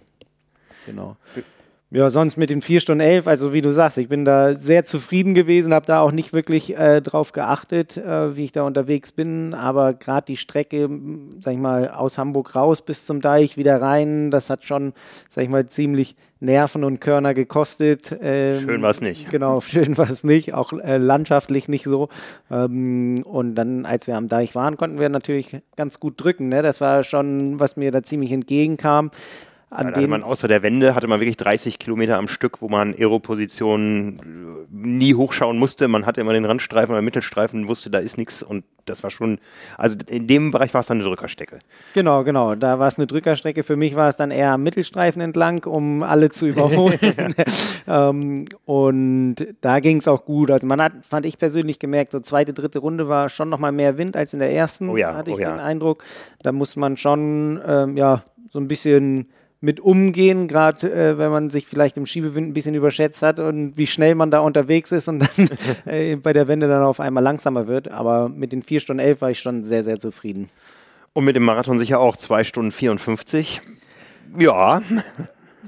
Genau. 0.84 1.16
Ja, 1.94 2.08
sonst 2.08 2.38
mit 2.38 2.48
den 2.48 2.62
4 2.62 2.80
Stunden 2.80 3.02
11, 3.02 3.26
also 3.26 3.52
wie 3.52 3.60
du 3.60 3.70
sagst, 3.70 3.98
ich 3.98 4.08
bin 4.08 4.24
da 4.24 4.54
sehr 4.54 4.86
zufrieden 4.86 5.34
gewesen, 5.34 5.74
habe 5.74 5.84
da 5.84 6.00
auch 6.00 6.10
nicht 6.10 6.32
wirklich 6.32 6.74
äh, 6.78 7.02
drauf 7.02 7.32
geachtet, 7.32 7.98
äh, 7.98 8.34
wie 8.34 8.44
ich 8.44 8.52
da 8.52 8.62
unterwegs 8.62 9.12
bin, 9.12 9.52
aber 9.52 9.92
gerade 9.92 10.24
die 10.24 10.38
Strecke, 10.38 10.88
sag 11.40 11.52
ich 11.52 11.58
mal, 11.58 11.90
aus 11.90 12.16
Hamburg 12.16 12.56
raus 12.56 12.80
bis 12.80 13.04
zum 13.04 13.20
Deich 13.20 13.58
wieder 13.58 13.82
rein, 13.82 14.30
das 14.30 14.48
hat 14.48 14.64
schon, 14.64 14.94
sag 15.28 15.44
ich 15.44 15.50
mal, 15.50 15.66
ziemlich 15.66 16.16
Nerven 16.40 16.82
und 16.82 16.98
Körner 17.02 17.34
gekostet. 17.34 18.16
Ähm, 18.22 18.60
schön 18.60 18.80
war 18.80 18.90
es 18.90 19.02
nicht. 19.02 19.28
Genau, 19.30 19.60
schön 19.60 19.98
war 19.98 20.08
es 20.08 20.24
nicht, 20.24 20.54
auch 20.54 20.72
äh, 20.72 20.96
landschaftlich 20.96 21.68
nicht 21.68 21.84
so. 21.84 22.08
Ähm, 22.50 23.22
und 23.22 23.54
dann, 23.54 23.84
als 23.84 24.06
wir 24.06 24.16
am 24.16 24.28
Deich 24.28 24.54
waren, 24.54 24.78
konnten 24.78 24.98
wir 24.98 25.10
natürlich 25.10 25.60
ganz 25.76 26.00
gut 26.00 26.14
drücken. 26.16 26.48
Ne? 26.48 26.62
Das 26.62 26.80
war 26.80 27.02
schon, 27.02 27.60
was 27.60 27.76
mir 27.76 27.90
da 27.90 28.02
ziemlich 28.02 28.32
entgegenkam 28.32 29.10
an 29.72 29.92
ja, 29.94 30.06
man 30.06 30.22
außer 30.22 30.48
der 30.48 30.62
Wende 30.62 30.94
hatte 30.94 31.08
man 31.08 31.20
wirklich 31.20 31.36
30 31.36 31.78
Kilometer 31.78 32.18
am 32.18 32.28
Stück, 32.28 32.60
wo 32.60 32.68
man 32.68 32.94
Aeropositionen 32.94 34.18
äh, 34.18 34.66
nie 34.70 35.14
hochschauen 35.14 35.58
musste. 35.58 35.88
Man 35.88 36.06
hatte 36.06 36.20
immer 36.20 36.32
den 36.32 36.44
Randstreifen 36.44 36.92
oder 36.92 37.02
Mittelstreifen, 37.02 37.68
wusste, 37.68 37.90
da 37.90 37.98
ist 37.98 38.18
nichts 38.18 38.42
und 38.42 38.64
das 38.84 39.02
war 39.02 39.10
schon, 39.10 39.38
also 39.78 39.96
in 40.08 40.26
dem 40.26 40.50
Bereich 40.50 40.74
war 40.74 40.80
es 40.80 40.86
dann 40.88 40.98
eine 40.98 41.08
Drückerstrecke. 41.08 41.60
Genau, 41.94 42.24
genau. 42.24 42.54
Da 42.54 42.78
war 42.78 42.88
es 42.88 42.98
eine 42.98 43.06
Drückerstrecke. 43.06 43.62
Für 43.62 43.76
mich 43.76 43.94
war 43.94 44.08
es 44.08 44.16
dann 44.16 44.30
eher 44.30 44.52
am 44.52 44.62
Mittelstreifen 44.62 45.22
entlang, 45.22 45.64
um 45.64 46.02
alle 46.02 46.30
zu 46.30 46.46
überholen. 46.46 46.98
ähm, 47.86 48.44
und 48.64 49.36
da 49.60 49.80
ging 49.80 49.98
es 49.98 50.08
auch 50.08 50.24
gut. 50.24 50.50
Also 50.50 50.66
man 50.66 50.82
hat, 50.82 50.92
fand 51.08 51.26
ich 51.26 51.38
persönlich 51.38 51.78
gemerkt, 51.78 52.12
so 52.12 52.20
zweite, 52.20 52.52
dritte 52.52 52.80
Runde 52.80 53.08
war 53.08 53.28
schon 53.28 53.48
nochmal 53.48 53.72
mehr 53.72 53.98
Wind 53.98 54.16
als 54.16 54.34
in 54.34 54.40
der 54.40 54.52
ersten, 54.52 54.88
oh 54.88 54.96
ja, 54.96 55.14
hatte 55.14 55.30
ich 55.30 55.36
oh 55.36 55.40
ja. 55.40 55.52
den 55.52 55.60
Eindruck. 55.60 56.04
Da 56.42 56.52
muss 56.52 56.76
man 56.76 56.96
schon, 56.96 57.60
ähm, 57.66 57.96
ja, 57.96 58.24
so 58.50 58.58
ein 58.58 58.68
bisschen 58.68 59.28
mit 59.62 59.78
umgehen, 59.78 60.48
gerade 60.48 60.92
äh, 60.92 61.18
wenn 61.18 61.30
man 61.30 61.48
sich 61.48 61.66
vielleicht 61.66 61.96
im 61.96 62.04
Schiebewind 62.04 62.48
ein 62.48 62.52
bisschen 62.52 62.74
überschätzt 62.74 63.22
hat 63.22 63.38
und 63.38 63.78
wie 63.78 63.86
schnell 63.86 64.16
man 64.16 64.32
da 64.32 64.40
unterwegs 64.40 64.90
ist 64.90 65.06
und 65.08 65.20
dann 65.20 65.48
äh, 65.86 66.16
bei 66.16 66.32
der 66.32 66.48
Wende 66.48 66.66
dann 66.66 66.82
auf 66.82 66.98
einmal 66.98 67.22
langsamer 67.22 67.68
wird. 67.68 67.88
Aber 67.88 68.28
mit 68.28 68.50
den 68.52 68.62
4 68.62 68.80
Stunden 68.80 69.00
11 69.00 69.20
war 69.20 69.30
ich 69.30 69.38
schon 69.38 69.62
sehr, 69.64 69.84
sehr 69.84 70.00
zufrieden. 70.00 70.50
Und 71.12 71.24
mit 71.24 71.36
dem 71.36 71.44
Marathon 71.44 71.78
sicher 71.78 72.00
auch 72.00 72.16
2 72.16 72.42
Stunden 72.42 72.72
54. 72.72 73.62
Ja. 74.36 74.82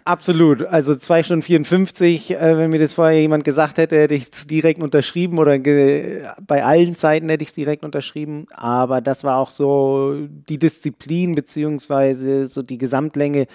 Absolut. 0.05 0.63
Also 0.63 0.97
2 0.97 1.23
Stunden 1.23 1.43
54, 1.43 2.33
äh, 2.33 2.59
wenn 2.59 2.71
mir 2.71 2.81
das 2.81 2.95
vorher 2.95 3.21
jemand 3.21 3.45
gesagt 3.45 3.79
hätte, 3.79 3.97
hätte 3.97 4.15
ich 4.15 4.25
es 4.33 4.49
direkt 4.49 4.83
unterschrieben 4.83 5.39
oder 5.39 5.57
bei 5.59 6.65
allen 6.65 6.97
Zeiten 6.97 7.29
hätte 7.29 7.43
ich 7.43 7.51
es 7.51 7.55
direkt 7.55 7.85
unterschrieben. 7.85 8.47
Aber 8.51 9.01
das 9.01 9.23
war 9.23 9.39
auch 9.39 9.51
so 9.51 10.17
die 10.49 10.59
Disziplin 10.59 11.37
beziehungsweise 11.37 12.49
so 12.49 12.63
die 12.63 12.79
Gesamtlänge, 12.79 13.47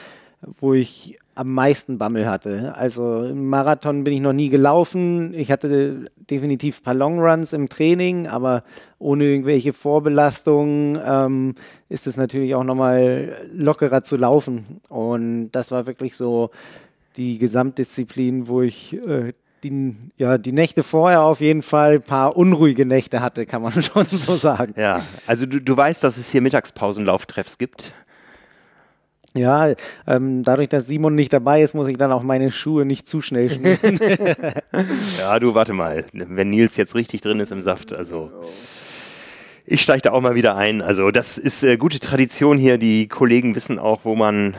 wo 0.42 0.74
ich 0.74 1.20
am 1.36 1.54
meisten 1.54 1.98
Bammel 1.98 2.28
hatte. 2.28 2.76
Also 2.76 3.24
im 3.24 3.48
Marathon 3.48 4.04
bin 4.04 4.14
ich 4.14 4.22
noch 4.22 4.34
nie 4.34 4.50
gelaufen. 4.50 5.34
Ich 5.34 5.52
hatte 5.52 6.06
definitiv 6.18 6.80
ein 6.80 6.84
paar 6.84 6.94
Longruns 6.94 7.54
im 7.54 7.70
Training, 7.70 8.28
aber 8.28 8.64
ohne 9.00 9.26
irgendwelche 9.26 9.72
Vorbelastungen 9.72 11.00
ähm, 11.04 11.56
ist 11.88 12.08
es 12.08 12.18
natürlich 12.18 12.56
auch 12.56 12.64
nochmal 12.64 13.48
lockerer 13.54 14.04
zu 14.04 14.18
laufen. 14.18 14.82
Und 14.90 15.52
das 15.52 15.72
war 15.72 15.86
wirklich 15.86 16.16
so 16.16 16.52
die 17.16 17.38
Gesamtdisziplin, 17.38 18.48
wo 18.48 18.62
ich 18.62 18.94
äh, 19.06 19.34
die, 19.64 19.96
ja, 20.18 20.38
die 20.38 20.52
Nächte 20.52 20.84
vorher 20.84 21.22
auf 21.22 21.42
jeden 21.42 21.62
Fall 21.62 21.96
ein 21.96 22.02
paar 22.02 22.38
unruhige 22.38 22.86
Nächte 22.86 23.22
hatte, 23.22 23.46
kann 23.46 23.62
man 23.62 23.72
schon 23.82 24.06
so 24.06 24.36
sagen. 24.36 24.74
Ja, 24.78 25.04
also 25.26 25.46
du, 25.46 25.60
du 25.62 25.76
weißt, 25.76 26.04
dass 26.04 26.18
es 26.18 26.30
hier 26.30 26.42
Mittagspausenlauftreffs 26.42 27.58
gibt. 27.58 27.94
Ja, 29.36 29.74
ähm, 30.08 30.44
dadurch, 30.44 30.70
dass 30.70 30.88
Simon 30.88 31.16
nicht 31.16 31.32
dabei 31.32 31.62
ist, 31.62 31.76
muss 31.76 31.88
ich 31.88 31.98
dann 31.98 32.12
auch 32.12 32.24
meine 32.24 32.50
Schuhe 32.52 32.86
nicht 32.86 33.08
zu 33.08 33.22
schnell 33.22 33.50
schmieren. 33.52 34.00
ja, 35.20 35.40
du 35.40 35.54
warte 35.54 35.74
mal, 35.74 36.06
wenn 36.14 36.50
Nils 36.50 36.78
jetzt 36.78 36.96
richtig 36.96 37.22
drin 37.22 37.40
ist 37.40 37.52
im 37.52 37.62
Saft, 37.62 37.94
also 37.94 38.32
ich 39.72 39.82
steige 39.82 40.02
da 40.02 40.12
auch 40.12 40.22
mal 40.22 40.34
wieder 40.34 40.56
ein. 40.56 40.82
Also 40.82 41.12
das 41.12 41.38
ist 41.38 41.64
äh, 41.64 41.78
gute 41.78 42.00
Tradition 42.00 42.58
hier. 42.58 42.80
Die 42.80 43.08
Kollegen 43.08 43.54
wissen 43.54 43.78
auch, 43.78 44.04
wo 44.04 44.16
man 44.16 44.58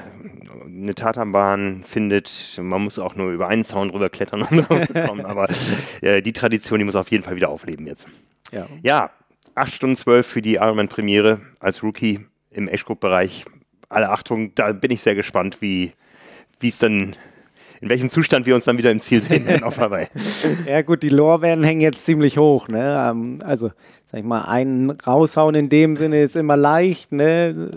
eine 0.64 0.94
Tatanbahn 0.94 1.83
findet. 1.85 2.59
Man 2.62 2.83
muss 2.83 3.00
auch 3.00 3.16
nur 3.16 3.33
über 3.33 3.48
einen 3.48 3.64
Zaun 3.64 3.88
drüber 3.88 4.09
klettern, 4.09 4.42
um 4.42 4.62
drauf 4.62 4.87
zu 4.87 4.94
kommen. 4.94 5.26
Aber 5.26 5.48
äh, 6.00 6.22
die 6.22 6.33
Tradition, 6.33 6.78
die 6.78 6.85
muss 6.85 6.94
auf 6.94 7.11
jeden 7.11 7.24
Fall 7.24 7.35
wieder 7.35 7.48
aufleben 7.48 7.88
jetzt. 7.88 8.09
Ja, 8.52 8.66
ja 8.83 9.11
8 9.56 9.74
Stunden 9.74 9.96
12 9.96 10.26
für 10.26 10.42
die 10.42 10.54
Ironman-Premiere 10.54 11.40
als 11.59 11.83
Rookie 11.83 12.20
im 12.50 12.68
Age-Group-Bereich 12.68 13.44
alle 13.90 14.09
Achtung, 14.11 14.55
da 14.55 14.72
bin 14.72 14.90
ich 14.90 15.03
sehr 15.03 15.14
gespannt, 15.14 15.61
wie 15.61 15.92
es 16.62 16.79
dann 16.79 17.14
in 17.81 17.88
welchem 17.88 18.11
Zustand 18.11 18.44
wir 18.44 18.55
uns 18.55 18.64
dann 18.64 18.76
wieder 18.76 18.90
im 18.90 19.00
Ziel 19.00 19.22
sehen 19.22 19.62
auf 19.62 19.79
Hawaii. 19.79 20.07
ja 20.66 20.83
gut, 20.83 21.03
die 21.03 21.09
Lorbeeren 21.09 21.64
hängen 21.64 21.81
jetzt 21.81 22.05
ziemlich 22.05 22.37
hoch. 22.37 22.68
Ne? 22.68 23.09
Ähm, 23.11 23.38
also, 23.42 23.70
sag 24.05 24.20
ich 24.20 24.26
mal, 24.26 24.42
einen 24.42 24.90
raushauen 24.90 25.55
in 25.55 25.70
dem 25.70 25.96
Sinne 25.96 26.22
ist 26.22 26.37
immer 26.37 26.59
leicht. 26.59 27.11
Ne? 27.11 27.70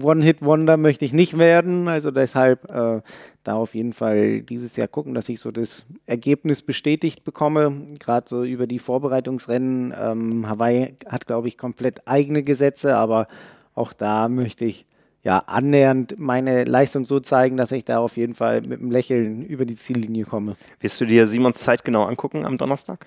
One-Hit-Wonder 0.00 0.76
möchte 0.76 1.04
ich 1.04 1.12
nicht 1.12 1.38
werden. 1.38 1.88
Also 1.88 2.12
deshalb 2.12 2.70
äh, 2.70 3.00
da 3.42 3.54
auf 3.54 3.74
jeden 3.74 3.92
Fall 3.92 4.42
dieses 4.42 4.76
Jahr 4.76 4.86
gucken, 4.86 5.14
dass 5.14 5.28
ich 5.28 5.40
so 5.40 5.50
das 5.50 5.84
Ergebnis 6.06 6.62
bestätigt 6.62 7.24
bekomme. 7.24 7.72
Gerade 7.98 8.28
so 8.28 8.44
über 8.44 8.68
die 8.68 8.78
Vorbereitungsrennen. 8.78 9.92
Ähm, 10.00 10.48
Hawaii 10.48 10.94
hat, 11.08 11.26
glaube 11.26 11.48
ich, 11.48 11.58
komplett 11.58 12.06
eigene 12.06 12.44
Gesetze, 12.44 12.96
aber 12.96 13.26
auch 13.74 13.92
da 13.92 14.28
möchte 14.28 14.64
ich 14.64 14.86
ja, 15.28 15.40
annähernd 15.40 16.18
meine 16.18 16.64
Leistung 16.64 17.04
so 17.04 17.20
zeigen, 17.20 17.58
dass 17.58 17.70
ich 17.70 17.84
da 17.84 17.98
auf 17.98 18.16
jeden 18.16 18.34
Fall 18.34 18.62
mit 18.62 18.80
einem 18.80 18.90
Lächeln 18.90 19.44
über 19.44 19.66
die 19.66 19.76
Ziellinie 19.76 20.24
komme. 20.24 20.56
Wirst 20.80 20.98
du 21.02 21.04
dir 21.04 21.26
Simons 21.26 21.58
Zeit 21.58 21.84
genau 21.84 22.04
angucken 22.04 22.46
am 22.46 22.56
Donnerstag? 22.56 23.04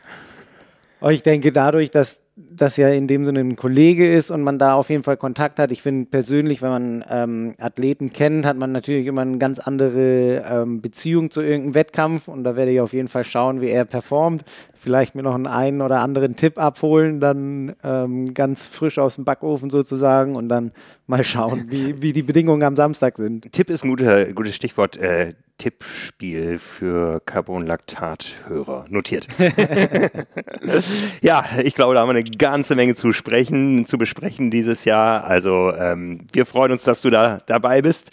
Ich 1.10 1.23
denke, 1.23 1.51
dadurch, 1.51 1.89
dass 1.89 2.21
das 2.49 2.77
ja 2.77 2.89
in 2.89 3.08
dem 3.08 3.25
Sinne 3.25 3.39
ein 3.39 3.56
Kollege 3.56 4.12
ist 4.12 4.32
und 4.32 4.41
man 4.41 4.58
da 4.58 4.73
auf 4.73 4.89
jeden 4.89 5.04
Fall 5.04 5.17
Kontakt 5.17 5.60
hat. 5.60 5.71
Ich 5.71 5.82
finde 5.82 6.08
persönlich, 6.10 6.62
wenn 6.62 6.69
man 6.69 7.06
ähm, 7.10 7.54
Athleten 7.60 8.13
kennt, 8.13 8.45
hat 8.45 8.58
man 8.58 8.71
natürlich 8.71 9.08
immer 9.08 9.21
eine 9.21 9.38
ganz 9.38 9.60
andere 9.60 10.43
ähm, 10.47 10.82
Beziehung 10.82 11.32
zu 11.32 11.41
irgendeinem 11.41 11.75
Wettkampf 11.75 12.27
und 12.27 12.43
da 12.43 12.56
werde 12.56 12.71
ich 12.71 12.80
auf 12.80 12.93
jeden 12.93 13.08
Fall 13.08 13.23
schauen, 13.23 13.62
wie 13.62 13.69
er 13.69 13.86
performt. 13.86 14.43
Vielleicht 14.73 15.13
mir 15.13 15.23
noch 15.23 15.36
einen, 15.36 15.47
einen 15.47 15.82
oder 15.82 16.01
anderen 16.01 16.36
Tipp 16.36 16.58
abholen, 16.58 17.19
dann 17.19 17.75
ähm, 17.84 18.34
ganz 18.34 18.67
frisch 18.67 18.97
aus 18.97 19.15
dem 19.15 19.25
Backofen 19.25 19.69
sozusagen 19.69 20.36
und 20.36 20.49
dann 20.49 20.71
mal 21.08 21.23
schauen, 21.23 21.65
wie, 21.69 22.01
wie 22.01 22.13
die 22.13 22.23
Bedingungen 22.23 22.63
am 22.63 22.75
Samstag 22.75 23.17
sind. 23.17 23.51
Tipp 23.51 23.69
ist 23.69 23.84
ein 23.84 23.89
guter, 23.89 24.34
gutes 24.34 24.56
Stichwort. 24.56 24.97
Äh, 24.97 25.34
Tippspiel 25.62 26.58
für 26.58 27.19
Carbonlaktat-Hörer. 27.19 28.86
Notiert. 28.89 29.28
ja, 31.21 31.45
ich 31.63 31.76
glaube, 31.76 31.93
da 31.93 32.02
haben 32.02 32.08
wir 32.08 32.15
eine 32.15 32.24
ganze 32.24 32.76
Menge 32.76 32.95
zu 32.95 33.12
sprechen, 33.12 33.86
zu 33.86 34.00
besprechen 34.00 34.50
dieses 34.50 34.86
Jahr. 34.86 35.24
Also 35.24 35.71
ähm, 35.76 36.26
wir 36.34 36.47
freuen 36.47 36.71
uns, 36.71 36.82
dass 36.82 37.02
du 37.02 37.12
da 37.12 37.41
dabei 37.45 37.84
bist. 37.84 38.10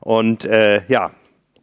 Und 0.00 0.44
äh, 0.44 0.82
ja, 0.88 1.12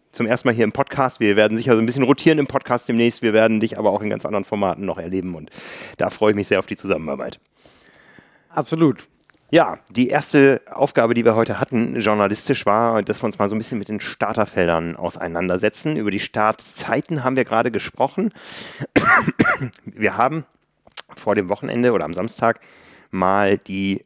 zum 0.10 0.26
ersten 0.26 0.48
Mal 0.48 0.56
hier 0.56 0.64
im 0.64 0.72
Podcast. 0.72 1.20
Wir 1.20 1.36
werden 1.36 1.56
sicher 1.56 1.76
so 1.76 1.84
ein 1.84 1.86
bisschen 1.86 2.02
rotieren 2.02 2.40
im 2.40 2.48
Podcast 2.48 2.90
demnächst. 2.90 3.22
Wir 3.22 3.34
werden 3.34 3.60
dich 3.60 3.78
aber 3.78 3.92
auch 3.92 4.02
in 4.02 4.10
ganz 4.10 4.26
anderen 4.26 4.44
Formaten 4.44 4.86
noch 4.86 4.98
erleben. 4.98 5.36
Und 5.36 5.52
da 5.98 6.10
freue 6.10 6.32
ich 6.32 6.36
mich 6.36 6.48
sehr 6.48 6.58
auf 6.58 6.66
die 6.66 6.78
Zusammenarbeit. 6.78 7.40
Absolut. 8.50 9.08
Ja, 9.50 9.80
die 9.90 10.10
erste 10.10 10.62
Aufgabe, 10.70 11.14
die 11.14 11.24
wir 11.24 11.36
heute 11.36 11.58
hatten, 11.58 12.02
journalistisch, 12.02 12.66
war, 12.66 13.02
dass 13.02 13.22
wir 13.22 13.28
uns 13.28 13.40
mal 13.40 13.48
so 13.48 13.56
ein 13.56 13.60
bisschen 13.60 13.80
mit 13.80 13.88
den 13.88 14.02
Starterfeldern 14.02 14.98
auseinandersetzen. 14.98 15.96
Über 15.96 16.12
die 16.12 16.20
Startzeiten 16.20 17.24
haben 17.24 17.38
wir 17.38 17.46
gerade 17.46 17.72
gesprochen. 17.72 18.34
Wir 19.86 20.18
haben 20.18 20.46
vor 21.16 21.34
dem 21.34 21.50
Wochenende 21.50 21.94
oder 21.94 22.06
am 22.06 22.14
Samstag 22.14 22.60
mal 23.10 23.58
die 23.58 24.04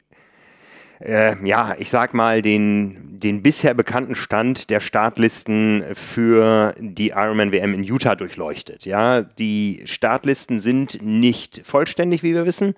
äh, 1.00 1.36
ja, 1.46 1.76
ich 1.80 1.90
sag 1.90 2.14
mal, 2.14 2.44
den, 2.44 3.20
den 3.20 3.42
bisher 3.42 3.74
bekannten 3.74 4.16
Stand 4.16 4.70
der 4.70 4.80
Startlisten 4.80 5.84
für 5.94 6.76
die 6.80 7.10
Ironman 7.10 7.52
WM 7.52 7.74
in 7.74 7.84
Utah 7.84 8.16
durchleuchtet. 8.16 8.86
Ja, 8.86 9.24
die 9.24 9.82
Startlisten 9.86 10.60
sind 10.60 11.02
nicht 11.02 11.62
vollständig, 11.66 12.22
wie 12.22 12.36
wir 12.36 12.46
wissen. 12.46 12.76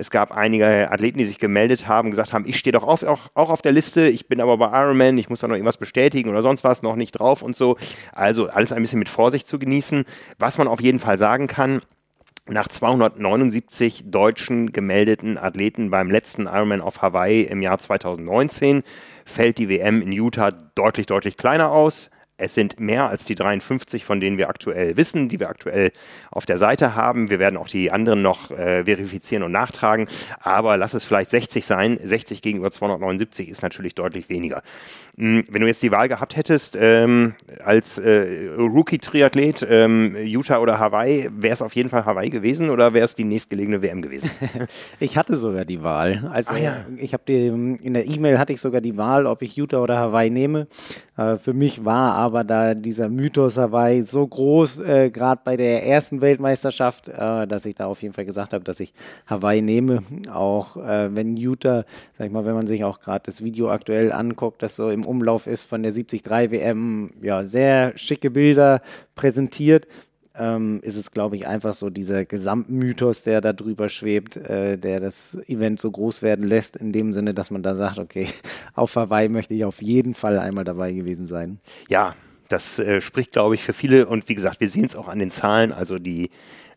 Es 0.00 0.12
gab 0.12 0.30
einige 0.30 0.92
Athleten, 0.92 1.18
die 1.18 1.24
sich 1.24 1.40
gemeldet 1.40 1.88
haben, 1.88 2.10
gesagt 2.10 2.32
haben, 2.32 2.44
ich 2.46 2.56
stehe 2.56 2.70
doch 2.70 2.84
auf, 2.84 3.02
auch, 3.02 3.30
auch 3.34 3.50
auf 3.50 3.62
der 3.62 3.72
Liste, 3.72 4.06
ich 4.06 4.28
bin 4.28 4.40
aber 4.40 4.56
bei 4.56 4.66
Ironman, 4.66 5.18
ich 5.18 5.28
muss 5.28 5.40
da 5.40 5.48
noch 5.48 5.56
irgendwas 5.56 5.76
bestätigen 5.76 6.30
oder 6.30 6.40
sonst 6.40 6.62
was, 6.62 6.82
noch 6.82 6.94
nicht 6.94 7.18
drauf 7.18 7.42
und 7.42 7.56
so. 7.56 7.76
Also 8.12 8.46
alles 8.46 8.70
ein 8.70 8.80
bisschen 8.80 9.00
mit 9.00 9.08
Vorsicht 9.08 9.48
zu 9.48 9.58
genießen. 9.58 10.04
Was 10.38 10.56
man 10.56 10.68
auf 10.68 10.80
jeden 10.80 11.00
Fall 11.00 11.18
sagen 11.18 11.48
kann, 11.48 11.82
nach 12.46 12.68
279 12.68 14.04
deutschen 14.06 14.72
gemeldeten 14.72 15.36
Athleten 15.36 15.90
beim 15.90 16.12
letzten 16.12 16.46
Ironman 16.46 16.80
auf 16.80 17.02
Hawaii 17.02 17.42
im 17.42 17.60
Jahr 17.60 17.78
2019 17.78 18.84
fällt 19.24 19.58
die 19.58 19.68
WM 19.68 20.00
in 20.00 20.12
Utah 20.12 20.52
deutlich, 20.52 21.06
deutlich 21.06 21.36
kleiner 21.36 21.72
aus. 21.72 22.12
Es 22.38 22.54
sind 22.54 22.78
mehr 22.78 23.08
als 23.08 23.24
die 23.24 23.34
53, 23.34 24.04
von 24.04 24.20
denen 24.20 24.38
wir 24.38 24.48
aktuell 24.48 24.96
wissen, 24.96 25.28
die 25.28 25.40
wir 25.40 25.48
aktuell 25.48 25.90
auf 26.30 26.46
der 26.46 26.56
Seite 26.56 26.94
haben. 26.94 27.30
Wir 27.30 27.40
werden 27.40 27.56
auch 27.56 27.68
die 27.68 27.90
anderen 27.90 28.22
noch 28.22 28.52
äh, 28.52 28.84
verifizieren 28.84 29.42
und 29.42 29.50
nachtragen. 29.50 30.08
Aber 30.40 30.76
lass 30.76 30.94
es 30.94 31.04
vielleicht 31.04 31.30
60 31.30 31.66
sein. 31.66 31.98
60 32.00 32.40
gegenüber 32.40 32.70
279 32.70 33.48
ist 33.48 33.62
natürlich 33.62 33.96
deutlich 33.96 34.28
weniger. 34.28 34.62
Hm, 35.18 35.46
wenn 35.50 35.62
du 35.62 35.66
jetzt 35.66 35.82
die 35.82 35.90
Wahl 35.90 36.08
gehabt 36.08 36.36
hättest, 36.36 36.78
ähm, 36.80 37.34
als 37.64 37.98
äh, 37.98 38.50
Rookie-Triathlet, 38.56 39.66
ähm, 39.68 40.14
Utah 40.16 40.58
oder 40.58 40.78
Hawaii, 40.78 41.28
wäre 41.32 41.52
es 41.52 41.60
auf 41.60 41.74
jeden 41.74 41.88
Fall 41.88 42.04
Hawaii 42.04 42.30
gewesen 42.30 42.70
oder 42.70 42.94
wäre 42.94 43.04
es 43.04 43.16
die 43.16 43.24
nächstgelegene 43.24 43.82
WM 43.82 44.00
gewesen? 44.00 44.30
ich 45.00 45.16
hatte 45.16 45.34
sogar 45.34 45.64
die 45.64 45.82
Wahl. 45.82 46.30
Also 46.32 46.54
ah, 46.54 46.58
ja. 46.58 46.86
ich 46.98 47.14
habe 47.14 47.32
in 47.32 47.94
der 47.94 48.06
E-Mail 48.06 48.38
hatte 48.38 48.52
ich 48.52 48.60
sogar 48.60 48.80
die 48.80 48.96
Wahl, 48.96 49.26
ob 49.26 49.42
ich 49.42 49.56
Utah 49.56 49.80
oder 49.80 49.98
Hawaii 49.98 50.30
nehme. 50.30 50.68
Äh, 51.16 51.36
für 51.36 51.52
mich 51.52 51.84
war 51.84 52.14
aber 52.14 52.27
da 52.44 52.74
dieser 52.74 53.08
Mythos 53.08 53.56
Hawaii 53.56 54.02
so 54.02 54.26
groß, 54.26 54.78
äh, 54.78 55.10
gerade 55.10 55.40
bei 55.44 55.56
der 55.56 55.86
ersten 55.86 56.20
Weltmeisterschaft, 56.20 57.08
äh, 57.08 57.46
dass 57.46 57.66
ich 57.66 57.74
da 57.74 57.86
auf 57.86 58.02
jeden 58.02 58.14
Fall 58.14 58.24
gesagt 58.24 58.52
habe, 58.52 58.64
dass 58.64 58.80
ich 58.80 58.92
Hawaii 59.26 59.62
nehme. 59.62 60.00
Auch 60.32 60.76
äh, 60.76 61.14
wenn 61.14 61.36
Utah, 61.36 61.84
sag 62.16 62.26
ich 62.26 62.32
mal, 62.32 62.44
wenn 62.44 62.54
man 62.54 62.66
sich 62.66 62.84
auch 62.84 63.00
gerade 63.00 63.22
das 63.26 63.42
Video 63.42 63.70
aktuell 63.70 64.12
anguckt, 64.12 64.62
das 64.62 64.76
so 64.76 64.90
im 64.90 65.04
Umlauf 65.04 65.46
ist 65.46 65.64
von 65.64 65.82
der 65.82 65.92
73 65.92 66.24
WM, 66.50 67.10
ja, 67.22 67.44
sehr 67.44 67.92
schicke 67.96 68.30
Bilder 68.30 68.82
präsentiert. 69.14 69.86
Ähm, 70.38 70.80
ist 70.82 70.96
es, 70.96 71.10
glaube 71.10 71.36
ich, 71.36 71.46
einfach 71.46 71.74
so 71.74 71.90
dieser 71.90 72.24
Gesamtmythos, 72.24 73.24
der 73.24 73.40
da 73.40 73.52
drüber 73.52 73.88
schwebt, 73.88 74.36
äh, 74.36 74.78
der 74.78 75.00
das 75.00 75.36
Event 75.48 75.80
so 75.80 75.90
groß 75.90 76.22
werden 76.22 76.46
lässt, 76.46 76.76
in 76.76 76.92
dem 76.92 77.12
Sinne, 77.12 77.34
dass 77.34 77.50
man 77.50 77.62
da 77.62 77.74
sagt, 77.74 77.98
okay, 77.98 78.28
auf 78.74 78.94
Hawaii 78.94 79.28
möchte 79.28 79.54
ich 79.54 79.64
auf 79.64 79.82
jeden 79.82 80.14
Fall 80.14 80.38
einmal 80.38 80.64
dabei 80.64 80.92
gewesen 80.92 81.26
sein. 81.26 81.58
Ja, 81.88 82.14
das 82.48 82.78
äh, 82.78 83.00
spricht, 83.00 83.32
glaube 83.32 83.56
ich, 83.56 83.62
für 83.62 83.72
viele 83.72 84.06
und 84.06 84.28
wie 84.28 84.34
gesagt, 84.34 84.60
wir 84.60 84.70
sehen 84.70 84.86
es 84.86 84.96
auch 84.96 85.08
an 85.08 85.18
den 85.18 85.30
Zahlen. 85.30 85.72
Also 85.72 85.98
die 85.98 86.30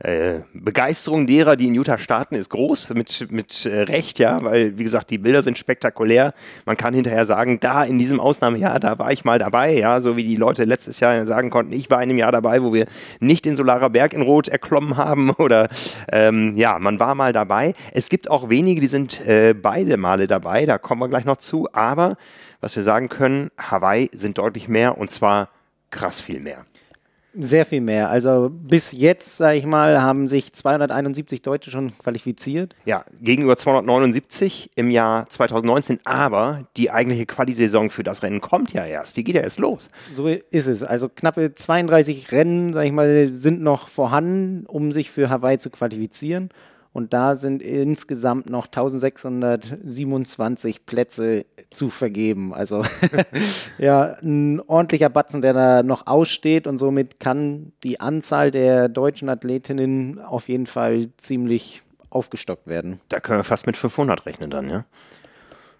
äh, 0.03 0.39
Begeisterung 0.53 1.27
derer, 1.27 1.55
die 1.55 1.67
in 1.67 1.75
Utah 1.75 1.97
starten, 1.97 2.35
ist 2.35 2.49
groß, 2.49 2.89
mit, 2.95 3.31
mit 3.31 3.65
äh, 3.65 3.81
Recht, 3.81 4.17
ja, 4.17 4.41
weil, 4.41 4.77
wie 4.77 4.83
gesagt, 4.83 5.11
die 5.11 5.19
Bilder 5.19 5.43
sind 5.43 5.57
spektakulär. 5.57 6.33
Man 6.65 6.75
kann 6.75 6.93
hinterher 6.93 7.25
sagen, 7.25 7.59
da 7.59 7.83
in 7.83 7.99
diesem 7.99 8.19
Ausnahmejahr, 8.19 8.79
da 8.79 8.97
war 8.97 9.11
ich 9.11 9.25
mal 9.25 9.37
dabei, 9.37 9.73
ja, 9.73 10.01
so 10.01 10.17
wie 10.17 10.23
die 10.23 10.37
Leute 10.37 10.63
letztes 10.63 10.99
Jahr 10.99 11.27
sagen 11.27 11.51
konnten, 11.51 11.73
ich 11.73 11.89
war 11.89 11.97
in 11.97 12.09
einem 12.09 12.17
Jahr 12.17 12.31
dabei, 12.31 12.63
wo 12.63 12.73
wir 12.73 12.87
nicht 13.19 13.45
den 13.45 13.55
Solarer 13.55 13.91
Berg 13.91 14.13
in 14.13 14.23
Rot 14.23 14.47
erklommen 14.47 14.97
haben 14.97 15.29
oder 15.37 15.67
ähm, 16.11 16.57
ja, 16.57 16.79
man 16.79 16.99
war 16.99 17.13
mal 17.13 17.31
dabei. 17.31 17.73
Es 17.93 18.09
gibt 18.09 18.29
auch 18.29 18.49
wenige, 18.49 18.81
die 18.81 18.87
sind 18.87 19.25
äh, 19.27 19.53
beide 19.53 19.97
Male 19.97 20.25
dabei, 20.25 20.65
da 20.65 20.79
kommen 20.79 21.01
wir 21.01 21.09
gleich 21.09 21.25
noch 21.25 21.37
zu, 21.37 21.67
aber 21.73 22.17
was 22.59 22.75
wir 22.75 22.83
sagen 22.83 23.09
können, 23.09 23.51
Hawaii 23.57 24.09
sind 24.13 24.37
deutlich 24.37 24.67
mehr 24.67 24.97
und 24.97 25.11
zwar 25.11 25.49
krass 25.91 26.21
viel 26.21 26.39
mehr. 26.39 26.65
Sehr 27.33 27.65
viel 27.65 27.79
mehr. 27.79 28.09
Also 28.09 28.49
bis 28.51 28.91
jetzt, 28.91 29.37
sage 29.37 29.57
ich 29.57 29.65
mal, 29.65 30.01
haben 30.01 30.27
sich 30.27 30.51
271 30.51 31.41
Deutsche 31.41 31.71
schon 31.71 31.97
qualifiziert. 31.97 32.75
Ja, 32.83 33.05
gegenüber 33.21 33.55
279 33.55 34.71
im 34.75 34.91
Jahr 34.91 35.29
2019. 35.29 35.99
Aber 36.03 36.65
die 36.75 36.91
eigentliche 36.91 37.25
Quali-Saison 37.25 37.89
für 37.89 38.03
das 38.03 38.21
Rennen 38.21 38.41
kommt 38.41 38.73
ja 38.73 38.85
erst. 38.85 39.15
Die 39.15 39.23
geht 39.23 39.35
ja 39.35 39.41
erst 39.41 39.59
los. 39.59 39.89
So 40.15 40.27
ist 40.27 40.67
es. 40.67 40.83
Also 40.83 41.07
knappe 41.07 41.53
32 41.53 42.33
Rennen, 42.33 42.73
sage 42.73 42.87
ich 42.87 42.93
mal, 42.93 43.29
sind 43.29 43.61
noch 43.61 43.87
vorhanden, 43.87 44.65
um 44.65 44.91
sich 44.91 45.09
für 45.09 45.29
Hawaii 45.29 45.57
zu 45.57 45.69
qualifizieren. 45.69 46.49
Und 46.93 47.13
da 47.13 47.35
sind 47.35 47.61
insgesamt 47.61 48.49
noch 48.49 48.65
1627 48.65 50.85
Plätze 50.85 51.45
zu 51.69 51.89
vergeben. 51.89 52.53
Also 52.53 52.83
ja, 53.77 54.17
ein 54.21 54.59
ordentlicher 54.59 55.07
Batzen, 55.09 55.41
der 55.41 55.53
da 55.53 55.83
noch 55.83 56.07
aussteht. 56.07 56.67
Und 56.67 56.77
somit 56.77 57.21
kann 57.21 57.71
die 57.83 58.01
Anzahl 58.01 58.51
der 58.51 58.89
deutschen 58.89 59.29
Athletinnen 59.29 60.19
auf 60.19 60.49
jeden 60.49 60.67
Fall 60.67 61.07
ziemlich 61.15 61.81
aufgestockt 62.09 62.67
werden. 62.67 62.99
Da 63.07 63.21
können 63.21 63.39
wir 63.39 63.45
fast 63.45 63.67
mit 63.67 63.77
500 63.77 64.25
rechnen 64.25 64.49
dann, 64.49 64.69
ja? 64.69 64.83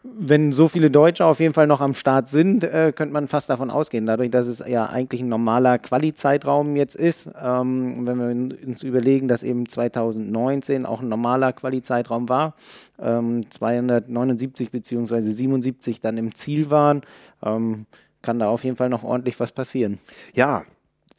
Wenn 0.04 0.52
so 0.52 0.68
viele 0.68 0.90
Deutsche 0.90 1.26
auf 1.26 1.40
jeden 1.40 1.54
Fall 1.54 1.68
noch 1.68 1.80
am 1.80 1.94
Start 1.94 2.28
sind, 2.28 2.64
äh, 2.64 2.92
könnte 2.96 3.14
man 3.14 3.28
fast 3.28 3.50
davon 3.50 3.70
ausgehen. 3.70 4.08
Dadurch, 4.08 4.32
dass 4.32 4.48
es 4.48 4.64
ja 4.68 4.88
eigentlich 4.88 5.22
ein 5.22 5.30
normaler 5.30 5.78
Quali-Zeitraum 5.78 6.76
jetzt 6.76 6.96
ist, 6.96 7.30
ähm, 7.40 8.08
wenn 8.08 8.18
wir 8.18 8.68
uns 8.68 8.84
überlegen, 8.84 9.28
dass 9.28 9.44
eben 9.44 9.68
2019 9.68 10.88
auch 10.88 11.02
ein 11.02 11.10
normaler 11.10 11.54
Quali-Zeitraum 11.54 12.30
war, 12.30 12.56
ähm, 13.00 13.50
279 13.52 14.72
bzw. 14.72 15.22
77 15.22 16.02
dann 16.02 16.18
im 16.18 16.34
Ziel 16.34 16.72
waren, 16.72 17.02
ähm, 17.44 17.86
kann 18.24 18.40
da 18.40 18.48
auf 18.48 18.64
jeden 18.64 18.78
Fall 18.78 18.90
noch 18.90 19.04
ordentlich 19.04 19.40
was 19.40 19.52
passieren. 19.52 20.00
Ja, 20.34 20.64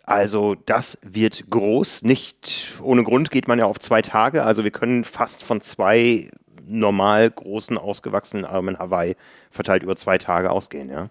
also 0.04 0.56
das 0.66 0.98
wird 1.04 1.48
groß. 1.50 2.02
Nicht 2.02 2.74
ohne 2.82 3.04
Grund 3.04 3.30
geht 3.30 3.46
man 3.46 3.60
ja 3.60 3.66
auf 3.66 3.78
zwei 3.78 4.02
Tage. 4.02 4.42
Also 4.42 4.64
wir 4.64 4.72
können 4.72 5.04
fast 5.04 5.44
von 5.44 5.60
zwei 5.60 6.30
normal 6.66 7.30
großen, 7.30 7.78
ausgewachsenen 7.78 8.44
Armen 8.44 8.78
Hawaii 8.78 9.16
verteilt 9.50 9.82
über 9.82 9.96
zwei 9.96 10.18
Tage 10.18 10.50
ausgehen, 10.50 10.90
ja. 10.90 11.08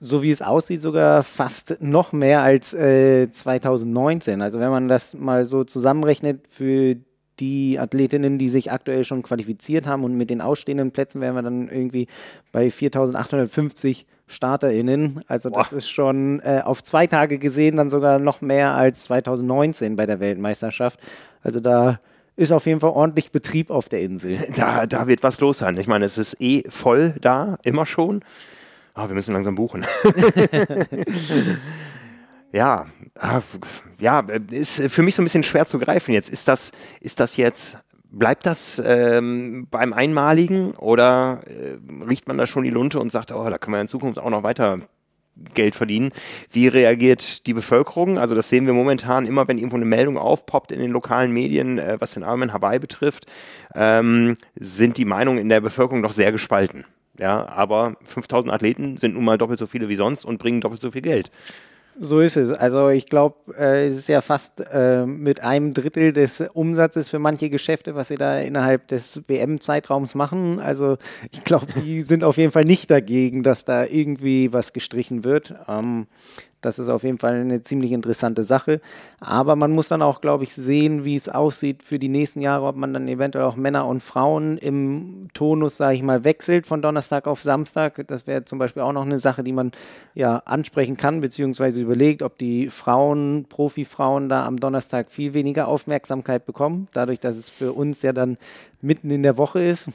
So 0.00 0.22
wie 0.22 0.30
es 0.30 0.40
aussieht, 0.40 0.80
sogar 0.80 1.22
fast 1.22 1.78
noch 1.80 2.12
mehr 2.12 2.40
als 2.40 2.72
äh, 2.72 3.30
2019. 3.30 4.40
Also 4.40 4.58
wenn 4.58 4.70
man 4.70 4.88
das 4.88 5.12
mal 5.14 5.44
so 5.44 5.64
zusammenrechnet 5.64 6.46
für 6.48 6.96
die 7.40 7.78
Athletinnen, 7.78 8.38
die 8.38 8.48
sich 8.48 8.72
aktuell 8.72 9.04
schon 9.04 9.22
qualifiziert 9.22 9.86
haben 9.86 10.04
und 10.04 10.16
mit 10.16 10.30
den 10.30 10.40
ausstehenden 10.40 10.92
Plätzen 10.92 11.20
wären 11.20 11.34
wir 11.34 11.42
dann 11.42 11.68
irgendwie 11.68 12.06
bei 12.52 12.70
4850 12.70 14.06
StarterInnen. 14.26 15.20
Also 15.28 15.50
Boah. 15.50 15.58
das 15.58 15.72
ist 15.72 15.88
schon 15.88 16.40
äh, 16.40 16.62
auf 16.64 16.82
zwei 16.82 17.06
Tage 17.06 17.38
gesehen 17.38 17.76
dann 17.76 17.90
sogar 17.90 18.18
noch 18.18 18.40
mehr 18.40 18.74
als 18.74 19.04
2019 19.04 19.96
bei 19.96 20.06
der 20.06 20.20
Weltmeisterschaft. 20.20 20.98
Also 21.42 21.60
da 21.60 22.00
ist 22.36 22.52
auf 22.52 22.66
jeden 22.66 22.80
Fall 22.80 22.90
ordentlich 22.90 23.32
Betrieb 23.32 23.70
auf 23.70 23.88
der 23.88 24.00
Insel. 24.00 24.38
Da, 24.56 24.86
da 24.86 25.06
wird 25.06 25.22
was 25.22 25.40
los 25.40 25.58
sein. 25.58 25.76
Ich 25.76 25.86
meine, 25.86 26.04
es 26.04 26.18
ist 26.18 26.40
eh 26.40 26.62
voll 26.68 27.14
da, 27.20 27.58
immer 27.62 27.86
schon. 27.86 28.22
Oh, 28.94 29.08
wir 29.08 29.14
müssen 29.14 29.34
langsam 29.34 29.54
buchen. 29.54 29.84
ja, 32.52 32.86
ah, 33.18 33.40
ja, 34.00 34.20
ist 34.50 34.82
für 34.88 35.02
mich 35.02 35.14
so 35.14 35.22
ein 35.22 35.26
bisschen 35.26 35.42
schwer 35.42 35.66
zu 35.66 35.78
greifen 35.78 36.12
jetzt. 36.12 36.30
Ist 36.30 36.48
das, 36.48 36.72
ist 37.00 37.20
das 37.20 37.36
jetzt, 37.36 37.78
bleibt 38.10 38.46
das 38.46 38.82
ähm, 38.84 39.66
beim 39.70 39.92
Einmaligen 39.92 40.72
oder 40.72 41.42
äh, 41.46 42.04
riecht 42.06 42.28
man 42.28 42.38
da 42.38 42.46
schon 42.46 42.64
die 42.64 42.70
Lunte 42.70 42.98
und 42.98 43.12
sagt, 43.12 43.32
oh, 43.32 43.50
da 43.50 43.58
können 43.58 43.74
wir 43.74 43.80
in 43.82 43.88
Zukunft 43.88 44.18
auch 44.18 44.30
noch 44.30 44.42
weiter 44.42 44.80
Geld 45.54 45.74
verdienen. 45.74 46.12
Wie 46.50 46.68
reagiert 46.68 47.46
die 47.46 47.54
Bevölkerung? 47.54 48.18
Also 48.18 48.34
das 48.34 48.48
sehen 48.48 48.66
wir 48.66 48.72
momentan 48.72 49.26
immer, 49.26 49.46
wenn 49.48 49.58
irgendwo 49.58 49.76
eine 49.76 49.84
Meldung 49.84 50.18
aufpoppt 50.18 50.72
in 50.72 50.80
den 50.80 50.90
lokalen 50.90 51.32
Medien, 51.32 51.78
äh, 51.78 51.96
was 51.98 52.14
den 52.14 52.22
Ironman 52.22 52.52
Hawaii 52.52 52.78
betrifft, 52.78 53.26
ähm, 53.74 54.36
sind 54.54 54.96
die 54.96 55.04
Meinungen 55.04 55.38
in 55.38 55.48
der 55.48 55.60
Bevölkerung 55.60 56.02
doch 56.02 56.12
sehr 56.12 56.32
gespalten. 56.32 56.84
Ja, 57.18 57.48
aber 57.48 57.96
5000 58.04 58.52
Athleten 58.52 58.96
sind 58.96 59.14
nun 59.14 59.24
mal 59.24 59.38
doppelt 59.38 59.58
so 59.58 59.66
viele 59.66 59.88
wie 59.88 59.96
sonst 59.96 60.24
und 60.24 60.38
bringen 60.38 60.60
doppelt 60.60 60.80
so 60.80 60.90
viel 60.90 61.02
Geld. 61.02 61.30
So 61.98 62.20
ist 62.20 62.36
es. 62.36 62.50
Also 62.52 62.90
ich 62.90 63.06
glaube, 63.06 63.54
äh, 63.58 63.86
es 63.86 63.96
ist 63.96 64.08
ja 64.08 64.20
fast 64.20 64.60
äh, 64.72 65.06
mit 65.06 65.42
einem 65.42 65.72
Drittel 65.72 66.12
des 66.12 66.40
Umsatzes 66.40 67.08
für 67.08 67.18
manche 67.18 67.48
Geschäfte, 67.48 67.94
was 67.94 68.08
sie 68.08 68.16
da 68.16 68.38
innerhalb 68.38 68.88
des 68.88 69.24
WM-Zeitraums 69.28 70.14
machen. 70.14 70.60
Also 70.60 70.98
ich 71.30 71.42
glaube, 71.44 71.66
die 71.84 72.02
sind 72.02 72.22
auf 72.22 72.36
jeden 72.36 72.52
Fall 72.52 72.64
nicht 72.64 72.90
dagegen, 72.90 73.42
dass 73.42 73.64
da 73.64 73.86
irgendwie 73.86 74.52
was 74.52 74.74
gestrichen 74.74 75.24
wird. 75.24 75.54
Ähm, 75.68 76.06
das 76.66 76.78
ist 76.78 76.88
auf 76.88 77.04
jeden 77.04 77.18
Fall 77.18 77.34
eine 77.34 77.62
ziemlich 77.62 77.92
interessante 77.92 78.44
Sache. 78.44 78.80
Aber 79.20 79.56
man 79.56 79.70
muss 79.70 79.88
dann 79.88 80.02
auch, 80.02 80.20
glaube 80.20 80.44
ich, 80.44 80.54
sehen, 80.54 81.04
wie 81.04 81.16
es 81.16 81.28
aussieht 81.28 81.82
für 81.82 81.98
die 81.98 82.08
nächsten 82.08 82.40
Jahre, 82.40 82.66
ob 82.66 82.76
man 82.76 82.92
dann 82.92 83.08
eventuell 83.08 83.44
auch 83.44 83.56
Männer 83.56 83.86
und 83.86 84.02
Frauen 84.02 84.58
im 84.58 85.28
Tonus, 85.32 85.76
sage 85.76 85.94
ich 85.94 86.02
mal, 86.02 86.24
wechselt 86.24 86.66
von 86.66 86.82
Donnerstag 86.82 87.26
auf 87.26 87.40
Samstag. 87.40 88.04
Das 88.08 88.26
wäre 88.26 88.44
zum 88.44 88.58
Beispiel 88.58 88.82
auch 88.82 88.92
noch 88.92 89.06
eine 89.06 89.18
Sache, 89.18 89.44
die 89.44 89.52
man 89.52 89.72
ja 90.14 90.42
ansprechen 90.44 90.96
kann, 90.96 91.20
beziehungsweise 91.20 91.80
überlegt, 91.80 92.22
ob 92.22 92.36
die 92.38 92.68
Frauen, 92.68 93.46
Profifrauen 93.48 94.28
da 94.28 94.44
am 94.44 94.58
Donnerstag 94.58 95.10
viel 95.10 95.32
weniger 95.32 95.68
Aufmerksamkeit 95.68 96.44
bekommen, 96.44 96.88
dadurch, 96.92 97.20
dass 97.20 97.36
es 97.36 97.48
für 97.48 97.72
uns 97.72 98.02
ja 98.02 98.12
dann 98.12 98.36
mitten 98.82 99.10
in 99.10 99.22
der 99.22 99.36
Woche 99.36 99.62
ist. 99.62 99.88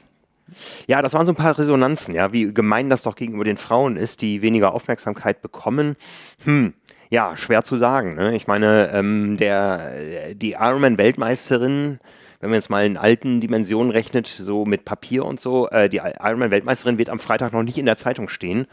Ja, 0.86 1.02
das 1.02 1.14
waren 1.14 1.26
so 1.26 1.32
ein 1.32 1.36
paar 1.36 1.58
Resonanzen, 1.58 2.14
ja, 2.14 2.32
wie 2.32 2.52
gemein 2.52 2.90
das 2.90 3.02
doch 3.02 3.16
gegenüber 3.16 3.44
den 3.44 3.56
Frauen 3.56 3.96
ist, 3.96 4.22
die 4.22 4.42
weniger 4.42 4.74
Aufmerksamkeit 4.74 5.42
bekommen. 5.42 5.96
Hm, 6.44 6.74
ja, 7.10 7.36
schwer 7.36 7.62
zu 7.62 7.76
sagen. 7.76 8.14
Ne? 8.14 8.34
Ich 8.34 8.46
meine, 8.46 8.90
ähm, 8.92 9.36
der, 9.36 10.34
die 10.34 10.52
Ironman-Weltmeisterin, 10.52 12.00
wenn 12.40 12.50
man 12.50 12.58
jetzt 12.58 12.70
mal 12.70 12.86
in 12.86 12.96
alten 12.96 13.40
Dimensionen 13.40 13.92
rechnet, 13.92 14.26
so 14.26 14.64
mit 14.64 14.84
Papier 14.84 15.24
und 15.24 15.38
so, 15.38 15.68
äh, 15.68 15.88
die 15.88 15.98
Ironman-Weltmeisterin 15.98 16.98
wird 16.98 17.10
am 17.10 17.18
Freitag 17.18 17.52
noch 17.52 17.62
nicht 17.62 17.78
in 17.78 17.86
der 17.86 17.98
Zeitung 17.98 18.28
stehen. 18.28 18.66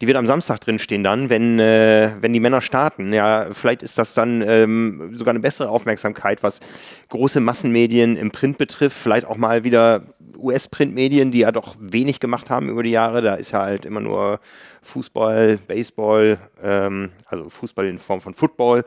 Die 0.00 0.06
wird 0.06 0.16
am 0.16 0.26
Samstag 0.26 0.60
drinstehen 0.60 1.02
dann, 1.02 1.28
wenn, 1.28 1.58
äh, 1.58 2.12
wenn 2.20 2.32
die 2.32 2.40
Männer 2.40 2.60
starten. 2.60 3.12
Ja, 3.12 3.48
vielleicht 3.52 3.82
ist 3.82 3.98
das 3.98 4.14
dann 4.14 4.42
ähm, 4.42 5.10
sogar 5.12 5.32
eine 5.32 5.40
bessere 5.40 5.70
Aufmerksamkeit, 5.70 6.42
was 6.42 6.60
große 7.08 7.40
Massenmedien 7.40 8.16
im 8.16 8.30
Print 8.30 8.58
betrifft. 8.58 8.96
Vielleicht 8.96 9.26
auch 9.26 9.36
mal 9.36 9.64
wieder 9.64 10.02
US-Printmedien, 10.36 11.32
die 11.32 11.40
ja 11.40 11.50
doch 11.50 11.74
wenig 11.80 12.20
gemacht 12.20 12.48
haben 12.48 12.68
über 12.68 12.84
die 12.84 12.90
Jahre. 12.90 13.22
Da 13.22 13.34
ist 13.34 13.50
ja 13.50 13.62
halt 13.62 13.84
immer 13.84 14.00
nur 14.00 14.38
Fußball, 14.82 15.58
Baseball, 15.66 16.38
ähm, 16.62 17.10
also 17.26 17.48
Fußball 17.48 17.86
in 17.86 17.98
Form 17.98 18.20
von 18.20 18.34
Football. 18.34 18.84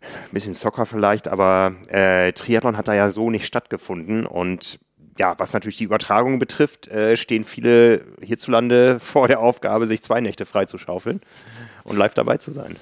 Ein 0.00 0.32
bisschen 0.32 0.54
Soccer 0.54 0.86
vielleicht, 0.86 1.28
aber 1.28 1.74
äh, 1.88 2.32
Triathlon 2.32 2.76
hat 2.76 2.88
da 2.88 2.94
ja 2.94 3.10
so 3.10 3.30
nicht 3.30 3.44
stattgefunden 3.44 4.24
und 4.24 4.78
ja, 5.18 5.34
was 5.38 5.52
natürlich 5.52 5.76
die 5.76 5.84
Übertragung 5.84 6.38
betrifft, 6.38 6.88
äh, 6.88 7.16
stehen 7.16 7.44
viele 7.44 8.04
hierzulande 8.20 8.98
vor 9.00 9.28
der 9.28 9.40
Aufgabe, 9.40 9.86
sich 9.86 10.02
zwei 10.02 10.20
Nächte 10.20 10.46
freizuschaufeln 10.46 11.20
und 11.84 11.96
live 11.96 12.14
dabei 12.14 12.38
zu 12.38 12.50
sein. 12.50 12.76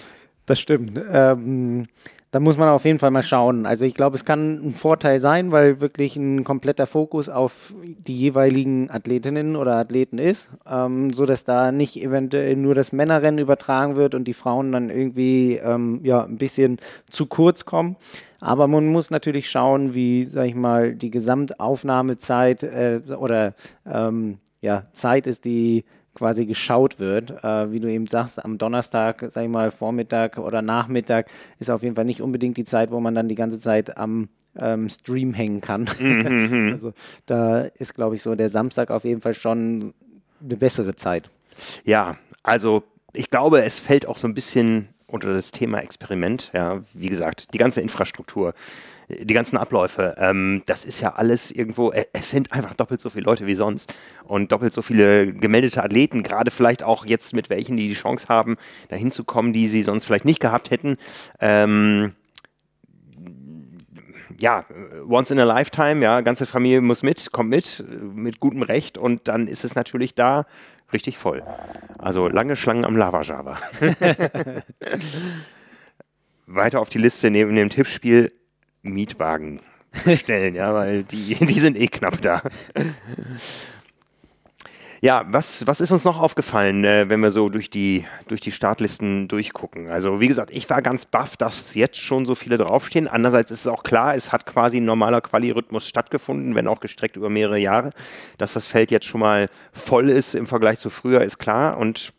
Das 0.47 0.61
stimmt. 0.61 1.01
Ähm, 1.11 1.87
da 2.35 2.41
muss 2.41 2.57
man 2.57 2.69
auf 2.69 2.85
jeden 2.85 2.99
Fall 2.99 3.13
mal 3.13 3.23
schauen. 3.23 3.65
Also 3.65 3.85
ich 3.85 3.95
glaube, 3.95 4.17
es 4.17 4.25
kann 4.25 4.67
ein 4.67 4.71
Vorteil 4.73 5.21
sein, 5.21 5.53
weil 5.53 5.81
wirklich 5.81 6.17
ein 6.17 6.43
kompletter 6.43 6.89
Fokus 6.89 7.29
auf 7.29 7.73
die 7.85 8.17
jeweiligen 8.17 8.91
Athletinnen 8.91 9.55
oder 9.55 9.77
Athleten 9.77 10.19
ist, 10.19 10.49
ähm, 10.69 11.13
so 11.13 11.27
dass 11.27 11.45
da 11.45 11.71
nicht 11.71 11.97
eventuell 11.97 12.57
nur 12.57 12.75
das 12.75 12.91
Männerrennen 12.91 13.39
übertragen 13.39 13.95
wird 13.95 14.17
und 14.17 14.25
die 14.25 14.35
Frauen 14.35 14.73
dann 14.73 14.91
irgendwie 14.91 15.59
ähm, 15.59 16.01
ja 16.03 16.25
ein 16.25 16.37
bisschen 16.37 16.79
zu 17.09 17.27
kurz 17.27 17.67
kommen. 17.67 17.95
Aber 18.41 18.67
man 18.67 18.87
muss 18.87 19.13
natürlich 19.13 19.49
schauen, 19.49 19.95
wie, 19.95 20.25
sag 20.25 20.47
ich 20.47 20.57
mal, 20.57 20.97
die 20.97 21.13
Gesamtaufnahmezeit 21.13 22.65
äh, 22.65 23.01
oder 23.17 23.55
ähm, 23.87 24.39
ja, 24.61 24.87
Zeit 24.93 25.29
ist, 25.29 25.45
die 25.45 25.85
quasi 26.15 26.47
geschaut 26.47 26.99
wird. 26.99 27.43
Äh, 27.45 27.73
wie 27.73 27.81
du 27.81 27.89
eben 27.89 28.07
sagst, 28.07 28.45
am 28.45 28.59
Donnerstag, 28.59 29.25
sag 29.29 29.45
ich 29.45 29.51
mal, 29.51 29.71
Vormittag 29.71 30.39
oder 30.39 30.63
Nachmittag 30.63 31.29
ist 31.59 31.71
auf 31.71 31.83
jeden 31.83 31.95
Fall 31.95 32.05
nicht 32.05 32.23
unbedingt 32.23 32.57
die 32.57 32.65
Zeit, 32.65 32.91
wo 32.91 33.01
man 33.01 33.15
dann 33.15 33.29
die 33.29 33.35
ganze 33.35 33.59
Zeit 33.59 33.97
am 33.97 34.29
ähm, 34.59 34.89
Stream 34.89 35.35
hängen 35.35 35.61
kann. 35.61 35.89
Mhm. 35.99 36.69
also 36.73 36.93
da 37.27 37.63
ist, 37.63 37.95
glaube 37.95 38.15
ich, 38.15 38.23
so 38.23 38.35
der 38.35 38.51
Samstag 38.51 38.91
auf 38.91 39.05
jeden 39.05 39.21
Fall 39.21 39.35
schon 39.35 39.95
eine 40.43 40.57
bessere 40.57 40.95
Zeit. 40.95 41.29
Ja, 41.85 42.17
also 42.43 42.83
ich 43.13 43.31
glaube, 43.31 43.63
es 43.63 43.79
fällt 43.79 44.07
auch 44.07 44.17
so 44.17 44.27
ein 44.27 44.35
bisschen 44.35 44.89
unter 45.07 45.33
das 45.33 45.53
Thema 45.53 45.79
Experiment. 45.79 46.51
Ja, 46.53 46.83
wie 46.93 47.09
gesagt, 47.09 47.55
die 47.55 47.59
ganze 47.59 47.81
Infrastruktur, 47.81 48.55
die 49.09 49.35
ganzen 49.35 49.57
Abläufe, 49.57 50.15
ähm, 50.19 50.63
das 50.67 50.85
ist 50.85 51.01
ja 51.01 51.15
alles 51.15 51.51
irgendwo, 51.51 51.91
äh, 51.91 52.07
es 52.13 52.31
sind 52.31 52.53
einfach 52.53 52.75
doppelt 52.75 53.01
so 53.01 53.11
viele 53.11 53.25
Leute 53.25 53.47
wie 53.47 53.55
sonst 53.55 53.93
und 54.25 54.51
doppelt 54.53 54.73
so 54.73 54.83
viele 54.83 55.33
gemeldete 55.33 55.83
Athleten, 55.83 56.23
gerade 56.23 56.51
vielleicht 56.51 56.83
auch 56.83 57.05
jetzt 57.05 57.35
mit 57.35 57.51
welchen, 57.51 57.77
die 57.77 57.89
die 57.89 57.95
Chance 57.95 58.29
haben, 58.29 58.57
dahin 58.89 59.11
zu 59.11 59.25
kommen, 59.25 59.53
die 59.53 59.69
sie 59.69 59.83
sonst 59.83 60.05
vielleicht 60.05 60.25
nicht 60.25 60.41
gehabt 60.41 60.71
hätten. 60.71 60.97
Ähm, 61.41 62.13
ja, 64.39 64.65
once 65.09 65.31
in 65.31 65.39
a 65.39 65.45
lifetime, 65.45 66.03
ja, 66.03 66.21
ganze 66.21 66.47
Familie 66.47 66.81
muss 66.81 67.03
mit, 67.03 67.31
kommt 67.33 67.51
mit, 67.51 67.85
mit 68.15 68.41
gutem 68.41 68.63
Recht 68.63 68.99
und 68.99 69.29
dann 69.29 69.47
ist 69.47 69.65
es 69.65 69.75
natürlich 69.75 70.15
da 70.15 70.47
richtig 70.93 71.19
voll. 71.19 71.43
Also 71.99 72.29
lange 72.29 72.57
Schlangen 72.57 72.85
am 72.85 72.97
Lava-Java. 72.97 73.59
Weiter 76.47 76.81
auf 76.81 76.89
die 76.89 76.99
Liste 76.99 77.31
neben 77.31 77.55
dem 77.55 77.71
Tippspiel 77.71 78.33
Mietwagen 78.85 79.61
stellen, 80.17 80.55
ja, 80.55 80.75
weil 80.75 81.05
die, 81.05 81.35
die 81.41 81.61
sind 81.61 81.77
eh 81.77 81.87
knapp 81.87 82.21
da. 82.21 82.43
Ja, 85.05 85.27
was, 85.29 85.67
was 85.67 85.83
ist 85.83 85.93
uns 85.93 86.05
noch 86.05 86.19
aufgefallen, 86.19 86.83
äh, 86.83 87.11
wenn 87.11 87.21
wir 87.21 87.31
so 87.31 87.51
durch 87.51 87.69
die, 87.69 88.07
durch 88.27 88.41
die 88.41 88.53
Startlisten 88.53 89.29
durchgucken? 89.29 89.91
Also, 89.91 90.19
wie 90.19 90.29
gesagt, 90.29 90.49
ich 90.51 90.71
war 90.71 90.81
ganz 90.81 91.05
baff, 91.05 91.37
dass 91.37 91.75
jetzt 91.75 91.99
schon 91.99 92.25
so 92.25 92.35
viele 92.35 92.57
draufstehen. 92.57 93.07
Andererseits 93.07 93.51
ist 93.51 93.61
es 93.61 93.67
auch 93.67 93.83
klar, 93.83 94.15
es 94.15 94.33
hat 94.33 94.47
quasi 94.47 94.79
ein 94.79 94.87
normaler 94.87 95.21
Quali-Rhythmus 95.21 95.87
stattgefunden, 95.87 96.55
wenn 96.55 96.67
auch 96.67 96.81
gestreckt 96.81 97.17
über 97.17 97.29
mehrere 97.29 97.59
Jahre. 97.59 97.91
Dass 98.39 98.55
das 98.55 98.65
Feld 98.65 98.91
jetzt 98.91 99.05
schon 99.05 99.21
mal 99.21 99.51
voll 99.73 100.09
ist 100.09 100.35
im 100.35 100.47
Vergleich 100.47 100.79
zu 100.79 100.89
früher, 100.89 101.21
ist 101.21 101.37
klar. 101.37 101.77
Und 101.77 102.15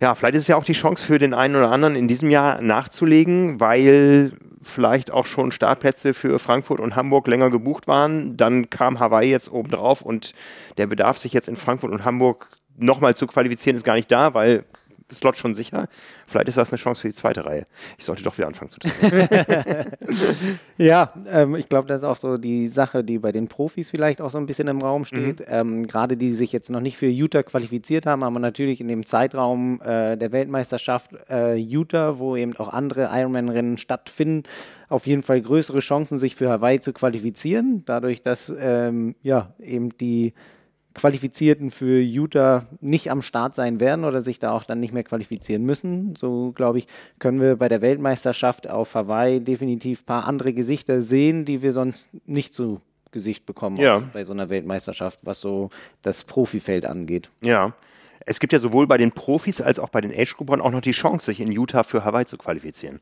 ja, 0.00 0.14
vielleicht 0.14 0.36
ist 0.36 0.42
es 0.42 0.48
ja 0.48 0.54
auch 0.54 0.64
die 0.64 0.74
Chance 0.74 1.04
für 1.04 1.18
den 1.18 1.34
einen 1.34 1.56
oder 1.56 1.72
anderen 1.72 1.96
in 1.96 2.06
diesem 2.06 2.30
Jahr 2.30 2.60
nachzulegen, 2.60 3.58
weil 3.58 4.30
vielleicht 4.66 5.10
auch 5.10 5.26
schon 5.26 5.52
Startplätze 5.52 6.14
für 6.14 6.38
Frankfurt 6.38 6.80
und 6.80 6.96
Hamburg 6.96 7.26
länger 7.28 7.50
gebucht 7.50 7.86
waren. 7.86 8.36
Dann 8.36 8.70
kam 8.70 9.00
Hawaii 9.00 9.30
jetzt 9.30 9.50
obendrauf 9.50 10.02
und 10.02 10.34
der 10.76 10.86
Bedarf, 10.86 11.18
sich 11.18 11.32
jetzt 11.32 11.48
in 11.48 11.56
Frankfurt 11.56 11.92
und 11.92 12.04
Hamburg 12.04 12.48
nochmal 12.76 13.16
zu 13.16 13.26
qualifizieren, 13.26 13.76
ist 13.76 13.84
gar 13.84 13.94
nicht 13.94 14.10
da, 14.10 14.34
weil 14.34 14.64
Slot 15.12 15.38
schon 15.38 15.54
sicher. 15.54 15.88
Vielleicht 16.26 16.48
ist 16.48 16.58
das 16.58 16.70
eine 16.70 16.78
Chance 16.78 17.02
für 17.02 17.08
die 17.08 17.14
zweite 17.14 17.46
Reihe. 17.46 17.64
Ich 17.96 18.04
sollte 18.04 18.22
doch 18.22 18.36
wieder 18.36 18.46
anfangen 18.46 18.70
zu 18.70 18.80
trainieren. 18.80 19.86
ja, 20.76 21.12
ähm, 21.28 21.54
ich 21.54 21.68
glaube, 21.68 21.86
das 21.88 22.02
ist 22.02 22.04
auch 22.04 22.16
so 22.16 22.36
die 22.36 22.68
Sache, 22.68 23.02
die 23.02 23.18
bei 23.18 23.32
den 23.32 23.48
Profis 23.48 23.90
vielleicht 23.90 24.20
auch 24.20 24.30
so 24.30 24.38
ein 24.38 24.46
bisschen 24.46 24.68
im 24.68 24.82
Raum 24.82 25.04
steht. 25.04 25.40
Mhm. 25.40 25.46
Ähm, 25.48 25.86
Gerade 25.86 26.16
die, 26.16 26.26
die 26.26 26.32
sich 26.32 26.52
jetzt 26.52 26.70
noch 26.70 26.80
nicht 26.80 26.96
für 26.96 27.06
Utah 27.06 27.44
qualifiziert 27.44 28.04
haben, 28.04 28.24
aber 28.24 28.40
natürlich 28.40 28.80
in 28.80 28.88
dem 28.88 29.06
Zeitraum 29.06 29.80
äh, 29.80 30.16
der 30.16 30.32
Weltmeisterschaft 30.32 31.12
äh, 31.30 31.54
Utah, 31.54 32.18
wo 32.18 32.36
eben 32.36 32.56
auch 32.56 32.68
andere 32.68 33.10
Ironman-Rennen 33.12 33.76
stattfinden, 33.76 34.42
auf 34.88 35.06
jeden 35.06 35.22
Fall 35.22 35.40
größere 35.40 35.78
Chancen, 35.78 36.18
sich 36.18 36.34
für 36.34 36.48
Hawaii 36.48 36.80
zu 36.80 36.92
qualifizieren. 36.92 37.84
Dadurch, 37.86 38.22
dass 38.22 38.52
ähm, 38.58 39.14
ja 39.22 39.54
eben 39.60 39.96
die 39.98 40.34
Qualifizierten 40.96 41.70
für 41.70 42.00
Utah 42.00 42.66
nicht 42.80 43.10
am 43.10 43.20
Start 43.20 43.54
sein 43.54 43.80
werden 43.80 44.06
oder 44.06 44.22
sich 44.22 44.38
da 44.38 44.52
auch 44.52 44.64
dann 44.64 44.80
nicht 44.80 44.94
mehr 44.94 45.04
qualifizieren 45.04 45.62
müssen. 45.62 46.16
So, 46.16 46.52
glaube 46.52 46.78
ich, 46.78 46.88
können 47.18 47.38
wir 47.38 47.56
bei 47.56 47.68
der 47.68 47.82
Weltmeisterschaft 47.82 48.68
auf 48.68 48.94
Hawaii 48.94 49.40
definitiv 49.40 50.00
ein 50.00 50.06
paar 50.06 50.24
andere 50.24 50.54
Gesichter 50.54 51.02
sehen, 51.02 51.44
die 51.44 51.60
wir 51.60 51.74
sonst 51.74 52.08
nicht 52.26 52.54
zu 52.54 52.80
Gesicht 53.12 53.44
bekommen 53.44 53.76
ja. 53.76 54.02
bei 54.14 54.24
so 54.24 54.32
einer 54.32 54.48
Weltmeisterschaft, 54.48 55.20
was 55.22 55.40
so 55.40 55.68
das 56.00 56.24
Profifeld 56.24 56.86
angeht. 56.86 57.28
Ja. 57.42 57.74
Es 58.24 58.40
gibt 58.40 58.54
ja 58.54 58.58
sowohl 58.58 58.86
bei 58.86 58.96
den 58.96 59.12
Profis 59.12 59.60
als 59.60 59.78
auch 59.78 59.90
bei 59.90 60.00
den 60.00 60.10
Age-Groupern 60.10 60.62
auch 60.62 60.72
noch 60.72 60.80
die 60.80 60.92
Chance, 60.92 61.26
sich 61.26 61.40
in 61.40 61.52
Utah 61.52 61.82
für 61.82 62.04
Hawaii 62.04 62.24
zu 62.24 62.38
qualifizieren. 62.38 63.00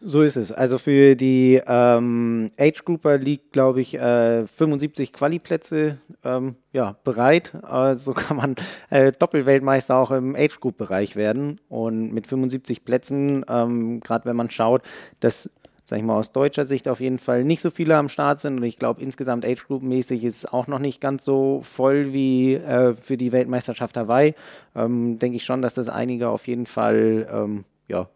So 0.00 0.22
ist 0.22 0.36
es. 0.36 0.52
Also 0.52 0.76
für 0.76 1.16
die 1.16 1.60
ähm, 1.66 2.50
Age 2.58 2.84
Grouper 2.84 3.16
liegt, 3.16 3.52
glaube 3.52 3.80
ich, 3.80 3.94
äh, 3.94 4.46
75 4.46 5.12
Quali-Plätze 5.12 5.98
ähm, 6.22 6.56
ja, 6.72 6.96
bereit. 7.02 7.54
Äh, 7.68 7.94
so 7.94 8.12
kann 8.14 8.36
man 8.36 8.56
äh, 8.90 9.12
Doppelweltmeister 9.12 9.96
auch 9.96 10.10
im 10.10 10.36
Age 10.36 10.60
Group-Bereich 10.60 11.16
werden. 11.16 11.60
Und 11.68 12.12
mit 12.12 12.26
75 12.26 12.84
Plätzen, 12.84 13.44
ähm, 13.48 14.00
gerade 14.00 14.26
wenn 14.26 14.36
man 14.36 14.50
schaut, 14.50 14.82
dass 15.20 15.50
sag 15.88 15.98
ich 16.00 16.04
mal, 16.04 16.16
aus 16.16 16.32
deutscher 16.32 16.64
Sicht 16.64 16.88
auf 16.88 17.00
jeden 17.00 17.18
Fall 17.18 17.44
nicht 17.44 17.60
so 17.60 17.70
viele 17.70 17.96
am 17.96 18.08
Start 18.08 18.40
sind. 18.40 18.58
Und 18.58 18.64
ich 18.64 18.78
glaube, 18.78 19.00
insgesamt 19.00 19.46
Age 19.46 19.66
Group-mäßig 19.66 20.24
ist 20.24 20.38
es 20.38 20.46
auch 20.46 20.66
noch 20.66 20.80
nicht 20.80 21.00
ganz 21.00 21.24
so 21.24 21.60
voll 21.62 22.12
wie 22.12 22.54
äh, 22.54 22.94
für 22.94 23.16
die 23.16 23.30
Weltmeisterschaft 23.30 23.96
Hawaii. 23.96 24.34
Ähm, 24.74 25.20
Denke 25.20 25.36
ich 25.36 25.44
schon, 25.44 25.62
dass 25.62 25.74
das 25.74 25.88
einige 25.88 26.28
auf 26.28 26.48
jeden 26.48 26.66
Fall 26.66 27.28
ähm, 27.32 27.64
ja, 27.86 28.08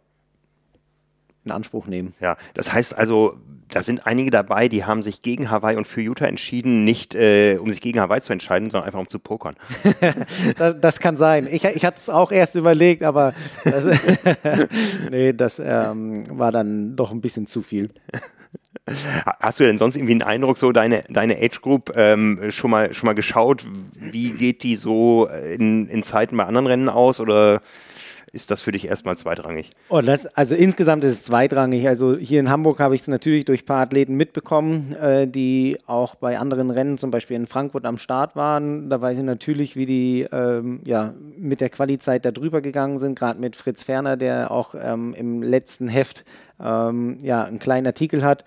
in 1.45 1.51
Anspruch 1.51 1.87
nehmen. 1.87 2.15
Ja, 2.21 2.37
das 2.55 2.73
heißt 2.73 2.97
also, 2.97 3.37
da 3.71 3.83
sind 3.83 4.07
einige 4.07 4.31
dabei, 4.31 4.69
die 4.69 4.85
haben 4.85 5.03
sich 5.03 5.23
gegen 5.23 5.51
Hawaii 5.51 5.77
und 5.77 5.87
für 5.87 6.01
Utah 6.01 6.27
entschieden, 6.27 6.85
nicht 6.85 7.15
äh, 7.15 7.57
um 7.59 7.71
sich 7.71 7.81
gegen 7.81 8.01
Hawaii 8.01 8.21
zu 8.21 8.33
entscheiden, 8.33 8.71
sondern 8.71 8.87
einfach 8.87 9.01
um 9.01 9.09
zu 9.09 9.19
pokern. 9.19 9.55
das, 10.59 10.81
das, 10.81 11.01
kann 11.01 11.17
sein. 11.17 11.49
Ich, 11.51 11.65
ich 11.65 11.85
hatte 11.85 11.99
es 11.99 12.11
auch 12.11 12.33
erst 12.33 12.57
überlegt, 12.57 13.03
aber 13.03 13.33
das, 13.65 13.85
nee, 15.11 15.33
das 15.33 15.61
ähm, 15.65 16.25
war 16.31 16.53
dann 16.53 16.97
doch 16.97 17.13
ein 17.13 17.21
bisschen 17.21 17.47
zu 17.47 17.63
viel. 17.63 17.91
Hast 19.39 19.61
du 19.61 19.65
denn 19.65 19.79
sonst 19.79 19.95
irgendwie 19.95 20.13
einen 20.13 20.23
Eindruck, 20.23 20.59
so 20.59 20.73
deine, 20.73 21.05
deine 21.09 21.37
Age 21.37 21.61
Group 21.61 21.93
ähm, 21.95 22.51
schon, 22.51 22.71
mal, 22.71 22.93
schon 22.93 23.07
mal 23.07 23.15
geschaut, 23.15 23.67
wie 23.95 24.33
geht 24.33 24.65
die 24.65 24.77
so 24.77 25.29
in, 25.29 25.87
in 25.89 26.03
Zeiten 26.03 26.37
bei 26.37 26.45
anderen 26.45 26.67
Rennen 26.67 26.89
aus 26.89 27.21
oder 27.21 27.61
ist 28.33 28.51
das 28.51 28.63
für 28.63 28.73
dich 28.73 28.87
erstmal 28.87 29.19
zweitrangig? 29.19 29.71
Oh, 29.89 30.01
das, 30.01 30.27
also 30.27 30.55
insgesamt 30.55 31.05
ist 31.05 31.13
es 31.13 31.23
zweitrangig. 31.25 31.89
Also 31.89 32.17
hier 32.17 32.41
in 32.41 32.49
Hamburg 32.49 32.79
habe 32.79 32.95
ich 32.95 33.03
es 33.03 33.09
natürlich 33.09 33.45
durch 33.45 33.63
ein 33.63 33.67
paar 33.67 33.83
Athleten 33.83 34.15
mitbekommen, 34.15 34.95
äh, 34.95 35.27
die 35.27 35.79
auch 35.87 36.15
bei 36.15 36.39
anderen 36.39 36.71
Rennen, 36.71 36.99
zum 36.99 37.11
Beispiel 37.11 37.37
in 37.37 37.47
Frankfurt 37.47 37.85
am 37.85 37.99
Start 37.99 38.37
waren. 38.37 38.89
Da 38.89 39.01
weiß 39.01 39.19
ich 39.19 39.25
natürlich, 39.25 39.77
wie 39.77 39.87
die 39.87 40.27
ähm, 40.31 40.81
ja, 40.85 41.15
mit 41.37 41.61
der 41.61 41.71
Qualizeit 41.71 42.25
da 42.25 42.31
drüber 42.31 42.61
gegangen 42.61 42.99
sind, 42.99 43.19
gerade 43.19 43.41
mit 43.41 43.57
Fritz 43.57 43.83
Ferner, 43.83 44.17
der 44.17 44.51
auch 44.51 44.75
ähm, 44.81 45.15
im 45.15 45.43
letzten 45.43 45.89
Heft 45.89 46.25
ähm, 46.61 47.19
ja, 47.23 47.45
einen 47.45 47.59
kleinen 47.59 47.87
Artikel 47.87 48.23
hat. 48.23 48.45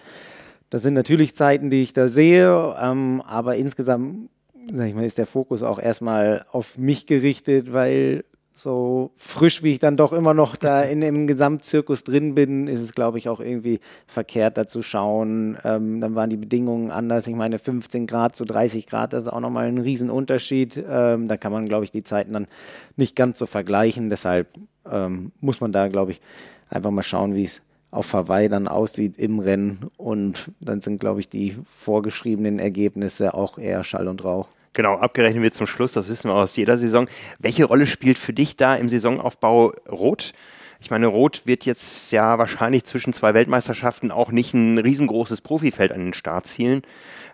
Das 0.70 0.82
sind 0.82 0.94
natürlich 0.94 1.36
Zeiten, 1.36 1.70
die 1.70 1.84
ich 1.84 1.94
da 1.94 2.08
sehe, 2.08 2.76
ähm, 2.82 3.22
aber 3.26 3.58
insgesamt, 3.58 4.30
sag 4.72 4.88
ich 4.88 4.96
mal, 4.96 5.06
ist 5.06 5.18
der 5.18 5.28
Fokus 5.28 5.62
auch 5.62 5.78
erstmal 5.78 6.46
auf 6.52 6.78
mich 6.78 7.06
gerichtet, 7.06 7.74
weil 7.74 8.24
so 8.64 9.11
frisch 9.18 9.61
wie 9.61 9.72
ich 9.72 9.80
dann 9.80 9.97
doch 9.97 10.14
immer 10.14 10.34
noch 10.34 10.55
da 10.55 10.82
in 10.82 11.01
dem 11.01 11.28
Gesamtzirkus 11.28 12.03
drin 12.03 12.34
bin, 12.34 12.68
ist 12.68 12.80
es, 12.80 12.93
glaube 12.93 13.18
ich, 13.18 13.30
auch 13.30 13.39
irgendwie 13.39 13.80
verkehrt 14.07 14.57
da 14.57 14.66
zu 14.66 14.82
schauen. 14.82 15.57
Ähm, 15.64 16.01
dann 16.01 16.16
waren 16.16 16.30
die 16.30 16.38
Bedingungen 16.38 16.89
anders. 16.89 17.28
Ich 17.28 17.36
meine, 17.36 17.59
15 17.59 18.07
Grad 18.07 18.36
zu 18.36 18.45
30 18.45 18.88
Grad, 18.88 19.14
das 19.14 19.26
ist 19.26 19.30
auch 19.30 19.41
nochmal 19.41 19.68
ein 19.68 19.78
Riesenunterschied. 19.78 20.84
Ähm, 20.89 21.28
da 21.28 21.38
kann 21.38 21.51
man, 21.51 21.68
glaube 21.68 21.84
ich, 21.84 21.91
die 21.91 22.03
Zeiten 22.03 22.34
dann 22.34 22.47
nicht 22.95 23.16
ganz 23.16 23.38
so 23.38 23.45
vergleichen. 23.45 24.09
Deshalb 24.09 24.47
ähm, 24.89 25.32
muss 25.41 25.61
man 25.61 25.72
da, 25.72 25.89
glaube 25.89 26.11
ich, 26.11 26.22
einfach 26.70 26.91
mal 26.91 27.03
schauen, 27.03 27.36
wie 27.36 27.43
es 27.43 27.61
auf 27.91 28.14
Hawaii 28.14 28.49
dann 28.49 28.68
aussieht 28.68 29.20
im 29.20 29.39
Rennen. 29.39 29.91
Und 29.97 30.51
dann 30.59 30.82
sind, 30.82 30.99
glaube 30.99 31.20
ich, 31.20 31.30
die 31.30 31.55
vorgeschriebenen 31.66 32.59
Ergebnisse 32.59 33.34
auch 33.34 33.57
eher 33.57 33.84
Schall 33.84 34.07
und 34.07 34.24
Rauch. 34.24 34.47
Genau, 34.74 34.95
abgerechnet 34.95 35.43
wird 35.43 35.53
zum 35.53 35.67
Schluss, 35.67 35.93
das 35.93 36.09
wissen 36.09 36.30
wir 36.30 36.36
aus 36.36 36.55
jeder 36.55 36.78
Saison. 36.78 37.07
Welche 37.39 37.65
Rolle 37.65 37.86
spielt 37.86 38.17
für 38.17 38.34
dich 38.34 38.57
da 38.57 38.76
im 38.76 38.89
Saisonaufbau 38.89 39.74
Rot? 39.89 40.34
Ich 40.80 40.91
meine, 40.91 41.07
Rot 41.07 41.43
wird 41.45 41.65
jetzt 41.65 42.11
ja 42.11 42.38
wahrscheinlich 42.39 42.84
zwischen 42.84 43.13
zwei 43.13 43.34
Weltmeisterschaften 43.34 44.11
auch 44.11 44.32
nicht 44.32 44.53
ein 44.53 44.78
riesengroßes 44.78 45.39
Profifeld 45.39 45.93
an 45.93 45.99
den 45.99 46.13
Start 46.13 46.45
zielen. 46.47 46.82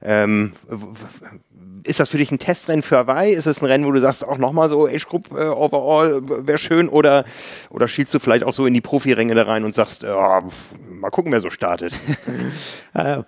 Ähm, 0.03 0.53
ist 1.83 1.99
das 1.99 2.09
für 2.09 2.17
dich 2.17 2.29
ein 2.31 2.39
Testrennen 2.39 2.83
für 2.83 2.97
Hawaii? 2.97 3.33
Ist 3.33 3.47
es 3.47 3.61
ein 3.61 3.65
Rennen, 3.65 3.85
wo 3.85 3.91
du 3.91 3.99
sagst, 3.99 4.23
auch 4.23 4.37
nochmal 4.37 4.69
so 4.69 4.85
Age 4.85 5.07
Group 5.07 5.31
äh, 5.31 5.47
Overall 5.47 6.21
wäre 6.45 6.57
schön? 6.57 6.89
Oder, 6.89 7.23
oder 7.69 7.87
schielst 7.87 8.13
du 8.13 8.19
vielleicht 8.19 8.43
auch 8.43 8.53
so 8.53 8.65
in 8.65 8.73
die 8.73 8.81
Profiränge 8.81 9.33
da 9.33 9.43
rein 9.43 9.63
und 9.63 9.73
sagst, 9.73 10.03
oh, 10.03 10.39
mal 10.89 11.09
gucken, 11.09 11.31
wer 11.31 11.41
so 11.41 11.49
startet? 11.49 11.97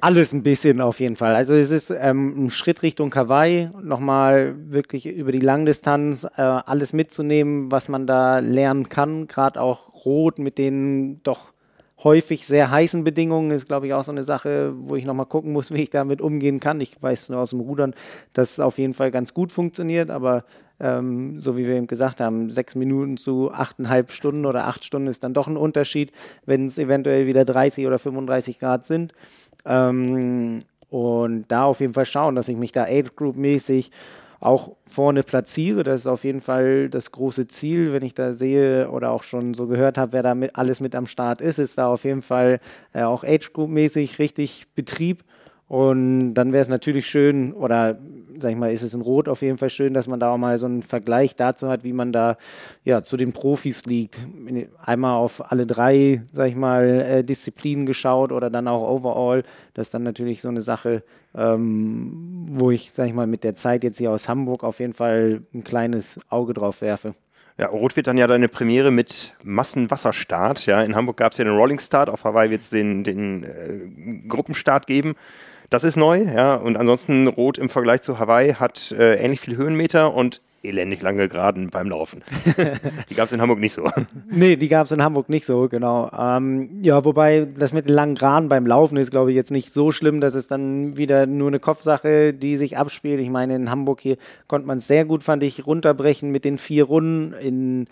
Alles 0.00 0.32
ein 0.32 0.42
bisschen 0.42 0.80
auf 0.80 1.00
jeden 1.00 1.16
Fall. 1.16 1.34
Also 1.34 1.54
es 1.54 1.70
ist 1.70 1.90
ähm, 1.90 2.46
ein 2.46 2.50
Schritt 2.50 2.82
Richtung 2.82 3.14
Hawaii, 3.14 3.70
nochmal 3.82 4.54
wirklich 4.56 5.06
über 5.06 5.32
die 5.32 5.40
Langdistanz 5.40 6.24
äh, 6.24 6.40
alles 6.40 6.92
mitzunehmen, 6.92 7.70
was 7.70 7.88
man 7.88 8.06
da 8.06 8.38
lernen 8.38 8.88
kann. 8.88 9.26
Gerade 9.26 9.60
auch 9.60 10.04
Rot 10.04 10.38
mit 10.38 10.58
den 10.58 11.22
doch 11.22 11.52
häufig 12.02 12.46
sehr 12.46 12.70
heißen 12.70 13.04
Bedingungen 13.04 13.50
ist, 13.50 13.66
glaube 13.66 13.86
ich, 13.86 13.92
auch 13.92 14.04
so 14.04 14.12
eine 14.12 14.24
Sache, 14.24 14.72
wo 14.76 14.96
ich 14.96 15.04
nochmal 15.04 15.26
gucken 15.26 15.52
muss, 15.52 15.70
wie 15.74 15.82
ich 15.82 15.90
damit 15.90 16.20
umgehen 16.20 16.60
kann. 16.60 16.80
Ich 16.80 17.00
weiß 17.00 17.28
nur 17.28 17.40
aus 17.40 17.50
dem 17.50 17.60
Rudern, 17.60 17.94
dass 18.32 18.52
es 18.52 18.60
auf 18.60 18.78
jeden 18.78 18.94
Fall 18.94 19.10
ganz 19.10 19.34
gut 19.34 19.52
funktioniert, 19.52 20.10
aber 20.10 20.44
ähm, 20.80 21.38
so 21.38 21.58
wie 21.58 21.66
wir 21.66 21.74
eben 21.74 21.86
gesagt 21.86 22.20
haben, 22.20 22.50
sechs 22.50 22.74
Minuten 22.74 23.18
zu 23.18 23.52
achteinhalb 23.52 24.10
Stunden 24.10 24.46
oder 24.46 24.66
acht 24.66 24.84
Stunden 24.84 25.08
ist 25.08 25.22
dann 25.22 25.34
doch 25.34 25.46
ein 25.46 25.58
Unterschied, 25.58 26.10
wenn 26.46 26.64
es 26.64 26.78
eventuell 26.78 27.26
wieder 27.26 27.44
30 27.44 27.86
oder 27.86 27.98
35 27.98 28.58
Grad 28.58 28.86
sind. 28.86 29.12
Ähm, 29.64 30.60
und 30.88 31.44
da 31.48 31.64
auf 31.64 31.80
jeden 31.80 31.94
Fall 31.94 32.06
schauen, 32.06 32.34
dass 32.34 32.48
ich 32.48 32.56
mich 32.56 32.72
da 32.72 32.84
Age 32.84 33.14
Group 33.14 33.36
mäßig 33.36 33.90
auch 34.40 34.72
vorne 34.88 35.22
platziere. 35.22 35.84
Das 35.84 36.00
ist 36.00 36.06
auf 36.06 36.24
jeden 36.24 36.40
Fall 36.40 36.88
das 36.88 37.12
große 37.12 37.46
Ziel, 37.46 37.92
wenn 37.92 38.02
ich 38.02 38.14
da 38.14 38.32
sehe 38.32 38.90
oder 38.90 39.10
auch 39.10 39.22
schon 39.22 39.54
so 39.54 39.66
gehört 39.66 39.98
habe, 39.98 40.14
wer 40.14 40.22
da 40.22 40.34
mit, 40.34 40.56
alles 40.56 40.80
mit 40.80 40.94
am 40.96 41.06
Start 41.06 41.40
ist, 41.40 41.58
ist 41.58 41.78
da 41.78 41.88
auf 41.88 42.04
jeden 42.04 42.22
Fall 42.22 42.58
äh, 42.92 43.02
auch 43.02 43.22
Age 43.22 43.52
Group 43.52 43.70
mäßig 43.70 44.18
richtig 44.18 44.66
Betrieb. 44.74 45.22
Und 45.70 46.34
dann 46.34 46.52
wäre 46.52 46.62
es 46.62 46.68
natürlich 46.68 47.06
schön, 47.06 47.52
oder 47.52 47.96
sag 48.38 48.50
ich 48.50 48.56
mal, 48.56 48.72
ist 48.72 48.82
es 48.82 48.92
in 48.92 49.02
Rot 49.02 49.28
auf 49.28 49.40
jeden 49.40 49.56
Fall 49.56 49.70
schön, 49.70 49.94
dass 49.94 50.08
man 50.08 50.18
da 50.18 50.32
auch 50.32 50.36
mal 50.36 50.58
so 50.58 50.66
einen 50.66 50.82
Vergleich 50.82 51.36
dazu 51.36 51.68
hat, 51.68 51.84
wie 51.84 51.92
man 51.92 52.12
da 52.12 52.38
ja 52.82 53.04
zu 53.04 53.16
den 53.16 53.32
Profis 53.32 53.86
liegt. 53.86 54.18
Einmal 54.84 55.14
auf 55.14 55.52
alle 55.52 55.66
drei, 55.66 56.24
sag 56.32 56.48
ich 56.48 56.56
mal, 56.56 56.86
äh, 56.86 57.22
Disziplinen 57.22 57.86
geschaut 57.86 58.32
oder 58.32 58.50
dann 58.50 58.66
auch 58.66 58.82
overall. 58.82 59.44
Das 59.72 59.86
ist 59.86 59.94
dann 59.94 60.02
natürlich 60.02 60.42
so 60.42 60.48
eine 60.48 60.60
Sache, 60.60 61.04
ähm, 61.36 62.46
wo 62.50 62.72
ich, 62.72 62.90
sag 62.92 63.06
ich 63.06 63.14
mal, 63.14 63.28
mit 63.28 63.44
der 63.44 63.54
Zeit 63.54 63.84
jetzt 63.84 63.98
hier 63.98 64.10
aus 64.10 64.28
Hamburg 64.28 64.64
auf 64.64 64.80
jeden 64.80 64.94
Fall 64.94 65.42
ein 65.54 65.62
kleines 65.62 66.18
Auge 66.30 66.52
drauf 66.52 66.80
werfe. 66.80 67.14
Ja, 67.58 67.68
Rot 67.68 67.94
wird 67.94 68.08
dann 68.08 68.18
ja 68.18 68.26
deine 68.26 68.48
Premiere 68.48 68.90
mit 68.90 69.36
Massenwasserstart. 69.44 70.66
Ja, 70.66 70.82
in 70.82 70.96
Hamburg 70.96 71.18
gab 71.18 71.30
es 71.30 71.38
ja 71.38 71.44
den 71.44 71.54
Rolling 71.54 71.78
Start, 71.78 72.10
auf 72.10 72.24
Hawaii 72.24 72.50
wird 72.50 72.62
es 72.62 72.70
den, 72.70 73.04
den 73.04 73.44
äh, 73.44 74.26
Gruppenstart 74.26 74.88
geben. 74.88 75.14
Das 75.70 75.84
ist 75.84 75.96
neu, 75.96 76.22
ja. 76.22 76.56
Und 76.56 76.76
ansonsten 76.76 77.28
Rot 77.28 77.56
im 77.56 77.68
Vergleich 77.68 78.02
zu 78.02 78.18
Hawaii 78.18 78.54
hat 78.54 78.92
äh, 78.92 79.14
ähnlich 79.14 79.40
viel 79.40 79.56
Höhenmeter 79.56 80.12
und 80.12 80.40
elendig 80.62 81.00
lange 81.00 81.28
Geraden 81.28 81.70
beim 81.70 81.88
Laufen. 81.88 82.22
die 83.10 83.14
gab 83.14 83.26
es 83.26 83.32
in 83.32 83.40
Hamburg 83.40 83.60
nicht 83.60 83.72
so. 83.72 83.88
Nee, 84.28 84.56
die 84.56 84.68
gab 84.68 84.86
es 84.86 84.92
in 84.92 85.02
Hamburg 85.02 85.28
nicht 85.28 85.46
so, 85.46 85.68
genau. 85.68 86.10
Ähm, 86.16 86.82
ja, 86.82 87.04
wobei 87.04 87.46
das 87.56 87.72
mit 87.72 87.88
den 87.88 87.94
langen 87.94 88.14
Geraden 88.14 88.48
beim 88.48 88.66
Laufen 88.66 88.98
ist, 88.98 89.10
glaube 89.10 89.30
ich, 89.30 89.36
jetzt 89.36 89.50
nicht 89.50 89.72
so 89.72 89.90
schlimm, 89.92 90.20
dass 90.20 90.34
es 90.34 90.48
dann 90.48 90.96
wieder 90.96 91.26
nur 91.26 91.48
eine 91.48 91.60
Kopfsache, 91.60 92.34
die 92.34 92.56
sich 92.56 92.76
abspielt. 92.76 93.20
Ich 93.20 93.30
meine, 93.30 93.56
in 93.56 93.70
Hamburg 93.70 94.00
hier 94.00 94.16
konnte 94.48 94.66
man 94.66 94.78
es 94.78 94.86
sehr 94.86 95.04
gut, 95.04 95.22
fand 95.22 95.42
ich, 95.42 95.66
runterbrechen 95.66 96.30
mit 96.30 96.44
den 96.44 96.58
vier 96.58 96.84
Runden. 96.84 97.32
In 97.32 97.86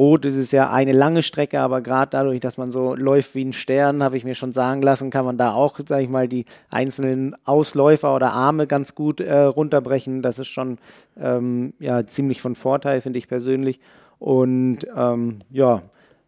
Rot 0.00 0.24
ist 0.24 0.36
es 0.36 0.50
ja 0.50 0.70
eine 0.70 0.92
lange 0.92 1.22
Strecke, 1.22 1.60
aber 1.60 1.82
gerade 1.82 2.12
dadurch, 2.12 2.40
dass 2.40 2.56
man 2.56 2.70
so 2.70 2.94
läuft 2.94 3.34
wie 3.34 3.44
ein 3.44 3.52
Stern, 3.52 4.02
habe 4.02 4.16
ich 4.16 4.24
mir 4.24 4.34
schon 4.34 4.54
sagen 4.54 4.80
lassen, 4.80 5.10
kann 5.10 5.26
man 5.26 5.36
da 5.36 5.52
auch, 5.52 5.78
sage 5.86 6.02
ich 6.02 6.08
mal, 6.08 6.26
die 6.26 6.46
einzelnen 6.70 7.36
Ausläufer 7.44 8.14
oder 8.14 8.32
Arme 8.32 8.66
ganz 8.66 8.94
gut 8.94 9.20
äh, 9.20 9.34
runterbrechen. 9.34 10.22
Das 10.22 10.38
ist 10.38 10.48
schon 10.48 10.78
ähm, 11.18 11.74
ja, 11.80 12.06
ziemlich 12.06 12.40
von 12.40 12.54
Vorteil, 12.54 13.02
finde 13.02 13.18
ich 13.18 13.28
persönlich. 13.28 13.78
Und 14.18 14.86
ähm, 14.96 15.40
ja, 15.50 15.82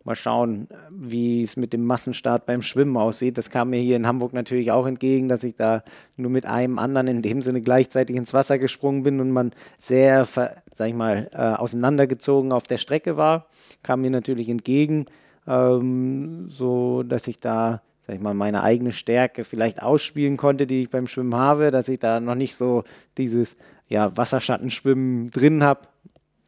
mal 0.05 0.15
schauen, 0.15 0.69
wie 0.91 1.43
es 1.43 1.57
mit 1.57 1.73
dem 1.73 1.85
Massenstart 1.85 2.47
beim 2.47 2.63
Schwimmen 2.63 2.97
aussieht. 2.97 3.39
Das 3.39 3.51
kam 3.51 3.71
mir 3.71 3.81
hier 3.81 3.97
in 3.97 4.07
Hamburg 4.07 4.33
natürlich 4.33 4.73
auch 4.73 4.87
entgegen, 4.87 5.29
dass 5.29 5.45
ich 5.45 5.57
da 5.57 5.83
nur 6.17 6.31
mit 6.31 6.47
einem 6.47 6.79
anderen 6.79 7.09
in 7.09 7.23
dem 7.23 7.43
Sinne 7.43 7.61
gleichzeitig 7.61 8.17
ins 8.17 8.35
Wasser 8.35 8.59
gesprungen 8.59 9.03
bin 9.03 9.21
und 9.21 9.31
man 9.31 9.53
sehr, 9.79 10.25
sag 10.25 10.89
ich 10.89 10.95
mal, 10.95 11.31
äh, 11.33 11.39
auseinandergezogen 11.39 12.53
auf 12.53 12.67
der 12.67 12.79
Strecke 12.79 13.17
war. 13.17 13.47
Kam 13.83 14.01
mir 14.01 14.11
natürlich 14.11 14.49
entgegen, 14.49 15.07
ähm, 15.47 16.49
so 16.49 17.03
dass 17.03 17.29
ich 17.29 17.41
da 17.41 17.83
sag 18.05 18.17
ich 18.17 18.21
mal, 18.21 18.35
meine 18.35 18.65
eigene 18.65 18.91
Stärke 18.91 19.45
vielleicht 19.45 19.81
ausspielen 19.81 20.37
konnte, 20.37 20.67
die 20.67 20.83
ich 20.83 20.91
beim 20.91 21.07
Schwimmen 21.07 21.37
habe, 21.37 21.71
dass 21.71 21.89
ich 21.89 22.01
da 22.01 22.19
noch 22.19 22.35
nicht 22.35 22.57
so 22.57 22.83
dieses 23.17 23.57
ja, 23.89 24.17
Wasserschattenschwimmen 24.17 25.31
drin 25.31 25.63
habe, 25.63 25.83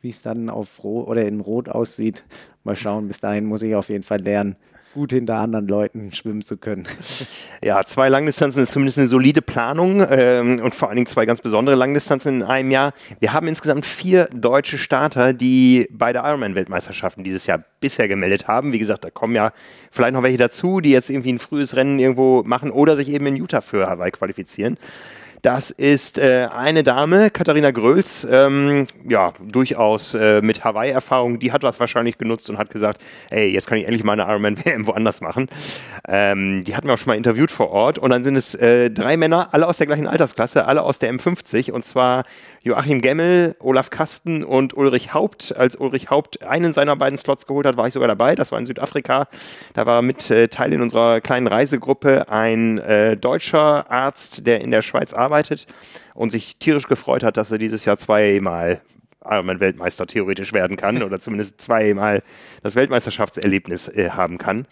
wie 0.05 0.11
es 0.11 0.23
dann 0.23 0.51
auf 0.51 0.85
Rot 0.85 1.09
oder 1.09 1.25
in 1.27 1.41
Rot 1.41 1.69
aussieht. 1.69 2.25
Mal 2.63 2.77
schauen, 2.77 3.09
bis 3.09 3.21
dahin 3.21 3.47
muss 3.47 3.63
ich 3.63 3.75
auf 3.75 3.89
jeden 3.89 4.05
Fall 4.05 4.21
lernen, 4.21 4.55
gut 4.93 5.11
hinter 5.11 5.37
anderen 5.37 5.67
Leuten 5.67 6.13
schwimmen 6.13 6.43
zu 6.43 6.57
können. 6.57 6.87
Ja, 7.63 7.83
zwei 7.83 8.11
Langdistanzen 8.11 8.63
ist 8.63 8.73
zumindest 8.73 8.99
eine 8.99 9.09
solide 9.09 9.41
Planung 9.41 10.07
ähm, 10.07 10.61
und 10.61 10.75
vor 10.75 10.89
allen 10.89 10.97
Dingen 10.97 11.07
zwei 11.07 11.25
ganz 11.25 11.41
besondere 11.41 11.77
Langdistanzen 11.77 12.43
in 12.43 12.43
einem 12.43 12.71
Jahr. 12.71 12.93
Wir 13.21 13.33
haben 13.33 13.49
insgesamt 13.49 13.87
vier 13.87 14.27
deutsche 14.35 14.77
Starter, 14.77 15.33
die 15.33 15.89
beide 15.91 16.19
Ironman-Weltmeisterschaften 16.19 17.25
dieses 17.25 17.47
Jahr 17.47 17.65
bisher 17.81 18.07
gemeldet 18.07 18.49
haben. 18.49 18.75
Wie 18.75 18.79
gesagt, 18.79 19.03
da 19.03 19.11
kommen 19.11 19.35
ja 19.35 19.53
vielleicht 19.91 20.13
noch 20.13 20.23
welche 20.23 20.37
dazu, 20.37 20.81
die 20.83 20.91
jetzt 20.91 21.09
irgendwie 21.09 21.33
ein 21.33 21.39
frühes 21.39 21.75
Rennen 21.75 21.99
irgendwo 21.99 22.43
machen 22.45 22.71
oder 22.71 22.97
sich 22.97 23.09
eben 23.09 23.25
in 23.25 23.37
Utah 23.37 23.63
für 23.63 23.89
Hawaii 23.89 24.11
qualifizieren. 24.11 24.77
Das 25.45 25.71
ist 25.71 26.17
äh, 26.17 26.49
eine 26.57 26.83
Dame, 26.83 27.31
Katharina 27.31 27.71
Gröls, 27.71 28.27
ähm, 28.31 28.87
ja, 29.07 29.35
durchaus 29.47 30.15
äh, 30.15 30.41
mit 30.41 30.65
Hawaii-Erfahrung. 30.65 31.39
Die 31.39 31.53
hat 31.53 31.63
das 31.63 31.79
wahrscheinlich 31.81 32.17
genutzt 32.17 32.49
und 32.49 32.57
hat 32.57 32.71
gesagt, 32.71 32.99
ey, 33.29 33.49
jetzt 33.53 33.67
kann 33.67 33.77
ich 33.77 33.85
endlich 33.85 34.05
mal 34.05 34.19
eine 34.19 34.23
Ironman-WM 34.23 34.87
woanders 34.87 35.21
machen. 35.21 35.51
Ähm, 36.09 36.65
die 36.65 36.75
hatten 36.75 36.87
wir 36.87 36.95
auch 36.95 36.99
schon 36.99 37.11
mal 37.11 37.19
interviewt 37.19 37.51
vor 37.51 37.69
Ort. 37.69 37.99
Und 37.99 38.09
dann 38.09 38.25
sind 38.25 38.37
es 38.37 38.55
äh, 38.55 38.91
drei 38.91 39.19
Männer, 39.19 39.51
alle 39.53 39.69
aus 39.69 39.77
der 39.77 39.87
gleichen 39.87 40.07
Altersklasse, 40.07 40.65
alle 40.65 40.81
aus 40.81 40.99
der 40.99 41.13
M50. 41.13 41.73
Und 41.73 41.85
zwar 41.85 42.25
Joachim 42.63 43.03
Gemmel, 43.03 43.55
Olaf 43.59 43.91
Kasten 43.91 44.45
und 44.45 44.75
Ulrich 44.75 45.13
Haupt. 45.13 45.55
Als 45.55 45.77
Ulrich 45.77 46.09
Haupt 46.09 46.43
einen 46.43 46.73
seiner 46.73 46.97
beiden 46.97 47.19
Slots 47.19 47.47
geholt 47.47 47.67
hat, 47.67 47.77
war 47.77 47.87
ich 47.87 47.93
sogar 47.93 48.09
dabei. 48.09 48.35
Das 48.35 48.51
war 48.51 48.59
in 48.59 48.65
Südafrika. 48.65 49.29
Da 49.75 49.85
war 49.85 50.01
mit 50.01 50.31
äh, 50.31 50.49
Teil 50.49 50.73
in 50.73 50.81
unserer 50.81 51.21
kleinen 51.21 51.49
Reisegruppe 51.49 52.31
ein 52.31 52.79
äh, 52.79 53.19
deutscher 53.19 53.91
Arzt, 53.91 54.47
der 54.47 54.63
in 54.63 54.71
der 54.71 54.81
Schweiz 54.81 55.13
arbeitet 55.13 55.34
und 56.15 56.31
sich 56.31 56.57
tierisch 56.59 56.87
gefreut 56.87 57.23
hat, 57.23 57.37
dass 57.37 57.51
er 57.51 57.59
dieses 57.59 57.85
Jahr 57.85 57.97
zweimal 57.97 58.81
Ironman-Weltmeister 59.25 60.07
theoretisch 60.07 60.53
werden 60.53 60.77
kann 60.77 61.03
oder 61.03 61.19
zumindest 61.21 61.61
zweimal 61.61 62.23
das 62.63 62.77
Weltmeisterschaftserlebnis 62.77 63.89
äh, 63.89 64.11
haben 64.11 64.39
kann. 64.39 64.67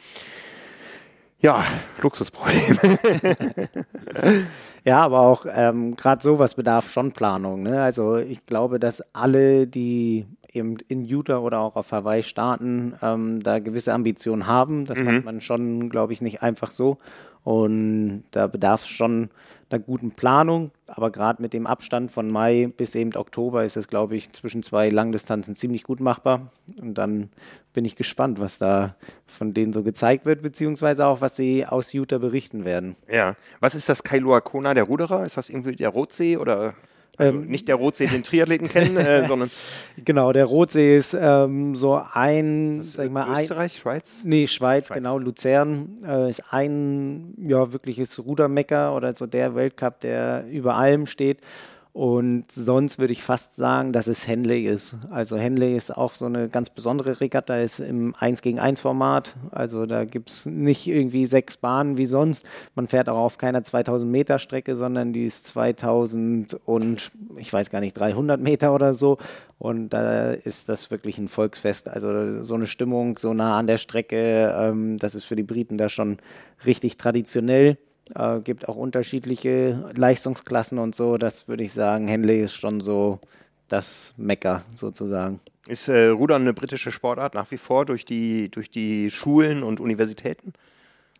Ja, 1.41 1.65
Luxusproblem. 2.01 2.79
Ja, 4.85 5.01
aber 5.01 5.21
auch 5.21 5.47
ähm, 5.49 5.95
gerade 5.95 6.23
sowas 6.23 6.57
bedarf 6.57 6.91
schon 6.91 7.13
Planung. 7.13 7.63
Ne? 7.63 7.83
Also 7.83 8.17
ich 8.17 8.45
glaube, 8.47 8.81
dass 8.81 9.03
alle, 9.15 9.67
die 9.67 10.27
eben 10.53 10.77
in 10.89 11.05
Utah 11.05 11.39
oder 11.39 11.61
auch 11.61 11.77
auf 11.77 11.93
Hawaii 11.93 12.23
starten, 12.23 12.95
ähm, 13.01 13.43
da 13.43 13.61
gewisse 13.61 13.93
Ambitionen 13.93 14.47
haben. 14.47 14.85
Das 14.85 14.99
mhm. 14.99 15.05
macht 15.05 15.25
man 15.25 15.41
schon, 15.41 15.89
glaube 15.89 16.13
ich, 16.13 16.21
nicht 16.21 16.43
einfach 16.43 16.71
so. 16.71 16.99
Und 17.45 18.25
da 18.31 18.47
bedarf 18.47 18.83
es 18.83 18.89
schon 18.89 19.31
einer 19.71 19.81
guten 19.81 20.13
Planung. 20.13 20.71
Aber 20.87 21.11
gerade 21.11 21.43
mit 21.43 21.53
dem 21.53 21.67
Abstand 21.67 22.13
von 22.13 22.31
Mai 22.31 22.71
bis 22.77 22.95
eben 22.95 23.15
Oktober 23.17 23.65
ist 23.65 23.77
es, 23.77 23.89
glaube 23.89 24.17
ich, 24.17 24.33
zwischen 24.33 24.63
zwei 24.63 24.91
Langdistanzen 24.91 25.57
ziemlich 25.57 25.85
gut 25.85 26.01
machbar. 26.01 26.53
Und 26.81 26.95
dann 26.95 27.31
bin 27.73 27.85
ich 27.85 27.97
gespannt, 27.97 28.39
was 28.39 28.59
da 28.59 28.95
von 29.27 29.55
denen 29.55 29.73
so 29.73 29.83
gezeigt 29.83 30.27
wird, 30.27 30.43
beziehungsweise 30.43 31.07
auch, 31.07 31.21
was 31.21 31.37
sie 31.37 31.67
aus 31.67 31.93
Utah 31.93 32.19
berichten 32.19 32.65
werden. 32.65 32.97
Ja. 33.11 33.37
Was 33.61 33.75
ist 33.75 33.89
das 33.89 34.05
Kailua 34.05 34.41
Kona 34.41 34.75
der 34.75 34.85
Ruderer? 34.85 35.25
Ist 35.25 35.37
das 35.37 35.49
irgendwie 35.49 35.77
der 35.77 35.89
Rotsee 35.89 36.37
oder? 36.37 36.75
Also 37.19 37.35
ähm, 37.35 37.47
nicht 37.47 37.69
der 37.69 37.77
Rotsee, 37.77 38.07
den 38.07 38.23
Triathleten 38.23 38.69
kennen, 38.69 38.97
äh, 38.97 39.27
sondern. 39.29 39.51
Genau, 40.03 40.33
der 40.33 40.47
Rotsee 40.47 40.97
ist 40.97 41.15
ähm, 41.19 41.75
so 41.75 42.01
ein, 42.13 42.81
ist 42.81 42.95
sag 42.95 43.07
ich 43.07 43.13
mal, 43.13 43.43
Österreich, 43.43 43.75
ein, 43.75 43.81
Schweiz? 43.81 44.11
Nee, 44.25 44.47
Schweiz, 44.47 44.87
Schweiz. 44.89 44.97
genau. 44.97 45.19
Luzern 45.19 45.99
äh, 46.07 46.31
ist 46.31 46.43
ein 46.51 47.35
ja, 47.39 47.73
wirkliches 47.73 48.19
Rudermecker 48.25 48.97
oder 48.97 49.15
so 49.15 49.27
der 49.27 49.55
Weltcup, 49.55 50.01
der 50.01 50.47
über 50.51 50.77
allem 50.77 51.07
steht. 51.07 51.41
Und 51.95 52.51
sonst 52.51 52.99
würde 52.99 53.13
ich 53.13 53.23
fast 53.23 53.55
sagen, 53.55 53.93
dass 53.93 54.07
es 54.07 54.27
Henley 54.27 54.67
ist. 54.67 54.97
Also 55.11 55.37
Henley 55.37 55.77
ist 55.77 55.95
auch 55.95 56.15
so 56.15 56.25
eine 56.25 56.49
ganz 56.49 56.71
besondere 56.71 57.21
Regatta, 57.21 57.59
ist 57.59 57.81
im 57.81 58.15
1 58.19 58.41
gegen 58.41 58.59
1 58.59 58.81
Format. 58.81 59.35
Also 59.51 59.85
da 59.85 60.07
gibt 60.07 60.31
es 60.31 60.47
nicht 60.47 60.87
irgendwie 60.87 61.27
sechs 61.27 61.59
Bahnen 61.59 61.99
wie 61.99 62.07
sonst. 62.07 62.47
Man 62.75 62.87
fährt 62.87 63.11
auch 63.11 63.19
auf 63.19 63.37
keiner 63.37 63.63
2000 63.63 64.11
Meter 64.11 64.39
Strecke, 64.39 64.75
sondern 64.75 65.13
die 65.13 65.27
ist 65.27 65.47
2000 65.49 66.59
und 66.65 67.11
ich 67.37 67.53
weiß 67.53 67.69
gar 67.69 67.81
nicht, 67.81 67.93
300 67.93 68.41
Meter 68.41 68.75
oder 68.75 68.95
so. 68.95 69.19
Und 69.59 69.91
da 69.91 70.33
ist 70.33 70.71
das 70.71 70.91
wirklich 70.91 71.19
ein 71.19 71.29
Volksfest. 71.29 71.89
Also 71.89 72.43
so 72.43 72.55
eine 72.55 72.67
Stimmung 72.67 73.19
so 73.19 73.35
nah 73.35 73.59
an 73.59 73.67
der 73.67 73.77
Strecke, 73.77 74.55
ähm, 74.57 74.97
das 74.97 75.15
ist 75.15 75.25
für 75.25 75.37
die 75.37 75.43
Briten 75.43 75.77
da 75.77 75.91
schon 75.91 76.17
richtig 76.65 76.97
traditionell. 76.97 77.77
Äh, 78.15 78.41
gibt 78.41 78.69
auch 78.69 78.77
unterschiedliche 78.77 79.91
Leistungsklassen 79.95 80.79
und 80.79 80.95
so. 80.95 81.17
Das 81.17 81.49
würde 81.49 81.65
ich 81.65 81.73
sagen, 81.73 82.09
Henley 82.09 82.43
ist 82.43 82.55
schon 82.55 82.81
so 82.81 83.21
das 83.69 84.15
Mecker 84.17 84.63
sozusagen. 84.75 85.41
Ist 85.69 85.89
äh, 85.89 86.09
Rudern 86.09 86.43
eine 86.43 86.53
britische 86.53 86.91
Sportart 86.91 87.35
nach 87.35 87.51
wie 87.51 87.59
vor 87.59 87.87
durch 87.87 88.05
die, 88.05 88.51
durch 88.51 88.71
die 88.71 89.11
Schulen 89.11 89.63
und 89.63 89.81
Universitäten? 89.81 90.53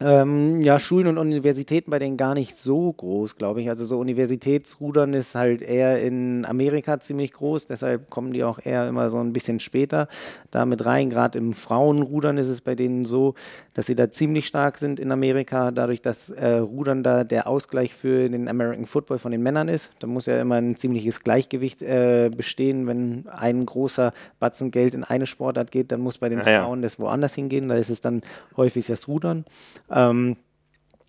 Ähm, 0.01 0.61
ja, 0.63 0.79
Schulen 0.79 1.07
und 1.07 1.19
Universitäten 1.19 1.91
bei 1.91 1.99
denen 1.99 2.17
gar 2.17 2.35
nicht 2.35 2.57
so 2.57 2.93
groß, 2.93 3.37
glaube 3.37 3.61
ich. 3.61 3.69
Also 3.69 3.85
so 3.85 3.99
Universitätsrudern 3.99 5.15
ist 5.15 5.35
halt 5.35 5.63
eher 5.63 6.03
in 6.03 6.45
Amerika 6.45 6.99
ziemlich 6.99 7.33
groß, 7.33 7.67
deshalb 7.67 8.11
kommen 8.11 8.33
die 8.33 8.43
auch 8.43 8.59
eher 8.65 8.89
immer 8.89 9.11
so 9.11 9.19
ein 9.19 9.33
bisschen 9.33 9.61
später 9.61 10.09
da 10.51 10.67
mit 10.67 10.85
rein. 10.87 11.11
Gerade 11.11 11.39
im 11.39 11.53
Frauenrudern 11.53 12.39
ist 12.39 12.49
es 12.49 12.61
bei 12.61 12.75
denen 12.75 13.05
so, 13.05 13.35
dass 13.75 13.87
sie 13.87 13.95
da 13.95 14.11
ziemlich 14.11 14.47
stark 14.47 14.79
sind 14.79 14.99
in 14.99 15.13
Amerika, 15.13 15.71
dadurch, 15.71 16.03
dass 16.03 16.31
äh, 16.31 16.55
Rudern 16.55 17.03
da 17.03 17.25
der 17.25 17.47
Ausgleich 17.47 17.95
für 17.95 18.29
den 18.29 18.49
American 18.49 18.87
Football 18.87 19.19
von 19.19 19.31
den 19.31 19.43
Männern 19.43 19.69
ist. 19.69 19.93
Da 20.01 20.07
muss 20.07 20.27
ja 20.27 20.41
immer 20.41 20.57
ein 20.57 20.77
ziemliches 20.77 21.23
Gleichgewicht 21.23 21.83
äh, 21.83 22.31
bestehen. 22.35 22.87
Wenn 22.87 23.29
ein 23.29 23.65
großer 23.65 24.13
Batzen 24.41 24.71
Geld 24.71 24.95
in 24.95 25.05
eine 25.05 25.27
Sportart 25.27 25.71
geht, 25.71 25.93
dann 25.93 26.01
muss 26.01 26.19
bei 26.19 26.29
den 26.29 26.39
ja, 26.39 26.45
Frauen 26.45 26.81
ja. 26.81 26.83
das 26.83 26.99
woanders 26.99 27.35
hingehen. 27.35 27.69
Da 27.69 27.77
ist 27.77 27.91
es 27.91 28.01
dann 28.01 28.23
häufig 28.57 28.87
das 28.87 29.07
Rudern. 29.07 29.45
Ähm, 29.93 30.37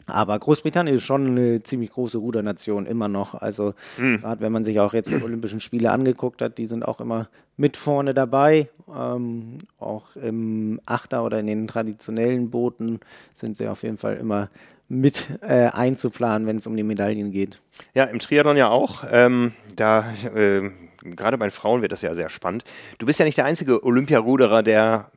aber 0.05 0.37
Großbritannien 0.37 0.97
ist 0.97 1.03
schon 1.03 1.27
eine 1.27 1.63
ziemlich 1.63 1.91
große 1.91 2.17
Rudernation 2.17 2.85
immer 2.85 3.07
noch. 3.07 3.35
Also 3.35 3.73
mhm. 3.97 4.19
gerade 4.19 4.41
wenn 4.41 4.51
man 4.51 4.63
sich 4.63 4.79
auch 4.79 4.93
jetzt 4.93 5.09
die 5.09 5.23
Olympischen 5.23 5.61
Spiele 5.61 5.91
angeguckt 5.91 6.41
hat, 6.41 6.57
die 6.57 6.65
sind 6.65 6.83
auch 6.83 6.99
immer 6.99 7.29
mit 7.55 7.77
vorne 7.77 8.13
dabei. 8.13 8.69
Ähm, 8.93 9.59
auch 9.79 10.15
im 10.17 10.81
Achter 10.85 11.23
oder 11.23 11.39
in 11.39 11.47
den 11.47 11.67
traditionellen 11.67 12.49
Booten 12.49 12.99
sind 13.33 13.55
sie 13.55 13.67
auf 13.67 13.83
jeden 13.83 13.97
Fall 13.97 14.17
immer 14.17 14.49
mit 14.89 15.29
äh, 15.41 15.67
einzuplanen, 15.67 16.47
wenn 16.47 16.57
es 16.57 16.67
um 16.67 16.75
die 16.75 16.83
Medaillen 16.83 17.31
geht. 17.31 17.61
Ja, 17.93 18.03
im 18.03 18.19
Triathlon 18.19 18.57
ja 18.57 18.69
auch. 18.69 19.05
Ähm, 19.09 19.53
da 19.75 20.05
äh, 20.35 20.69
gerade 21.01 21.37
bei 21.37 21.49
Frauen 21.49 21.81
wird 21.81 21.93
das 21.93 22.01
ja 22.01 22.13
sehr 22.13 22.29
spannend. 22.29 22.65
Du 22.97 23.05
bist 23.05 23.19
ja 23.19 23.25
nicht 23.25 23.37
der 23.37 23.45
einzige 23.45 23.83
Olympiaruderer, 23.83 24.63
der 24.63 25.11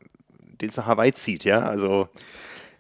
den 0.61 0.71
es 0.71 0.77
nach 0.77 0.87
Hawaii 0.87 1.12
zieht, 1.12 1.45
ja? 1.45 1.61
Also 1.61 2.09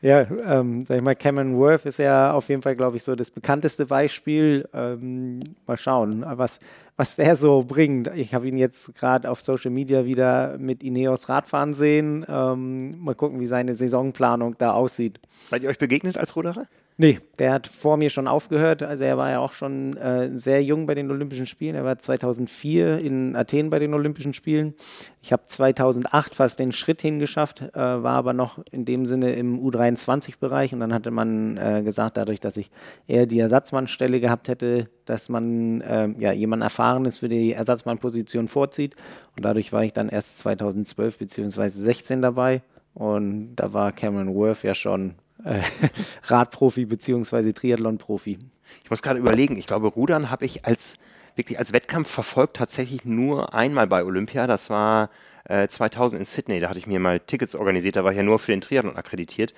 ja, 0.06 0.20
ähm, 0.20 0.86
sag 0.86 0.98
ich 0.98 1.02
mal, 1.02 1.16
Cameron 1.16 1.56
Worth 1.58 1.84
ist 1.84 1.98
ja 1.98 2.30
auf 2.30 2.48
jeden 2.48 2.62
Fall, 2.62 2.76
glaube 2.76 2.96
ich, 2.96 3.02
so 3.02 3.16
das 3.16 3.32
bekannteste 3.32 3.86
Beispiel. 3.86 4.68
Ähm, 4.72 5.40
mal 5.66 5.76
schauen, 5.76 6.24
was, 6.24 6.60
was 6.96 7.16
der 7.16 7.34
so 7.34 7.64
bringt. 7.64 8.08
Ich 8.14 8.32
habe 8.32 8.46
ihn 8.46 8.56
jetzt 8.56 8.94
gerade 8.94 9.28
auf 9.28 9.42
Social 9.42 9.72
Media 9.72 10.04
wieder 10.04 10.58
mit 10.58 10.84
Ineos 10.84 11.28
Radfahren 11.28 11.74
sehen. 11.74 12.24
Ähm, 12.28 13.00
mal 13.00 13.16
gucken, 13.16 13.40
wie 13.40 13.46
seine 13.46 13.74
Saisonplanung 13.74 14.54
da 14.58 14.74
aussieht. 14.74 15.18
Seid 15.48 15.64
ihr 15.64 15.70
euch 15.70 15.78
begegnet 15.78 16.16
als 16.16 16.36
Ruderer? 16.36 16.66
Nee, 16.98 17.20
der 17.38 17.52
hat 17.52 17.66
vor 17.66 17.98
mir 17.98 18.08
schon 18.08 18.26
aufgehört. 18.26 18.82
Also 18.82 19.04
er 19.04 19.18
war 19.18 19.30
ja 19.30 19.38
auch 19.40 19.52
schon 19.52 19.94
äh, 19.98 20.30
sehr 20.38 20.62
jung 20.62 20.86
bei 20.86 20.94
den 20.94 21.10
Olympischen 21.10 21.44
Spielen. 21.44 21.74
Er 21.74 21.84
war 21.84 21.98
2004 21.98 23.00
in 23.00 23.36
Athen 23.36 23.68
bei 23.68 23.78
den 23.78 23.92
Olympischen 23.92 24.32
Spielen. 24.32 24.72
Ich 25.20 25.30
habe 25.30 25.42
2008 25.46 26.34
fast 26.34 26.58
den 26.58 26.72
Schritt 26.72 27.02
hingeschafft, 27.02 27.60
äh, 27.60 27.74
war 27.74 28.14
aber 28.16 28.32
noch 28.32 28.60
in 28.70 28.86
dem 28.86 29.04
Sinne 29.04 29.34
im 29.34 29.60
U23-Bereich. 29.60 30.72
Und 30.72 30.80
dann 30.80 30.94
hatte 30.94 31.10
man 31.10 31.58
äh, 31.58 31.82
gesagt, 31.84 32.16
dadurch, 32.16 32.40
dass 32.40 32.56
ich 32.56 32.70
eher 33.06 33.26
die 33.26 33.40
Ersatzmannstelle 33.40 34.18
gehabt 34.18 34.48
hätte, 34.48 34.88
dass 35.04 35.28
man 35.28 35.82
äh, 35.82 36.08
ja 36.18 36.32
jemand 36.32 36.62
Erfahrenes 36.62 37.18
für 37.18 37.28
die 37.28 37.52
Ersatzmannposition 37.52 38.48
vorzieht. 38.48 38.96
Und 39.36 39.44
dadurch 39.44 39.70
war 39.70 39.84
ich 39.84 39.92
dann 39.92 40.08
erst 40.08 40.38
2012 40.38 41.18
bzw. 41.18 41.68
16 41.68 42.22
dabei. 42.22 42.62
Und 42.94 43.56
da 43.56 43.74
war 43.74 43.92
Cameron 43.92 44.34
Worth 44.34 44.62
ja 44.62 44.72
schon 44.72 45.16
äh, 45.46 45.62
Radprofi 46.24 46.84
beziehungsweise 46.84 47.54
Triathlon-Profi. 47.54 48.38
Ich 48.84 48.90
muss 48.90 49.02
gerade 49.02 49.18
überlegen, 49.18 49.56
ich 49.56 49.66
glaube, 49.66 49.88
Rudern 49.88 50.30
habe 50.30 50.44
ich 50.44 50.64
als 50.64 50.98
wirklich 51.36 51.58
als 51.58 51.72
Wettkampf 51.72 52.10
verfolgt 52.10 52.56
tatsächlich 52.56 53.04
nur 53.04 53.54
einmal 53.54 53.86
bei 53.86 54.04
Olympia. 54.04 54.46
Das 54.46 54.70
war 54.70 55.10
äh, 55.44 55.68
2000 55.68 56.20
in 56.20 56.26
Sydney. 56.26 56.60
Da 56.60 56.68
hatte 56.68 56.78
ich 56.78 56.86
mir 56.86 56.98
mal 56.98 57.20
Tickets 57.20 57.54
organisiert. 57.54 57.96
Da 57.96 58.04
war 58.04 58.10
ich 58.10 58.16
ja 58.16 58.22
nur 58.22 58.38
für 58.38 58.52
den 58.52 58.60
Triathlon 58.60 58.96
akkreditiert. 58.96 59.54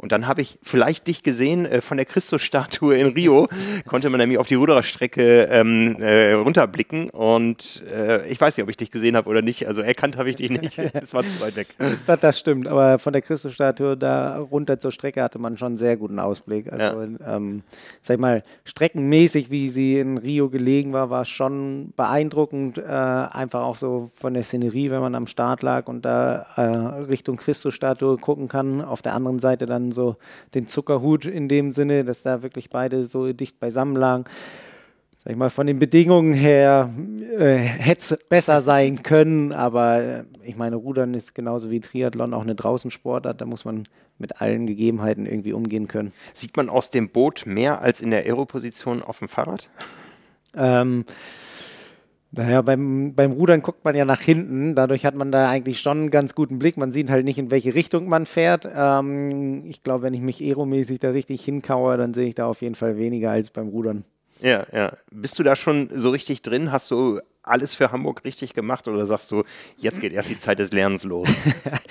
Und 0.00 0.12
dann 0.12 0.26
habe 0.26 0.40
ich 0.40 0.58
vielleicht 0.62 1.06
dich 1.08 1.22
gesehen 1.22 1.66
äh, 1.66 1.82
von 1.82 1.98
der 1.98 2.06
Christusstatue 2.06 2.96
in 2.96 3.08
Rio, 3.08 3.48
konnte 3.86 4.08
man 4.08 4.18
nämlich 4.18 4.38
auf 4.38 4.46
die 4.46 4.54
Rudererstrecke 4.54 5.42
ähm, 5.50 5.96
äh, 6.00 6.32
runterblicken 6.32 7.10
und 7.10 7.82
äh, 7.92 8.26
ich 8.26 8.40
weiß 8.40 8.56
nicht, 8.56 8.64
ob 8.64 8.70
ich 8.70 8.78
dich 8.78 8.90
gesehen 8.90 9.14
habe 9.14 9.28
oder 9.28 9.42
nicht. 9.42 9.68
Also 9.68 9.82
erkannt 9.82 10.16
habe 10.16 10.30
ich 10.30 10.36
dich 10.36 10.50
nicht. 10.50 10.78
Es 10.92 11.14
war 11.14 11.22
zu 11.22 11.40
weit 11.40 11.56
weg. 11.56 11.68
Das, 12.06 12.20
das, 12.20 12.38
stimmt, 12.38 12.66
aber 12.66 12.98
von 12.98 13.12
der 13.12 13.22
Christusstatue 13.22 13.96
da 13.96 14.38
runter 14.38 14.78
zur 14.78 14.90
Strecke 14.90 15.22
hatte 15.22 15.38
man 15.38 15.56
schon 15.56 15.68
einen 15.68 15.76
sehr 15.76 15.96
guten 15.96 16.18
Ausblick. 16.18 16.72
Also, 16.72 17.00
ja. 17.00 17.36
ähm, 17.36 17.62
sag 18.00 18.14
ich 18.14 18.20
mal, 18.20 18.42
streckenmäßig, 18.64 19.50
wie 19.50 19.68
sie 19.68 19.98
in 19.98 20.18
Rio 20.18 20.48
gelegen 20.48 20.92
war, 20.92 21.10
war 21.10 21.24
schon 21.24 21.92
beeindruckend. 21.96 22.78
Äh, 22.78 22.82
einfach 22.82 23.62
auch 23.62 23.76
so 23.76 24.10
von 24.14 24.34
der 24.34 24.42
Szenerie, 24.42 24.90
wenn 24.90 25.00
man 25.00 25.14
am 25.14 25.26
Start 25.26 25.62
lag 25.62 25.86
und 25.86 26.04
da 26.04 26.46
äh, 26.56 26.60
Richtung 27.04 27.36
Christusstatue 27.36 28.16
gucken 28.18 28.48
kann. 28.48 28.80
Auf 28.80 29.02
der 29.02 29.14
anderen 29.14 29.38
Seite 29.38 29.66
dann 29.66 29.89
so 29.92 30.16
den 30.54 30.66
Zuckerhut 30.66 31.26
in 31.26 31.48
dem 31.48 31.70
Sinne, 31.70 32.04
dass 32.04 32.22
da 32.22 32.42
wirklich 32.42 32.70
beide 32.70 33.04
so 33.04 33.32
dicht 33.32 33.58
beisammen 33.60 33.96
lagen. 33.96 34.24
Sag 35.22 35.32
ich 35.32 35.36
mal, 35.36 35.50
von 35.50 35.66
den 35.66 35.78
Bedingungen 35.78 36.32
her 36.32 36.90
äh, 37.38 37.56
hätte 37.56 38.14
es 38.14 38.24
besser 38.30 38.62
sein 38.62 39.02
können, 39.02 39.52
aber 39.52 40.02
äh, 40.02 40.24
ich 40.42 40.56
meine, 40.56 40.76
Rudern 40.76 41.12
ist 41.12 41.34
genauso 41.34 41.70
wie 41.70 41.80
Triathlon 41.80 42.32
auch 42.32 42.40
eine 42.40 42.54
Draußensportart, 42.54 43.38
da 43.38 43.44
muss 43.44 43.66
man 43.66 43.84
mit 44.16 44.40
allen 44.40 44.66
Gegebenheiten 44.66 45.26
irgendwie 45.26 45.52
umgehen 45.52 45.88
können. 45.88 46.14
Sieht 46.32 46.56
man 46.56 46.70
aus 46.70 46.90
dem 46.90 47.10
Boot 47.10 47.44
mehr 47.44 47.82
als 47.82 48.00
in 48.00 48.10
der 48.10 48.24
Aeroposition 48.24 49.02
auf 49.02 49.18
dem 49.18 49.28
Fahrrad? 49.28 49.68
Ähm, 50.56 51.04
naja, 52.32 52.62
beim, 52.62 53.14
beim 53.14 53.32
Rudern 53.32 53.60
guckt 53.60 53.84
man 53.84 53.96
ja 53.96 54.04
nach 54.04 54.20
hinten. 54.20 54.76
Dadurch 54.76 55.04
hat 55.04 55.16
man 55.16 55.32
da 55.32 55.48
eigentlich 55.48 55.80
schon 55.80 55.98
einen 55.98 56.10
ganz 56.10 56.34
guten 56.34 56.60
Blick. 56.60 56.76
Man 56.76 56.92
sieht 56.92 57.10
halt 57.10 57.24
nicht, 57.24 57.38
in 57.38 57.50
welche 57.50 57.74
Richtung 57.74 58.08
man 58.08 58.24
fährt. 58.24 58.68
Ähm, 58.72 59.64
ich 59.66 59.82
glaube, 59.82 60.04
wenn 60.04 60.14
ich 60.14 60.20
mich 60.20 60.40
aeromäßig 60.40 61.00
da 61.00 61.10
richtig 61.10 61.44
hinkaue, 61.44 61.96
dann 61.96 62.14
sehe 62.14 62.28
ich 62.28 62.36
da 62.36 62.46
auf 62.46 62.62
jeden 62.62 62.76
Fall 62.76 62.96
weniger 62.96 63.32
als 63.32 63.50
beim 63.50 63.68
Rudern. 63.68 64.04
Ja, 64.40 64.64
ja. 64.72 64.92
Bist 65.10 65.38
du 65.38 65.42
da 65.42 65.56
schon 65.56 65.88
so 65.92 66.10
richtig 66.10 66.42
drin? 66.42 66.70
Hast 66.70 66.90
du 66.92 67.20
alles 67.42 67.74
für 67.74 67.90
Hamburg 67.90 68.24
richtig 68.24 68.54
gemacht 68.54 68.86
oder 68.86 69.06
sagst 69.06 69.32
du, 69.32 69.42
jetzt 69.76 70.00
geht 70.00 70.12
erst 70.12 70.30
die 70.30 70.38
Zeit 70.38 70.60
des 70.60 70.72
Lernens 70.72 71.02
los? 71.02 71.28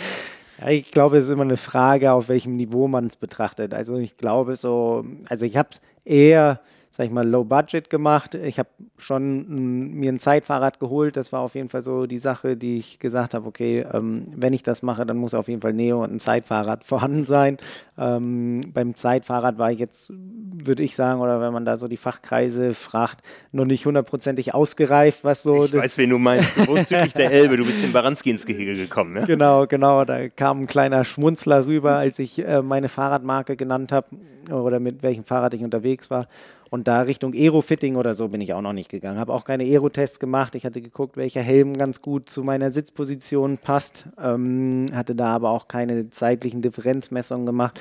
ich 0.68 0.92
glaube, 0.92 1.18
es 1.18 1.26
ist 1.26 1.32
immer 1.32 1.44
eine 1.44 1.58
Frage, 1.58 2.14
auf 2.14 2.30
welchem 2.30 2.54
Niveau 2.54 2.88
man 2.88 3.08
es 3.08 3.18
betrachtet. 3.18 3.74
Also 3.74 3.98
ich 3.98 4.16
glaube 4.16 4.56
so, 4.56 5.04
also 5.28 5.46
ich 5.46 5.58
habe 5.58 5.70
es 5.72 5.82
eher 6.06 6.62
sag 7.00 7.06
ich 7.06 7.14
mal, 7.14 7.26
low 7.26 7.46
budget 7.46 7.90
gemacht. 7.90 8.36
Ich 8.36 8.60
habe 8.60 8.68
schon 8.98 9.94
mir 9.98 10.12
ein 10.12 10.20
Zeitfahrrad 10.20 10.82
geholt. 10.82 11.16
Das 11.16 11.32
war 11.32 11.40
auf 11.40 11.56
jeden 11.56 11.70
Fall 11.70 11.80
so 11.80 12.08
die 12.08 12.18
Sache, 12.18 12.58
die 12.58 12.78
ich 12.78 13.00
gesagt 13.00 13.34
habe, 13.34 13.48
okay, 13.48 13.86
ähm, 13.94 14.26
wenn 14.36 14.52
ich 14.52 14.64
das 14.64 14.84
mache, 14.84 15.06
dann 15.06 15.16
muss 15.16 15.34
auf 15.34 15.48
jeden 15.48 15.62
Fall 15.62 15.72
Neo 15.72 16.04
und 16.04 16.12
ein 16.12 16.20
Zeitfahrrad 16.20 16.84
vorhanden 16.84 17.26
sein. 17.26 17.56
Ähm, 17.98 18.60
beim 18.74 18.98
Zeitfahrrad 18.98 19.58
war 19.58 19.72
ich 19.72 19.80
jetzt, 19.80 20.12
würde 20.12 20.84
ich 20.84 20.94
sagen, 20.94 21.22
oder 21.22 21.40
wenn 21.40 21.54
man 21.54 21.64
da 21.64 21.78
so 21.78 21.88
die 21.88 21.96
Fachkreise 21.96 22.74
fragt, 22.74 23.22
noch 23.54 23.64
nicht 23.64 23.86
hundertprozentig 23.86 24.54
ausgereift, 24.54 25.24
was 25.24 25.42
so. 25.42 25.64
Ich 25.64 25.74
weiß, 25.74 25.98
wen 26.00 26.10
du 26.10 26.18
meinst. 26.18 26.58
Du 26.58 26.68
wohnst 26.68 26.90
südlich 26.90 27.14
der 27.14 27.32
Elbe, 27.32 27.56
du 27.56 27.64
bist 27.64 27.82
in 27.82 27.94
Baranski 27.94 28.30
ins 28.30 28.46
Gehege 28.46 28.76
gekommen, 28.76 29.16
ja? 29.16 29.26
Genau, 29.26 29.68
genau. 29.68 30.04
Da 30.04 30.28
kam 30.28 30.64
ein 30.64 30.68
kleiner 30.68 31.06
Schmunzler 31.06 31.66
rüber, 31.66 31.96
als 31.96 32.20
ich 32.20 32.46
äh, 32.46 32.62
meine 32.62 32.90
Fahrradmarke 32.90 33.56
genannt 33.56 33.94
habe 33.94 34.08
oder 34.52 34.82
mit 34.82 35.02
welchem 35.02 35.24
Fahrrad 35.24 35.54
ich 35.54 35.64
unterwegs 35.64 36.10
war. 36.10 36.28
Und 36.70 36.88
da 36.88 37.02
Richtung 37.02 37.34
Aerofitting 37.34 37.96
oder 37.96 38.14
so 38.14 38.28
bin 38.28 38.42
ich 38.42 38.54
auch 38.54 38.62
noch 38.62 38.74
nicht 38.74 38.90
gegangen. 38.90 39.20
Habe 39.20 39.34
auch 39.34 39.44
keine 39.44 39.64
Aerotests 39.64 40.20
gemacht. 40.20 40.54
Ich 40.56 40.66
hatte 40.66 40.82
geguckt, 40.82 41.18
welcher 41.18 41.42
Helm 41.42 41.74
ganz 41.74 42.02
gut 42.02 42.30
zu 42.30 42.44
meiner 42.44 42.70
Sitzposition 42.70 43.58
passt. 43.58 44.08
Ähm, 44.22 44.86
hatte 44.94 45.16
da 45.16 45.34
aber 45.34 45.50
auch 45.50 45.68
keine 45.68 46.10
zeitlichen 46.10 46.62
Differenzmessungen 46.62 47.46
gemacht. 47.46 47.80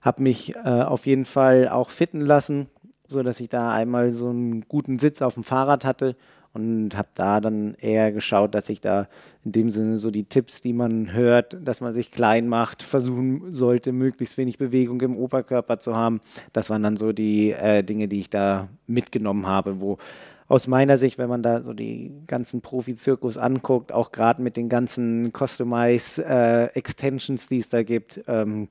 Habe 0.00 0.22
mich 0.22 0.54
äh, 0.56 0.68
auf 0.68 1.06
jeden 1.06 1.24
Fall 1.24 1.68
auch 1.68 1.90
fitten 1.90 2.20
lassen, 2.20 2.68
sodass 3.08 3.40
ich 3.40 3.48
da 3.48 3.72
einmal 3.72 4.12
so 4.12 4.28
einen 4.28 4.66
guten 4.68 4.98
Sitz 4.98 5.22
auf 5.22 5.34
dem 5.34 5.44
Fahrrad 5.44 5.84
hatte 5.84 6.16
und 6.52 6.96
habe 6.96 7.08
da 7.14 7.40
dann 7.40 7.74
eher 7.74 8.10
geschaut, 8.12 8.54
dass 8.54 8.68
ich 8.68 8.80
da 8.80 9.08
in 9.44 9.52
dem 9.52 9.70
Sinne 9.70 9.98
so 9.98 10.10
die 10.10 10.24
Tipps, 10.24 10.60
die 10.60 10.72
man 10.72 11.12
hört, 11.12 11.56
dass 11.62 11.80
man 11.80 11.92
sich 11.92 12.10
klein 12.10 12.48
macht, 12.48 12.82
versuchen 12.82 13.52
sollte, 13.52 13.92
möglichst 13.92 14.36
wenig 14.36 14.58
Bewegung 14.58 15.00
im 15.00 15.16
Oberkörper 15.16 15.78
zu 15.78 15.94
haben. 15.94 16.20
Das 16.52 16.68
waren 16.68 16.82
dann 16.82 16.96
so 16.96 17.12
die 17.12 17.52
äh, 17.52 17.84
Dinge, 17.84 18.08
die 18.08 18.18
ich 18.20 18.30
da 18.30 18.68
mitgenommen 18.86 19.46
habe, 19.46 19.80
wo 19.80 19.98
aus 20.48 20.66
meiner 20.66 20.98
Sicht, 20.98 21.16
wenn 21.16 21.28
man 21.28 21.44
da 21.44 21.62
so 21.62 21.72
die 21.72 22.10
ganzen 22.26 22.60
Profi-Zirkus 22.60 23.38
anguckt, 23.38 23.92
auch 23.92 24.10
gerade 24.10 24.42
mit 24.42 24.56
den 24.56 24.68
ganzen 24.68 25.32
Customize-Extensions, 25.32 27.44
äh, 27.44 27.48
die 27.48 27.58
es 27.58 27.68
da 27.68 27.84
gibt, 27.84 28.24
ähm, 28.26 28.66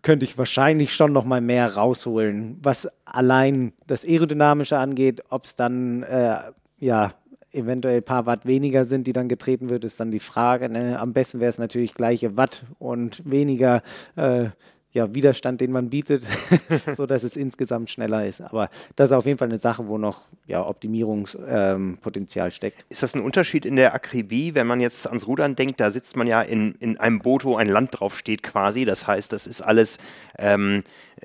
könnte 0.00 0.24
ich 0.24 0.38
wahrscheinlich 0.38 0.94
schon 0.94 1.12
noch 1.12 1.26
mal 1.26 1.42
mehr 1.42 1.74
rausholen, 1.74 2.56
was 2.62 2.88
allein 3.04 3.74
das 3.86 4.06
Aerodynamische 4.06 4.78
angeht, 4.78 5.22
ob 5.28 5.44
es 5.44 5.56
dann 5.56 6.02
äh, 6.04 6.38
ja, 6.78 7.12
eventuell 7.52 7.98
ein 7.98 8.04
paar 8.04 8.26
Watt 8.26 8.46
weniger 8.46 8.84
sind, 8.84 9.06
die 9.06 9.12
dann 9.12 9.28
getreten 9.28 9.70
wird, 9.70 9.84
ist 9.84 10.00
dann 10.00 10.10
die 10.10 10.20
Frage. 10.20 10.68
Ne? 10.68 10.98
Am 10.98 11.12
besten 11.12 11.40
wäre 11.40 11.50
es 11.50 11.58
natürlich 11.58 11.94
gleiche 11.94 12.36
Watt 12.36 12.64
und 12.78 13.22
weniger 13.24 13.82
äh, 14.16 14.50
ja, 14.96 15.14
Widerstand, 15.14 15.60
den 15.60 15.72
man 15.72 15.90
bietet, 15.90 16.26
sodass 16.96 17.22
es 17.22 17.36
insgesamt 17.36 17.90
schneller 17.90 18.26
ist. 18.26 18.40
Aber 18.40 18.70
das 18.96 19.10
ist 19.10 19.12
auf 19.12 19.26
jeden 19.26 19.36
Fall 19.36 19.48
eine 19.48 19.58
Sache, 19.58 19.86
wo 19.88 19.98
noch 19.98 20.22
ja, 20.46 20.66
Optimierungspotenzial 20.66 22.46
ähm, 22.46 22.50
steckt. 22.50 22.86
Ist 22.88 23.02
das 23.02 23.14
ein 23.14 23.20
Unterschied 23.20 23.66
in 23.66 23.76
der 23.76 23.94
Akribie, 23.94 24.54
wenn 24.54 24.66
man 24.66 24.80
jetzt 24.80 25.06
ans 25.06 25.26
Rudern 25.26 25.54
denkt? 25.54 25.80
Da 25.80 25.90
sitzt 25.90 26.16
man 26.16 26.26
ja 26.26 26.40
in, 26.40 26.76
in 26.76 26.96
einem 26.96 27.18
Boot, 27.18 27.44
wo 27.44 27.56
ein 27.56 27.68
Land 27.68 27.90
drauf 27.92 28.16
steht 28.16 28.42
quasi. 28.42 28.86
Das 28.86 29.06
heißt, 29.06 29.34
das 29.34 29.46
ist 29.46 29.60
alles, 29.60 29.98
ähm, 30.38 30.82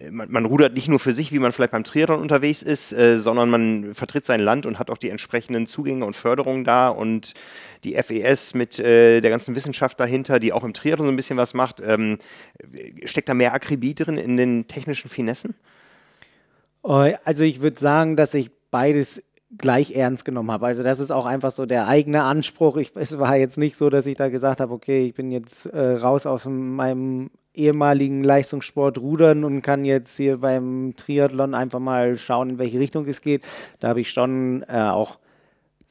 man, 0.09 0.31
man, 0.31 0.45
rudert 0.45 0.73
nicht 0.73 0.87
nur 0.87 0.99
für 0.99 1.13
sich, 1.13 1.31
wie 1.31 1.39
man 1.39 1.51
vielleicht 1.51 1.71
beim 1.71 1.83
Triathlon 1.83 2.19
unterwegs 2.19 2.61
ist, 2.61 2.93
äh, 2.93 3.19
sondern 3.19 3.49
man 3.49 3.93
vertritt 3.93 4.25
sein 4.25 4.39
Land 4.39 4.65
und 4.65 4.79
hat 4.79 4.89
auch 4.89 4.97
die 4.97 5.09
entsprechenden 5.09 5.67
Zugänge 5.67 6.05
und 6.05 6.15
Förderungen 6.15 6.63
da 6.63 6.89
und 6.89 7.33
die 7.83 8.01
FES 8.01 8.53
mit 8.53 8.79
äh, 8.79 9.19
der 9.19 9.29
ganzen 9.29 9.55
Wissenschaft 9.55 9.99
dahinter, 9.99 10.39
die 10.39 10.53
auch 10.53 10.63
im 10.63 10.73
Triathlon 10.73 11.07
so 11.07 11.11
ein 11.11 11.17
bisschen 11.17 11.37
was 11.37 11.53
macht. 11.53 11.81
Ähm, 11.85 12.19
steckt 13.03 13.27
da 13.27 13.33
mehr 13.33 13.53
Akribie 13.53 13.93
drin 13.93 14.17
in 14.17 14.37
den 14.37 14.67
technischen 14.67 15.09
Finessen? 15.09 15.55
Oh, 16.83 17.11
also 17.25 17.43
ich 17.43 17.61
würde 17.61 17.79
sagen, 17.79 18.15
dass 18.15 18.33
ich 18.33 18.49
beides 18.71 19.23
gleich 19.57 19.91
ernst 19.91 20.23
genommen 20.23 20.51
habe. 20.51 20.67
Also 20.67 20.83
das 20.83 20.99
ist 20.99 21.11
auch 21.11 21.25
einfach 21.25 21.51
so 21.51 21.65
der 21.65 21.87
eigene 21.87 22.23
Anspruch. 22.23 22.77
Ich, 22.77 22.93
es 22.95 23.19
war 23.19 23.35
jetzt 23.35 23.57
nicht 23.57 23.75
so, 23.75 23.89
dass 23.89 24.05
ich 24.05 24.15
da 24.15 24.29
gesagt 24.29 24.61
habe, 24.61 24.73
okay, 24.73 25.05
ich 25.05 25.13
bin 25.13 25.31
jetzt 25.31 25.65
äh, 25.65 25.93
raus 25.95 26.25
aus 26.25 26.45
meinem 26.45 27.29
ehemaligen 27.53 28.23
Leistungssport 28.23 28.97
rudern 28.97 29.43
und 29.43 29.61
kann 29.61 29.85
jetzt 29.85 30.15
hier 30.17 30.37
beim 30.37 30.93
Triathlon 30.95 31.53
einfach 31.53 31.79
mal 31.79 32.17
schauen, 32.17 32.51
in 32.51 32.57
welche 32.57 32.79
Richtung 32.79 33.05
es 33.07 33.21
geht. 33.21 33.43
Da 33.79 33.89
habe 33.89 34.01
ich 34.01 34.11
schon 34.11 34.63
äh, 34.67 34.89
auch 34.89 35.17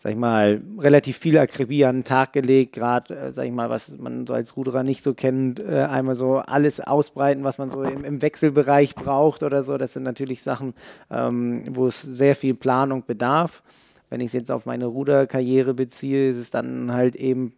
sag 0.03 0.13
ich 0.13 0.19
mal, 0.19 0.63
relativ 0.79 1.19
viel 1.19 1.37
Akribie 1.37 1.85
an 1.85 1.99
den 1.99 2.05
Tag 2.05 2.33
gelegt, 2.33 2.73
gerade, 2.73 3.15
äh, 3.15 3.33
sag 3.33 3.45
ich 3.45 3.53
mal, 3.53 3.69
was 3.69 3.99
man 3.99 4.27
so 4.27 4.33
als 4.33 4.57
Ruderer 4.57 4.83
nicht 4.83 5.03
so 5.03 5.13
kennt, 5.13 5.61
äh, 5.61 5.87
einmal 5.91 6.15
so 6.15 6.39
alles 6.39 6.81
ausbreiten, 6.81 7.45
was 7.45 7.59
man 7.59 7.71
so 7.71 7.83
im, 7.83 8.03
im, 8.05 8.23
Wechselbereich 8.23 8.95
braucht 8.95 9.43
oder 9.43 9.63
so. 9.63 9.77
Das 9.77 9.93
sind 9.93 10.05
natürlich 10.05 10.43
Sachen, 10.43 10.73
ähm, 11.11 11.65
wo 11.73 11.87
es 11.87 12.01
sehr 12.01 12.35
viel 12.35 12.55
Planung 12.55 13.05
bedarf. 13.05 13.63
Wenn 14.09 14.23
ich 14.23 14.29
es 14.29 14.33
jetzt 14.33 14.51
auf 14.51 14.65
meine 14.65 14.87
Ruderkarriere 14.87 15.75
beziehe, 15.75 16.31
ist 16.31 16.39
es 16.39 16.51
dann 16.51 16.95
halt 16.95 17.15
eben 17.15 17.53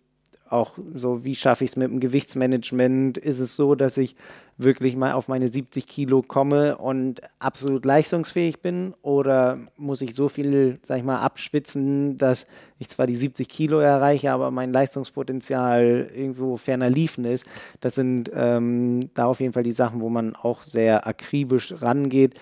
auch 0.53 0.73
so, 0.95 1.25
wie 1.25 1.35
schaffe 1.35 1.65
ich 1.65 1.71
es 1.71 1.77
mit 1.77 1.91
dem 1.91 2.01
Gewichtsmanagement? 2.01 3.19
Ist 3.19 3.41
es 3.41 3.57
so, 3.57 3.75
dass 3.75 3.97
ich 3.97 4.17
wirklich 4.59 4.97
mal 4.97 5.13
auf 5.13 5.29
meine 5.29 5.49
70 5.49 5.87
Kilo 5.87 6.23
komme 6.23 6.77
und 6.77 7.21
absolut 7.39 7.85
leistungsfähig 7.85 8.61
bin? 8.61 8.95
Oder 9.03 9.59
muss 9.77 10.03
ich 10.03 10.15
so 10.15 10.29
viel, 10.29 10.79
sag 10.83 10.99
ich 10.99 11.05
mal, 11.05 11.21
abschwitzen, 11.21 12.17
dass 12.17 12.47
ich 12.79 12.89
zwar 12.89 13.07
die 13.07 13.17
70 13.17 13.49
Kilo 13.49 13.79
erreiche, 13.81 14.33
aber 14.33 14.51
mein 14.51 14.73
Leistungspotenzial 14.73 16.11
irgendwo 16.15 16.57
ferner 16.57 16.91
liefen 16.91 17.25
ist? 17.25 17.47
Das 17.81 17.95
sind 17.95 18.31
ähm, 18.35 19.11
da 19.15 19.27
auf 19.27 19.41
jeden 19.41 19.53
Fall 19.53 19.63
die 19.63 19.73
Sachen, 19.73 20.01
wo 20.01 20.09
man 20.09 20.37
auch 20.37 20.63
sehr 20.63 21.07
akribisch 21.07 21.75
rangeht. 21.81 22.35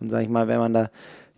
Und 0.00 0.10
sag 0.10 0.22
ich 0.22 0.28
mal, 0.28 0.48
wenn 0.48 0.58
man 0.58 0.74
da 0.74 0.90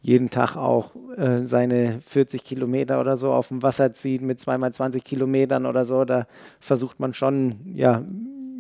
jeden 0.06 0.30
Tag 0.30 0.54
auch 0.54 0.94
äh, 1.16 1.44
seine 1.44 2.00
40 2.06 2.44
Kilometer 2.44 3.00
oder 3.00 3.16
so 3.16 3.32
auf 3.32 3.48
dem 3.48 3.64
Wasser 3.64 3.92
zieht 3.92 4.22
mit 4.22 4.38
zweimal 4.38 4.72
20 4.72 5.02
Kilometern 5.02 5.66
oder 5.66 5.84
so, 5.84 6.04
da 6.04 6.28
versucht 6.60 7.00
man 7.00 7.12
schon, 7.12 7.56
ja, 7.74 8.04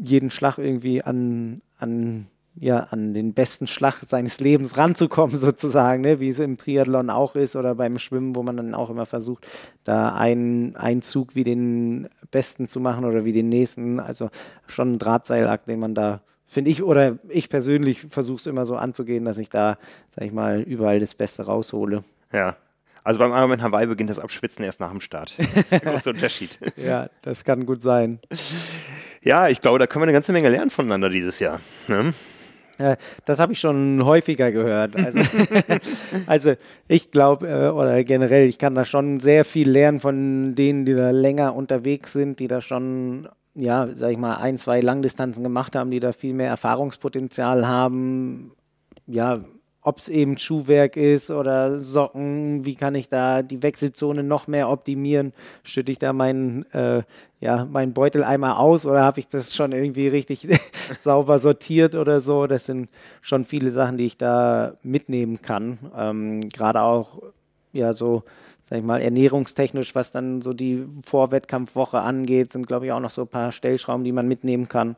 jeden 0.02 0.30
Schlag 0.30 0.58
irgendwie 0.58 1.02
an, 1.04 1.62
an, 1.78 2.26
ja, 2.56 2.80
an 2.90 3.14
den 3.14 3.32
besten 3.32 3.68
Schlag 3.68 3.94
seines 3.94 4.40
Lebens 4.40 4.76
ranzukommen, 4.76 5.36
sozusagen, 5.36 6.02
ne? 6.02 6.18
wie 6.18 6.30
es 6.30 6.40
im 6.40 6.56
Triathlon 6.56 7.10
auch 7.10 7.36
ist 7.36 7.54
oder 7.54 7.76
beim 7.76 7.98
Schwimmen, 7.98 8.34
wo 8.34 8.42
man 8.42 8.56
dann 8.56 8.74
auch 8.74 8.90
immer 8.90 9.06
versucht, 9.06 9.46
da 9.84 10.16
einen, 10.16 10.74
einen 10.74 11.02
Zug 11.02 11.36
wie 11.36 11.44
den 11.44 12.08
besten 12.32 12.66
zu 12.66 12.80
machen 12.80 13.04
oder 13.04 13.24
wie 13.24 13.32
den 13.32 13.48
nächsten. 13.48 14.00
Also 14.00 14.30
schon 14.66 14.94
ein 14.94 14.98
Drahtseilakt, 14.98 15.68
den 15.68 15.78
man 15.78 15.94
da 15.94 16.22
finde 16.46 16.70
ich, 16.70 16.82
oder 16.82 17.18
ich 17.28 17.48
persönlich 17.48 18.02
versuche 18.08 18.36
es 18.36 18.46
immer 18.46 18.66
so 18.66 18.76
anzugehen, 18.76 19.24
dass 19.24 19.38
ich 19.38 19.50
da, 19.50 19.78
sag 20.08 20.24
ich 20.24 20.32
mal, 20.32 20.62
überall 20.62 21.00
das 21.00 21.14
Beste 21.14 21.46
raushole. 21.46 22.04
Ja. 22.32 22.56
Also 23.04 23.20
beim 23.20 23.30
Ironman 23.30 23.62
Hawaii 23.62 23.86
beginnt 23.86 24.10
das 24.10 24.18
Abschwitzen 24.18 24.64
erst 24.64 24.80
nach 24.80 24.90
dem 24.90 25.00
Start. 25.00 25.36
Das 25.38 25.56
ist 25.56 25.72
der 25.72 25.80
große 25.80 26.10
Unterschied. 26.10 26.58
ja, 26.76 27.08
das 27.22 27.44
kann 27.44 27.64
gut 27.64 27.80
sein. 27.80 28.18
Ja, 29.22 29.48
ich 29.48 29.60
glaube, 29.60 29.78
da 29.78 29.86
können 29.86 30.02
wir 30.02 30.06
eine 30.06 30.12
ganze 30.12 30.32
Menge 30.32 30.48
lernen 30.48 30.70
voneinander 30.70 31.08
dieses 31.08 31.38
Jahr. 31.38 31.60
Ne? 31.86 32.14
Das 33.24 33.38
habe 33.38 33.52
ich 33.52 33.60
schon 33.60 34.04
häufiger 34.04 34.52
gehört. 34.52 34.96
Also, 34.96 35.20
also 36.26 36.54
ich 36.88 37.10
glaube, 37.10 37.48
äh, 37.48 37.68
oder 37.68 38.02
generell, 38.04 38.48
ich 38.48 38.58
kann 38.58 38.74
da 38.74 38.84
schon 38.84 39.20
sehr 39.20 39.44
viel 39.44 39.70
lernen 39.70 39.98
von 39.98 40.54
denen, 40.54 40.84
die 40.84 40.94
da 40.94 41.10
länger 41.10 41.54
unterwegs 41.54 42.12
sind, 42.12 42.38
die 42.38 42.48
da 42.48 42.60
schon 42.60 43.28
ja, 43.56 43.88
sag 43.94 44.12
ich 44.12 44.18
mal, 44.18 44.36
ein, 44.36 44.58
zwei 44.58 44.80
Langdistanzen 44.80 45.42
gemacht 45.42 45.74
haben, 45.74 45.90
die 45.90 46.00
da 46.00 46.12
viel 46.12 46.34
mehr 46.34 46.48
Erfahrungspotenzial 46.48 47.66
haben. 47.66 48.52
Ja, 49.06 49.40
ob 49.80 49.98
es 49.98 50.08
eben 50.08 50.36
Schuhwerk 50.36 50.96
ist 50.96 51.30
oder 51.30 51.78
Socken, 51.78 52.64
wie 52.64 52.74
kann 52.74 52.96
ich 52.96 53.08
da 53.08 53.42
die 53.42 53.62
Wechselzone 53.62 54.24
noch 54.24 54.48
mehr 54.48 54.68
optimieren? 54.68 55.32
Schütte 55.62 55.92
ich 55.92 55.98
da 55.98 56.12
meinen, 56.12 56.64
äh, 56.72 57.04
ja, 57.40 57.64
meinen 57.64 57.92
Beutel 57.94 58.24
einmal 58.24 58.56
aus 58.56 58.84
oder 58.84 59.04
habe 59.04 59.20
ich 59.20 59.28
das 59.28 59.54
schon 59.54 59.70
irgendwie 59.70 60.08
richtig 60.08 60.48
sauber 61.00 61.38
sortiert 61.38 61.94
oder 61.94 62.20
so? 62.20 62.48
Das 62.48 62.66
sind 62.66 62.88
schon 63.20 63.44
viele 63.44 63.70
Sachen, 63.70 63.96
die 63.96 64.06
ich 64.06 64.18
da 64.18 64.74
mitnehmen 64.82 65.40
kann. 65.40 65.78
Ähm, 65.96 66.48
Gerade 66.48 66.82
auch, 66.82 67.22
ja, 67.72 67.92
so 67.92 68.24
sag 68.68 68.78
ich 68.78 68.84
mal, 68.84 69.00
ernährungstechnisch, 69.00 69.94
was 69.94 70.10
dann 70.10 70.42
so 70.42 70.52
die 70.52 70.86
Vorwettkampfwoche 71.04 72.00
angeht, 72.00 72.50
sind, 72.50 72.66
glaube 72.66 72.86
ich, 72.86 72.92
auch 72.92 73.00
noch 73.00 73.10
so 73.10 73.22
ein 73.22 73.28
paar 73.28 73.52
Stellschrauben, 73.52 74.04
die 74.04 74.12
man 74.12 74.26
mitnehmen 74.26 74.68
kann. 74.68 74.96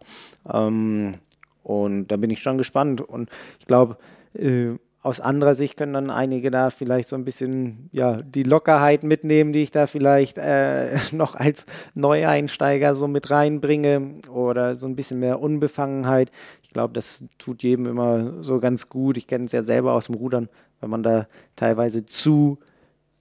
Ähm, 0.51 1.15
und 1.63 2.09
da 2.09 2.17
bin 2.17 2.31
ich 2.31 2.41
schon 2.41 2.57
gespannt. 2.57 3.03
Und 3.03 3.29
ich 3.61 3.67
glaube, 3.67 3.99
äh, 4.33 4.71
aus 5.03 5.21
anderer 5.21 5.55
Sicht 5.55 5.77
können 5.77 5.93
dann 5.93 6.11
einige 6.11 6.51
da 6.51 6.71
vielleicht 6.71 7.09
so 7.09 7.17
ein 7.17 7.27
bisschen 7.27 7.91
ja, 7.93 8.23
die 8.23 8.43
Lockerheit 8.43 9.03
mitnehmen, 9.03 9.53
die 9.53 9.63
ich 9.63 9.71
da 9.71 9.87
vielleicht 9.87 10.39
äh, 10.39 10.97
noch 11.13 11.35
als 11.35 11.67
Neueinsteiger 11.95 12.97
so 12.97 13.07
mit 13.07 13.31
reinbringe 13.31 14.15
oder 14.31 14.77
so 14.77 14.87
ein 14.87 14.97
bisschen 14.97 15.21
mehr 15.21 15.41
Unbefangenheit. 15.41 16.31
Ich 16.63 16.71
glaube, 16.71 16.95
das 16.95 17.23
tut 17.37 17.63
jedem 17.63 17.85
immer 17.85 18.43
so 18.43 18.61
ganz 18.61 18.89
gut. 18.89 19.19
Ich 19.19 19.27
kenne 19.27 19.45
es 19.45 19.53
ja 19.53 19.61
selber 19.61 19.93
aus 19.93 20.07
dem 20.07 20.15
Rudern, 20.15 20.49
wenn 20.81 20.89
man 20.89 21.03
da 21.03 21.29
teilweise 21.55 22.07
zu 22.07 22.59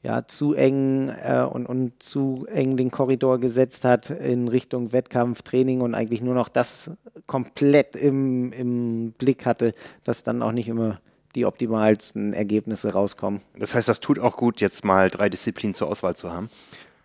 ja, 0.07 0.25
zu 0.25 0.53
eng 0.53 1.09
äh, 1.09 1.41
und, 1.41 1.65
und 1.65 2.01
zu 2.01 2.47
eng 2.49 2.77
den 2.77 2.91
Korridor 2.91 3.41
gesetzt 3.41 3.83
hat 3.83 4.09
in 4.09 4.47
Richtung 4.47 4.93
Wettkampf, 4.93 5.41
Training 5.41 5.81
und 5.81 5.95
eigentlich 5.95 6.21
nur 6.21 6.33
noch 6.33 6.47
das 6.47 6.91
komplett 7.25 7.97
im, 7.97 8.53
im 8.53 9.11
Blick 9.17 9.45
hatte, 9.45 9.73
das 10.05 10.23
dann 10.23 10.41
auch 10.41 10.53
nicht 10.53 10.69
immer 10.69 11.01
die 11.35 11.45
optimalsten 11.45 12.31
Ergebnisse 12.31 12.93
rauskommen. 12.93 13.41
Das 13.59 13.75
heißt, 13.75 13.89
das 13.89 13.99
tut 13.99 14.17
auch 14.17 14.37
gut, 14.37 14.61
jetzt 14.61 14.85
mal 14.85 15.09
drei 15.09 15.27
Disziplinen 15.27 15.73
zur 15.73 15.89
Auswahl 15.89 16.15
zu 16.15 16.31
haben. 16.31 16.49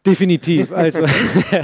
Definitiv. 0.06 0.70
Also, 0.70 1.04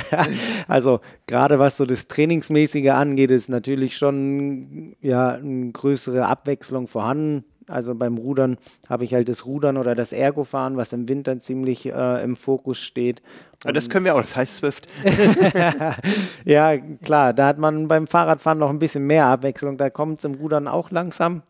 also 0.67 1.01
gerade 1.29 1.61
was 1.61 1.77
so 1.77 1.87
das 1.87 2.09
Trainingsmäßige 2.09 2.91
angeht, 2.91 3.31
ist 3.31 3.49
natürlich 3.49 3.97
schon 3.97 4.97
ja, 5.01 5.35
eine 5.35 5.71
größere 5.71 6.27
Abwechslung 6.27 6.89
vorhanden. 6.89 7.45
Also 7.69 7.95
beim 7.95 8.17
Rudern 8.19 8.57
habe 8.89 9.05
ich 9.05 9.15
halt 9.15 9.29
das 9.29 9.47
Rudern 9.47 9.77
oder 9.77 9.95
das 9.95 10.13
Ergofahren, 10.13 10.77
was 10.77 10.93
im 10.93 11.09
Winter 11.09 11.39
ziemlich 11.41 11.87
äh, 11.87 12.23
im 12.23 12.37
Fokus 12.37 12.79
steht. 12.79 13.23
Und 13.65 13.77
das 13.77 13.91
können 13.91 14.05
wir 14.05 14.15
auch, 14.15 14.21
das 14.21 14.37
heißt 14.37 14.57
Swift. 14.57 14.89
ja, 16.45 16.79
klar, 17.03 17.33
da 17.33 17.47
hat 17.47 17.59
man 17.59 17.89
beim 17.89 18.07
Fahrradfahren 18.07 18.59
noch 18.59 18.71
ein 18.71 18.79
bisschen 18.79 19.07
mehr 19.07 19.27
Abwechslung. 19.27 19.77
Da 19.77 19.91
kommt 19.91 20.21
es 20.21 20.25
im 20.25 20.35
Rudern 20.35 20.69
auch 20.69 20.91
langsam. 20.91 21.43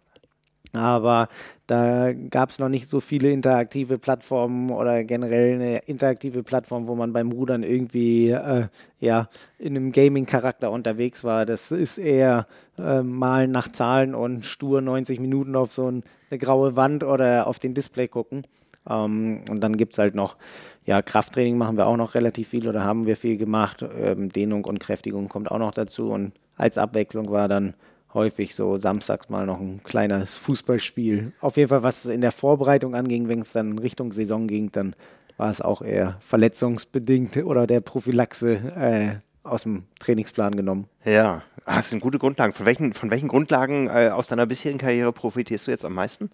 Aber 0.73 1.29
da 1.67 2.13
gab 2.13 2.51
es 2.51 2.59
noch 2.59 2.69
nicht 2.69 2.89
so 2.89 3.01
viele 3.01 3.31
interaktive 3.31 3.99
Plattformen 3.99 4.71
oder 4.71 5.05
generell 5.05 5.55
eine 5.55 5.79
interaktive 5.87 6.43
Plattform, 6.43 6.87
wo 6.87 6.95
man 6.95 7.13
beim 7.13 7.33
Rudern 7.33 7.63
irgendwie 7.63 8.31
äh, 8.31 8.69
ja, 9.01 9.29
in 9.59 9.77
einem 9.77 9.93
Gaming-Charakter 9.93 10.71
unterwegs 10.71 11.25
war. 11.25 11.47
Das 11.47 11.71
ist 11.71 11.99
eher 11.99 12.47
äh, 12.79 13.03
Malen 13.03 13.51
nach 13.51 13.69
Zahlen 13.69 14.15
und 14.15 14.45
stur 14.45 14.81
90 14.81 15.21
Minuten 15.21 15.57
auf 15.57 15.73
so 15.73 15.91
ein, 15.91 16.05
eine 16.31 16.39
graue 16.39 16.77
Wand 16.77 17.05
oder 17.05 17.47
auf 17.47 17.59
den 17.59 17.75
Display 17.75 18.09
gucken. 18.09 18.45
Ähm, 18.89 19.43
und 19.51 19.61
dann 19.61 19.77
gibt 19.77 19.95
es 19.95 19.99
halt 19.99 20.15
noch, 20.15 20.37
ja, 20.85 21.03
Krafttraining 21.03 21.59
machen 21.59 21.77
wir 21.77 21.87
auch 21.87 21.97
noch 21.97 22.15
relativ 22.15 22.49
viel 22.49 22.69
oder 22.69 22.85
haben 22.85 23.07
wir 23.07 23.17
viel 23.17 23.37
gemacht. 23.37 23.85
Ähm, 23.97 24.31
Dehnung 24.31 24.65
und 24.65 24.81
Kräftigung 24.81 25.29
kommt 25.29 25.51
auch 25.51 25.59
noch 25.59 25.75
dazu. 25.75 26.11
Und 26.11 26.33
als 26.57 26.79
Abwechslung 26.79 27.31
war 27.31 27.49
dann 27.49 27.75
häufig 28.15 28.55
so 28.55 28.77
samstags 28.77 29.29
mal 29.29 29.47
noch 29.47 29.61
ein 29.61 29.83
kleines 29.83 30.37
Fußballspiel. 30.37 31.33
Auf 31.41 31.57
jeden 31.57 31.69
Fall, 31.69 31.83
was 31.83 32.07
in 32.07 32.21
der 32.21 32.33
Vorbereitung 32.33 32.95
anging, 32.95 33.29
wenn 33.29 33.41
es 33.41 33.53
dann 33.53 33.79
Richtung 33.79 34.13
Saison 34.13 34.47
ging, 34.47 34.73
dann 34.73 34.95
war 35.37 35.51
es 35.51 35.61
auch 35.61 35.83
eher 35.83 36.19
verletzungsbedingt 36.21 37.37
oder 37.39 37.67
der 37.67 37.81
Prophylaxe 37.81 38.55
äh, 38.75 39.49
aus 39.49 39.63
dem 39.63 39.85
Trainingsplan 40.01 40.57
genommen. 40.57 40.89
Ja, 41.05 41.43
das 41.65 41.91
sind 41.91 42.01
gute 42.01 42.19
Grundlagen. 42.19 42.53
Von 42.53 42.67
welchen, 42.67 42.93
von 42.93 43.11
welchen 43.11 43.29
Grundlagen 43.29 43.89
äh, 43.89 44.11
aus 44.13 44.29
deiner 44.29 44.47
bisherigen 44.47 44.79
Karriere 44.79 45.13
profitierst 45.13 45.67
du 45.67 45.71
jetzt 45.71 45.85
am 45.85 45.95
meisten? 45.95 46.31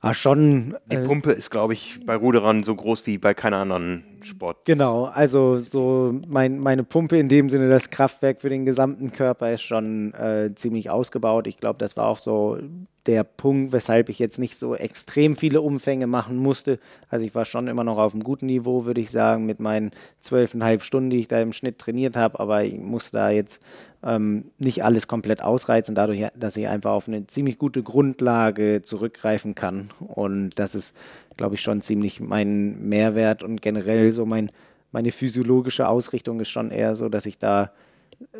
Ah, 0.00 0.14
schon. 0.14 0.76
Die 0.86 0.96
äh, 0.96 1.04
Pumpe 1.04 1.32
ist, 1.32 1.50
glaube 1.50 1.74
ich, 1.74 2.04
bei 2.04 2.16
Ruderern 2.16 2.62
so 2.64 2.74
groß 2.74 3.06
wie 3.06 3.18
bei 3.18 3.34
keiner 3.34 3.58
anderen 3.58 4.04
Sport. 4.24 4.64
Genau, 4.64 5.04
also 5.04 5.56
so 5.56 6.14
mein, 6.28 6.58
meine 6.58 6.84
Pumpe 6.84 7.18
in 7.18 7.28
dem 7.28 7.48
Sinne, 7.48 7.68
das 7.68 7.90
Kraftwerk 7.90 8.40
für 8.40 8.48
den 8.48 8.64
gesamten 8.64 9.12
Körper 9.12 9.52
ist 9.52 9.62
schon 9.62 10.14
äh, 10.14 10.54
ziemlich 10.54 10.90
ausgebaut. 10.90 11.46
Ich 11.46 11.58
glaube, 11.58 11.78
das 11.78 11.96
war 11.96 12.06
auch 12.06 12.18
so 12.18 12.58
der 13.06 13.24
Punkt, 13.24 13.72
weshalb 13.72 14.08
ich 14.08 14.18
jetzt 14.18 14.38
nicht 14.38 14.56
so 14.56 14.76
extrem 14.76 15.34
viele 15.34 15.60
Umfänge 15.60 16.06
machen 16.06 16.36
musste. 16.36 16.78
Also 17.08 17.24
ich 17.24 17.34
war 17.34 17.44
schon 17.44 17.66
immer 17.66 17.84
noch 17.84 17.98
auf 17.98 18.12
einem 18.12 18.22
guten 18.22 18.46
Niveau, 18.46 18.84
würde 18.84 19.00
ich 19.00 19.10
sagen, 19.10 19.44
mit 19.44 19.58
meinen 19.60 19.90
zwölfeinhalb 20.20 20.82
Stunden, 20.82 21.10
die 21.10 21.18
ich 21.18 21.28
da 21.28 21.40
im 21.40 21.52
Schnitt 21.52 21.78
trainiert 21.78 22.16
habe. 22.16 22.38
Aber 22.38 22.64
ich 22.64 22.78
muss 22.78 23.10
da 23.10 23.30
jetzt 23.30 23.60
ähm, 24.04 24.50
nicht 24.58 24.84
alles 24.84 25.06
komplett 25.06 25.42
ausreizen, 25.42 25.94
dadurch, 25.94 26.26
dass 26.34 26.56
ich 26.56 26.66
einfach 26.68 26.90
auf 26.90 27.08
eine 27.08 27.26
ziemlich 27.26 27.58
gute 27.58 27.82
Grundlage 27.82 28.82
zurückgreifen 28.82 29.54
kann. 29.54 29.90
Und 30.00 30.58
das 30.58 30.74
ist, 30.74 30.96
glaube 31.36 31.54
ich, 31.54 31.60
schon 31.60 31.82
ziemlich 31.82 32.20
mein 32.20 32.88
Mehrwert 32.88 33.42
und 33.42 33.62
generell 33.62 34.10
so 34.12 34.26
mein, 34.26 34.50
meine 34.90 35.10
physiologische 35.10 35.88
Ausrichtung 35.88 36.40
ist 36.40 36.50
schon 36.50 36.70
eher 36.70 36.94
so, 36.94 37.08
dass 37.08 37.26
ich 37.26 37.38
da 37.38 37.72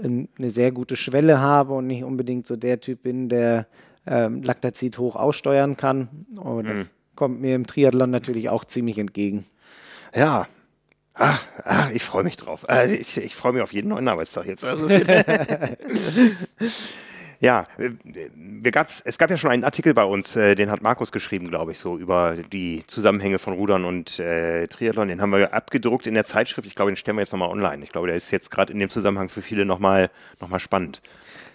eine 0.02 0.50
sehr 0.50 0.72
gute 0.72 0.96
Schwelle 0.96 1.40
habe 1.40 1.74
und 1.74 1.86
nicht 1.86 2.04
unbedingt 2.04 2.46
so 2.46 2.56
der 2.56 2.80
Typ 2.80 3.02
bin, 3.02 3.28
der 3.28 3.66
ähm, 4.06 4.42
Laktazid 4.42 4.98
hoch 4.98 5.16
aussteuern 5.16 5.76
kann. 5.76 6.08
Und 6.36 6.68
das 6.68 6.78
mhm. 6.78 6.90
kommt 7.16 7.40
mir 7.40 7.54
im 7.54 7.66
Triathlon 7.66 8.10
natürlich 8.10 8.48
auch 8.48 8.64
ziemlich 8.64 8.98
entgegen. 8.98 9.44
Ja, 10.14 10.46
Ah, 11.14 11.38
ah, 11.64 11.88
ich 11.92 12.02
freue 12.02 12.24
mich 12.24 12.36
drauf. 12.36 12.68
Also 12.68 12.94
ich, 12.94 13.16
ich 13.18 13.36
freue 13.36 13.52
mich 13.52 13.62
auf 13.62 13.72
jeden 13.72 13.88
neuen 13.88 14.08
Arbeitstag 14.08 14.46
jetzt. 14.46 14.64
Also 14.64 14.88
ja, 17.40 17.66
es 19.04 19.18
gab 19.18 19.28
ja 19.28 19.36
schon 19.36 19.50
einen 19.50 19.64
Artikel 19.64 19.92
bei 19.92 20.04
uns, 20.04 20.36
äh, 20.36 20.54
den 20.54 20.70
hat 20.70 20.80
Markus 20.80 21.12
geschrieben, 21.12 21.50
glaube 21.50 21.72
ich, 21.72 21.78
so 21.78 21.98
über 21.98 22.36
die 22.50 22.84
Zusammenhänge 22.86 23.38
von 23.38 23.52
Rudern 23.52 23.84
und 23.84 24.18
äh, 24.20 24.66
Triathlon. 24.68 25.08
Den 25.08 25.20
haben 25.20 25.32
wir 25.32 25.52
abgedruckt 25.52 26.06
in 26.06 26.14
der 26.14 26.24
Zeitschrift. 26.24 26.66
Ich 26.66 26.74
glaube, 26.74 26.92
den 26.92 26.96
stellen 26.96 27.18
wir 27.18 27.22
jetzt 27.22 27.32
nochmal 27.32 27.50
online. 27.50 27.84
Ich 27.84 27.90
glaube, 27.90 28.06
der 28.06 28.16
ist 28.16 28.30
jetzt 28.30 28.50
gerade 28.50 28.72
in 28.72 28.78
dem 28.78 28.88
Zusammenhang 28.88 29.28
für 29.28 29.42
viele 29.42 29.66
nochmal 29.66 30.08
noch 30.40 30.48
mal 30.48 30.60
spannend. 30.60 31.02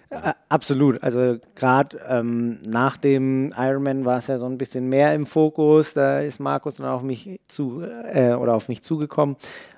Äh, 0.09 0.33
absolut. 0.49 1.03
Also 1.03 1.37
gerade 1.55 1.99
ähm, 2.07 2.59
nach 2.67 2.97
dem 2.97 3.53
Ironman 3.57 4.05
war 4.05 4.17
es 4.17 4.27
ja 4.27 4.37
so 4.37 4.45
ein 4.45 4.57
bisschen 4.57 4.89
mehr 4.89 5.13
im 5.13 5.25
Fokus. 5.25 5.93
Da 5.93 6.19
ist 6.19 6.39
Markus 6.39 6.75
dann 6.77 6.87
auf 6.87 7.01
mich 7.01 7.39
zu 7.47 7.81
äh, 7.81 8.33
oder 8.33 8.55
auf 8.55 8.69
mich 8.69 8.81
zugekommen. 8.81 9.35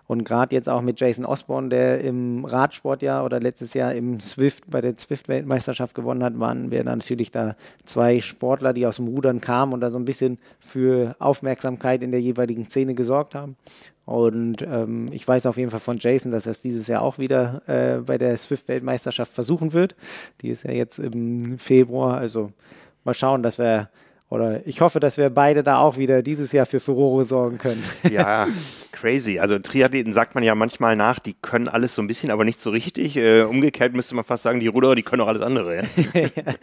Und 0.10 0.24
gerade 0.24 0.56
jetzt 0.56 0.68
auch 0.68 0.82
mit 0.82 1.00
Jason 1.00 1.24
Osborne, 1.24 1.70
der 1.70 2.02
im 2.02 2.44
Radsportjahr 2.44 3.24
oder 3.24 3.40
letztes 3.40 3.76
Jahr 3.76 3.94
im 3.94 4.20
Swift 4.20 4.64
bei 4.68 4.82
der 4.82 4.98
Swift-Weltmeisterschaft 4.98 5.94
gewonnen 5.94 6.24
hat, 6.24 6.40
waren 6.40 6.72
wir 6.72 6.84
natürlich 6.84 7.30
da 7.30 7.56
zwei 7.86 8.20
Sportler, 8.20 8.74
die 8.74 8.88
aus 8.88 8.96
dem 8.96 9.08
Rudern 9.08 9.40
kamen 9.40 9.72
und 9.72 9.82
da 9.82 9.92
so 9.92 10.00
ein 10.00 10.06
bisschen 10.06 10.40
für 10.60 11.16
Aufmerksamkeit 11.20 12.02
in 12.02 12.10
der 12.10 12.22
jeweiligen 12.22 12.68
Szene 12.68 12.96
gesorgt 12.96 13.36
haben. 13.36 13.56
Und 14.10 14.64
ähm, 14.64 15.06
ich 15.12 15.28
weiß 15.28 15.46
auf 15.46 15.58
jeden 15.58 15.70
Fall 15.70 15.80
von 15.80 16.00
Jason, 16.00 16.32
dass 16.32 16.48
er 16.48 16.54
es 16.54 16.62
dieses 16.62 16.88
Jahr 16.88 17.04
auch 17.04 17.20
wieder 17.20 17.62
äh, 17.68 18.00
bei 18.00 18.18
der 18.18 18.36
Swift-Weltmeisterschaft 18.38 19.32
versuchen 19.32 19.72
wird. 19.72 19.96
Die 20.42 20.50
ist 20.50 20.64
ja 20.64 20.72
jetzt 20.72 20.98
im 20.98 21.60
Februar. 21.60 22.18
Also 22.18 22.52
mal 23.04 23.14
schauen, 23.14 23.44
dass 23.44 23.60
wir 23.60 23.88
oder 24.30 24.66
ich 24.68 24.82
hoffe, 24.82 25.00
dass 25.00 25.18
wir 25.18 25.32
beide 25.32 25.64
da 25.64 25.80
auch 25.80 25.98
wieder 25.98 26.22
dieses 26.22 26.52
Jahr 26.52 26.68
für 26.68 26.80
Furore 26.80 27.24
sorgen 27.24 27.58
können. 27.58 27.84
Ja, 28.12 28.48
crazy. 28.92 29.40
Also 29.40 29.60
Triathleten 29.60 30.14
sagt 30.14 30.34
man 30.34 30.44
ja 30.44 30.56
manchmal 30.56 30.96
nach, 30.96 31.20
die 31.20 31.34
können 31.34 31.68
alles 31.68 31.96
so 31.96 32.02
ein 32.02 32.08
bisschen, 32.08 32.32
aber 32.32 32.44
nicht 32.44 32.60
so 32.60 32.70
richtig. 32.70 33.18
Äh, 33.18 33.44
umgekehrt 33.44 33.94
müsste 33.94 34.16
man 34.16 34.26
fast 34.26 34.44
sagen, 34.44 34.60
die 34.60 34.68
Ruderer, 34.68 34.96
die 34.96 35.04
können 35.04 35.22
auch 35.22 35.28
alles 35.28 35.42
andere. 35.42 35.84
Ja? 36.14 36.54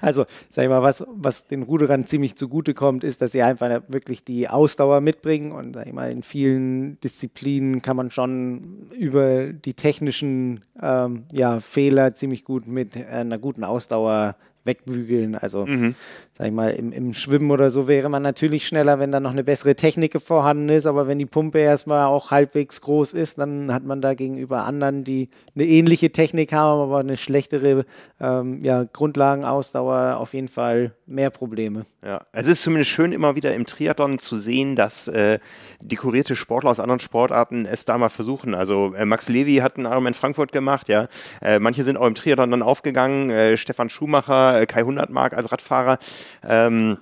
also, 0.00 0.24
sag 0.48 0.64
ich 0.64 0.68
mal, 0.68 0.82
was, 0.82 1.04
was 1.14 1.46
den 1.46 1.62
Ruderern 1.62 2.06
ziemlich 2.06 2.36
zugute 2.36 2.74
kommt, 2.74 3.04
ist, 3.04 3.20
dass 3.22 3.32
sie 3.32 3.42
einfach 3.42 3.82
wirklich 3.88 4.24
die 4.24 4.48
Ausdauer 4.48 5.00
mitbringen. 5.00 5.52
Und 5.52 5.74
sag 5.74 5.86
ich 5.86 5.92
mal, 5.92 6.10
in 6.10 6.22
vielen 6.22 6.98
Disziplinen 7.00 7.82
kann 7.82 7.96
man 7.96 8.10
schon 8.10 8.88
über 8.98 9.52
die 9.52 9.74
technischen 9.74 10.62
ähm, 10.80 11.24
ja, 11.32 11.60
Fehler 11.60 12.14
ziemlich 12.14 12.44
gut 12.44 12.66
mit 12.66 12.96
einer 12.96 13.38
guten 13.38 13.62
Ausdauer 13.62 14.36
wegbügeln. 14.64 15.34
Also, 15.34 15.66
mhm. 15.66 15.94
sag 16.30 16.46
ich 16.46 16.52
mal, 16.52 16.70
im, 16.70 16.92
im, 16.92 17.12
Schwimmen 17.12 17.50
oder 17.50 17.70
so 17.70 17.86
wäre 17.88 18.08
man 18.08 18.22
natürlich 18.22 18.66
schneller, 18.66 18.98
wenn 18.98 19.12
da 19.12 19.20
noch 19.20 19.32
eine 19.32 19.44
bessere 19.44 19.74
Technik 19.74 20.20
vorhanden 20.20 20.68
ist. 20.68 20.86
Aber 20.86 21.06
wenn 21.06 21.18
die 21.18 21.26
Pumpe 21.26 21.58
erstmal 21.58 22.06
auch 22.06 22.30
halbwegs 22.30 22.80
groß 22.80 23.12
ist, 23.12 23.38
dann 23.38 23.72
hat 23.72 23.84
man 23.84 24.00
da 24.00 24.14
gegenüber 24.14 24.64
anderen, 24.64 25.04
die 25.04 25.28
eine 25.54 25.64
ähnliche 25.64 26.10
Technik 26.10 26.52
haben, 26.52 26.80
aber 26.80 26.98
eine 26.98 27.16
schlechtere 27.16 27.84
ähm, 28.20 28.64
ja, 28.64 28.84
Grundlagenausdauer, 28.84 30.16
auf 30.16 30.34
jeden 30.34 30.48
Fall 30.48 30.92
mehr 31.06 31.30
Probleme. 31.30 31.84
Ja, 32.04 32.22
es 32.32 32.46
ist 32.46 32.62
zumindest 32.62 32.90
schön, 32.90 33.12
immer 33.12 33.36
wieder 33.36 33.54
im 33.54 33.66
Triathlon 33.66 34.18
zu 34.18 34.38
sehen, 34.38 34.76
dass 34.76 35.08
äh, 35.08 35.38
dekorierte 35.82 36.36
Sportler 36.36 36.70
aus 36.70 36.80
anderen 36.80 37.00
Sportarten 37.00 37.66
es 37.66 37.84
da 37.84 37.98
mal 37.98 38.08
versuchen. 38.08 38.54
Also 38.54 38.94
äh, 38.94 39.04
Max 39.04 39.28
Levy 39.28 39.56
hat 39.56 39.76
einen 39.76 39.86
Arm 39.86 40.06
in 40.06 40.14
Frankfurt 40.14 40.52
gemacht, 40.52 40.88
ja. 40.88 41.08
Äh, 41.42 41.58
manche 41.58 41.84
sind 41.84 41.96
auch 41.96 42.06
im 42.06 42.14
Triathlon 42.14 42.50
dann 42.50 42.62
aufgegangen. 42.62 43.30
Äh, 43.30 43.56
Stefan 43.56 43.90
Schumacher, 43.90 44.53
äh, 44.60 44.66
Kai 44.66 44.82
Hundertmark 44.82 45.34
als 45.34 45.50
Radfahrer. 45.50 45.98
Ähm, 46.46 46.98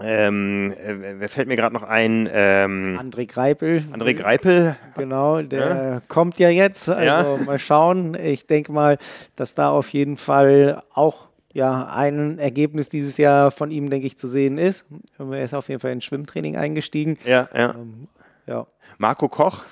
ähm, 0.00 0.72
äh, 0.72 1.20
wer 1.20 1.28
fällt 1.28 1.48
mir 1.48 1.56
gerade 1.56 1.74
noch 1.74 1.82
ein? 1.82 2.28
Ähm, 2.32 2.98
André 3.00 3.26
Greipel. 3.26 3.82
André 3.92 4.14
Greipel. 4.14 4.76
Genau, 4.96 5.42
der 5.42 5.60
ja? 5.60 6.00
kommt 6.08 6.38
ja 6.38 6.50
jetzt. 6.50 6.88
Also 6.88 7.04
ja? 7.04 7.44
mal 7.44 7.58
schauen. 7.58 8.14
Ich 8.14 8.46
denke 8.46 8.72
mal, 8.72 8.98
dass 9.36 9.54
da 9.54 9.70
auf 9.70 9.92
jeden 9.92 10.16
Fall 10.16 10.82
auch 10.92 11.28
ja, 11.52 11.88
ein 11.88 12.38
Ergebnis 12.38 12.88
dieses 12.88 13.16
Jahr 13.16 13.50
von 13.50 13.70
ihm, 13.70 13.90
denke 13.90 14.06
ich, 14.06 14.18
zu 14.18 14.28
sehen 14.28 14.58
ist. 14.58 14.86
Er 15.18 15.42
ist 15.42 15.54
auf 15.54 15.68
jeden 15.68 15.80
Fall 15.80 15.92
ins 15.92 16.04
Schwimmtraining 16.04 16.56
eingestiegen. 16.56 17.18
Ja, 17.24 17.48
ja. 17.52 17.74
Ähm, 17.74 18.08
ja. 18.46 18.66
Marco 18.98 19.28
Koch, 19.28 19.64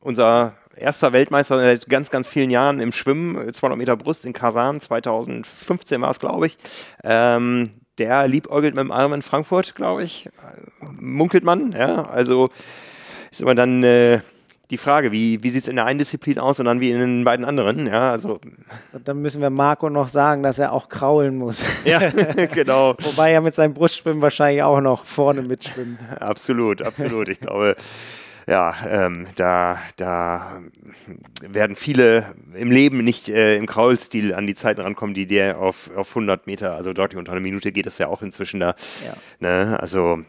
unser 0.00 0.54
erster 0.76 1.12
Weltmeister 1.12 1.58
seit 1.58 1.88
ganz, 1.88 2.10
ganz 2.10 2.28
vielen 2.28 2.50
Jahren 2.50 2.80
im 2.80 2.92
Schwimmen, 2.92 3.52
200 3.52 3.78
Meter 3.78 3.96
Brust 3.96 4.24
in 4.24 4.32
Kasan, 4.32 4.80
2015 4.80 6.00
war 6.00 6.10
es, 6.10 6.20
glaube 6.20 6.46
ich. 6.46 6.58
Ähm, 7.04 7.70
der 7.98 8.26
liebäugelt 8.28 8.74
mit 8.74 8.82
dem 8.82 8.92
Arm 8.92 9.12
in 9.12 9.22
Frankfurt, 9.22 9.74
glaube 9.74 10.04
ich. 10.04 10.28
Munkelt 10.80 11.44
man, 11.44 11.72
ja. 11.72 12.04
Also 12.06 12.48
ist 13.30 13.42
immer 13.42 13.54
dann 13.54 13.84
äh, 13.84 14.20
die 14.70 14.78
Frage, 14.78 15.12
wie, 15.12 15.42
wie 15.42 15.50
sieht 15.50 15.64
es 15.64 15.68
in 15.68 15.76
der 15.76 15.84
einen 15.84 15.98
Disziplin 15.98 16.38
aus 16.38 16.60
und 16.60 16.66
dann 16.66 16.80
wie 16.80 16.90
in 16.90 16.98
den 16.98 17.24
beiden 17.24 17.44
anderen? 17.44 17.86
Ja, 17.86 18.10
also. 18.10 18.40
dann 19.04 19.20
müssen 19.20 19.42
wir 19.42 19.50
Marco 19.50 19.90
noch 19.90 20.08
sagen, 20.08 20.42
dass 20.42 20.58
er 20.58 20.72
auch 20.72 20.88
kraulen 20.88 21.36
muss. 21.36 21.64
Ja, 21.84 21.98
genau. 22.52 22.94
Wobei 23.00 23.32
er 23.32 23.40
mit 23.40 23.54
seinem 23.54 23.74
Brustschwimmen 23.74 24.22
wahrscheinlich 24.22 24.62
auch 24.62 24.80
noch 24.80 25.04
vorne 25.06 25.42
mitschwimmt. 25.42 25.98
Absolut, 26.20 26.82
absolut. 26.82 27.28
Ich 27.28 27.40
glaube, 27.40 27.74
ja, 28.50 28.74
ähm, 28.84 29.28
da, 29.36 29.78
da 29.94 30.60
werden 31.40 31.76
viele 31.76 32.34
im 32.52 32.72
Leben 32.72 33.04
nicht 33.04 33.28
äh, 33.28 33.56
im 33.56 33.66
Kraulstil 33.66 34.34
an 34.34 34.48
die 34.48 34.56
Zeiten 34.56 34.80
rankommen, 34.80 35.14
die 35.14 35.28
dir 35.28 35.60
auf, 35.60 35.88
auf 35.94 36.08
100 36.08 36.48
Meter, 36.48 36.74
also 36.74 36.92
deutlich 36.92 37.16
unter 37.16 37.30
einer 37.30 37.40
Minute 37.40 37.70
geht 37.70 37.86
es 37.86 37.98
ja 37.98 38.08
auch 38.08 38.22
inzwischen 38.22 38.58
da. 38.58 38.74
Ja. 39.06 39.14
Ne? 39.38 39.78
Also, 39.80 40.24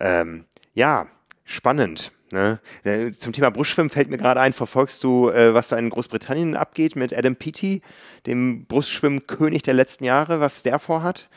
ähm, 0.00 0.46
ja, 0.72 1.06
spannend. 1.44 2.12
Ne? 2.32 2.60
Äh, 2.82 3.12
zum 3.12 3.34
Thema 3.34 3.50
Brustschwimmen 3.50 3.90
fällt 3.90 4.08
mir 4.08 4.16
gerade 4.16 4.40
ein, 4.40 4.54
verfolgst 4.54 5.04
du, 5.04 5.28
äh, 5.28 5.52
was 5.52 5.68
da 5.68 5.76
in 5.76 5.90
Großbritannien 5.90 6.56
abgeht 6.56 6.96
mit 6.96 7.14
Adam 7.14 7.36
Peaty, 7.36 7.82
dem 8.26 8.64
Brustschwimmkönig 8.64 9.62
der 9.62 9.74
letzten 9.74 10.04
Jahre, 10.04 10.40
was 10.40 10.62
der 10.62 10.78
vorhat? 10.78 11.28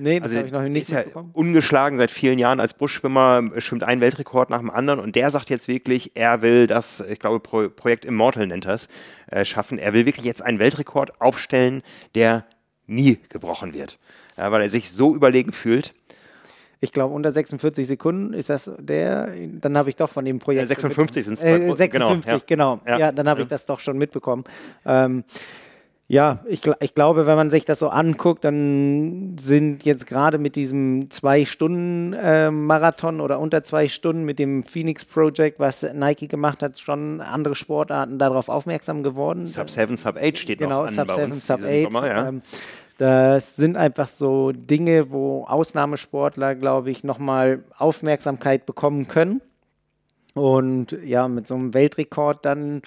Nee, 0.00 0.20
das 0.20 0.30
also 0.30 0.38
habe 0.38 0.46
ich 0.46 0.52
noch 0.52 0.62
nicht 0.62 0.90
ist 0.90 0.90
ja 0.90 1.02
ungeschlagen 1.32 1.96
seit 1.96 2.10
vielen 2.10 2.38
Jahren 2.38 2.60
als 2.60 2.74
Brustschwimmer, 2.74 3.42
schwimmt 3.58 3.84
einen 3.84 4.00
Weltrekord 4.00 4.50
nach 4.50 4.58
dem 4.58 4.70
anderen 4.70 5.00
und 5.00 5.16
der 5.16 5.30
sagt 5.30 5.50
jetzt 5.50 5.68
wirklich, 5.68 6.12
er 6.14 6.42
will 6.42 6.66
das, 6.66 7.00
ich 7.00 7.18
glaube, 7.18 7.40
Pro 7.40 7.68
Projekt 7.68 8.04
Immortal 8.04 8.46
nennt 8.46 8.64
das, 8.64 8.88
äh, 9.30 9.44
schaffen. 9.44 9.78
Er 9.78 9.92
will 9.92 10.06
wirklich 10.06 10.24
jetzt 10.24 10.42
einen 10.42 10.58
Weltrekord 10.58 11.20
aufstellen, 11.20 11.82
der 12.14 12.44
nie 12.86 13.18
gebrochen 13.28 13.74
wird, 13.74 13.98
ja, 14.36 14.50
weil 14.50 14.62
er 14.62 14.68
sich 14.68 14.90
so 14.90 15.14
überlegen 15.14 15.52
fühlt. 15.52 15.92
Ich 16.84 16.90
glaube, 16.90 17.14
unter 17.14 17.30
46 17.30 17.86
Sekunden 17.86 18.34
ist 18.34 18.50
das 18.50 18.68
der. 18.76 19.30
Dann 19.60 19.78
habe 19.78 19.88
ich 19.88 19.94
doch 19.94 20.08
von 20.08 20.24
dem 20.24 20.40
Projekt. 20.40 20.62
Ja, 20.62 20.66
56 20.66 21.24
sind 21.24 21.34
es. 21.34 21.44
Äh, 21.44 21.76
56, 21.76 22.44
genau. 22.46 22.80
Ja, 22.84 22.96
genau. 22.96 22.98
ja 22.98 23.12
dann 23.12 23.28
habe 23.28 23.38
ja. 23.38 23.44
ich 23.44 23.48
das 23.48 23.66
doch 23.66 23.78
schon 23.78 23.98
mitbekommen. 23.98 24.42
Ähm, 24.84 25.22
ja, 26.12 26.40
ich, 26.44 26.60
ich 26.80 26.94
glaube, 26.94 27.24
wenn 27.24 27.36
man 27.36 27.48
sich 27.48 27.64
das 27.64 27.78
so 27.78 27.88
anguckt, 27.88 28.44
dann 28.44 29.38
sind 29.40 29.86
jetzt 29.86 30.06
gerade 30.06 30.36
mit 30.36 30.56
diesem 30.56 31.08
Zwei-Stunden-Marathon 31.08 33.18
äh, 33.18 33.22
oder 33.22 33.40
unter 33.40 33.62
zwei 33.62 33.88
Stunden 33.88 34.24
mit 34.24 34.38
dem 34.38 34.62
Phoenix 34.62 35.06
Project, 35.06 35.58
was 35.58 35.90
Nike 35.94 36.28
gemacht 36.28 36.62
hat, 36.62 36.78
schon 36.78 37.22
andere 37.22 37.54
Sportarten 37.54 38.18
darauf 38.18 38.50
aufmerksam 38.50 39.02
geworden. 39.02 39.46
Sub 39.46 39.70
7, 39.70 39.96
Sub 39.96 40.18
8 40.18 40.36
steht 40.36 40.58
genau, 40.58 40.82
noch 40.82 40.88
an 40.88 40.94
Sub 40.94 41.06
bei 41.06 41.14
7, 41.14 41.32
uns 41.32 41.46
Sub 41.46 41.62
8. 41.62 41.84
Sommer, 41.84 42.06
ja. 42.06 42.28
ähm, 42.28 42.42
das 42.98 43.56
sind 43.56 43.78
einfach 43.78 44.08
so 44.08 44.52
Dinge, 44.52 45.12
wo 45.12 45.44
Ausnahmesportler, 45.44 46.56
glaube 46.56 46.90
ich, 46.90 47.04
nochmal 47.04 47.64
Aufmerksamkeit 47.78 48.66
bekommen 48.66 49.08
können. 49.08 49.40
Und 50.34 50.96
ja, 51.04 51.28
mit 51.28 51.46
so 51.46 51.54
einem 51.54 51.74
Weltrekord 51.74 52.44
dann 52.44 52.82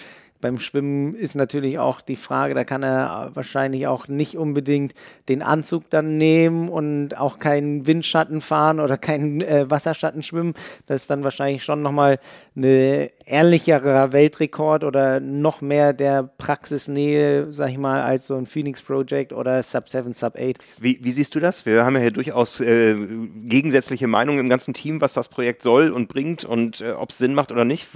beim 0.46 0.60
Schwimmen 0.60 1.12
ist 1.12 1.34
natürlich 1.34 1.80
auch 1.80 2.00
die 2.00 2.14
Frage, 2.14 2.54
da 2.54 2.62
kann 2.62 2.84
er 2.84 3.32
wahrscheinlich 3.34 3.88
auch 3.88 4.06
nicht 4.06 4.36
unbedingt 4.36 4.94
den 5.28 5.42
Anzug 5.42 5.90
dann 5.90 6.18
nehmen 6.18 6.68
und 6.68 7.18
auch 7.18 7.40
keinen 7.40 7.88
Windschatten 7.88 8.40
fahren 8.40 8.78
oder 8.78 8.96
keinen 8.96 9.40
äh, 9.40 9.68
Wasserschatten 9.68 10.22
schwimmen. 10.22 10.54
Das 10.86 11.00
ist 11.00 11.10
dann 11.10 11.24
wahrscheinlich 11.24 11.64
schon 11.64 11.82
nochmal 11.82 12.20
eine 12.54 13.10
ehrlicherer 13.24 14.12
Weltrekord 14.12 14.84
oder 14.84 15.18
noch 15.18 15.62
mehr 15.62 15.92
der 15.92 16.22
Praxisnähe, 16.22 17.52
sag 17.52 17.70
ich 17.70 17.78
mal, 17.78 18.02
als 18.02 18.28
so 18.28 18.36
ein 18.36 18.46
Phoenix 18.46 18.82
Project 18.82 19.32
oder 19.32 19.60
Sub 19.64 19.88
7, 19.88 20.12
Sub 20.12 20.36
8. 20.38 20.58
Wie, 20.78 21.00
wie 21.02 21.10
siehst 21.10 21.34
du 21.34 21.40
das? 21.40 21.66
Wir 21.66 21.84
haben 21.84 21.96
ja 21.96 22.02
hier 22.02 22.12
durchaus 22.12 22.60
äh, 22.60 22.94
gegensätzliche 23.46 24.06
Meinungen 24.06 24.38
im 24.38 24.48
ganzen 24.48 24.74
Team, 24.74 25.00
was 25.00 25.12
das 25.12 25.26
Projekt 25.26 25.62
soll 25.62 25.90
und 25.90 26.06
bringt 26.06 26.44
und 26.44 26.82
äh, 26.82 26.92
ob 26.92 27.10
es 27.10 27.18
Sinn 27.18 27.34
macht 27.34 27.50
oder 27.50 27.64
nicht. 27.64 27.88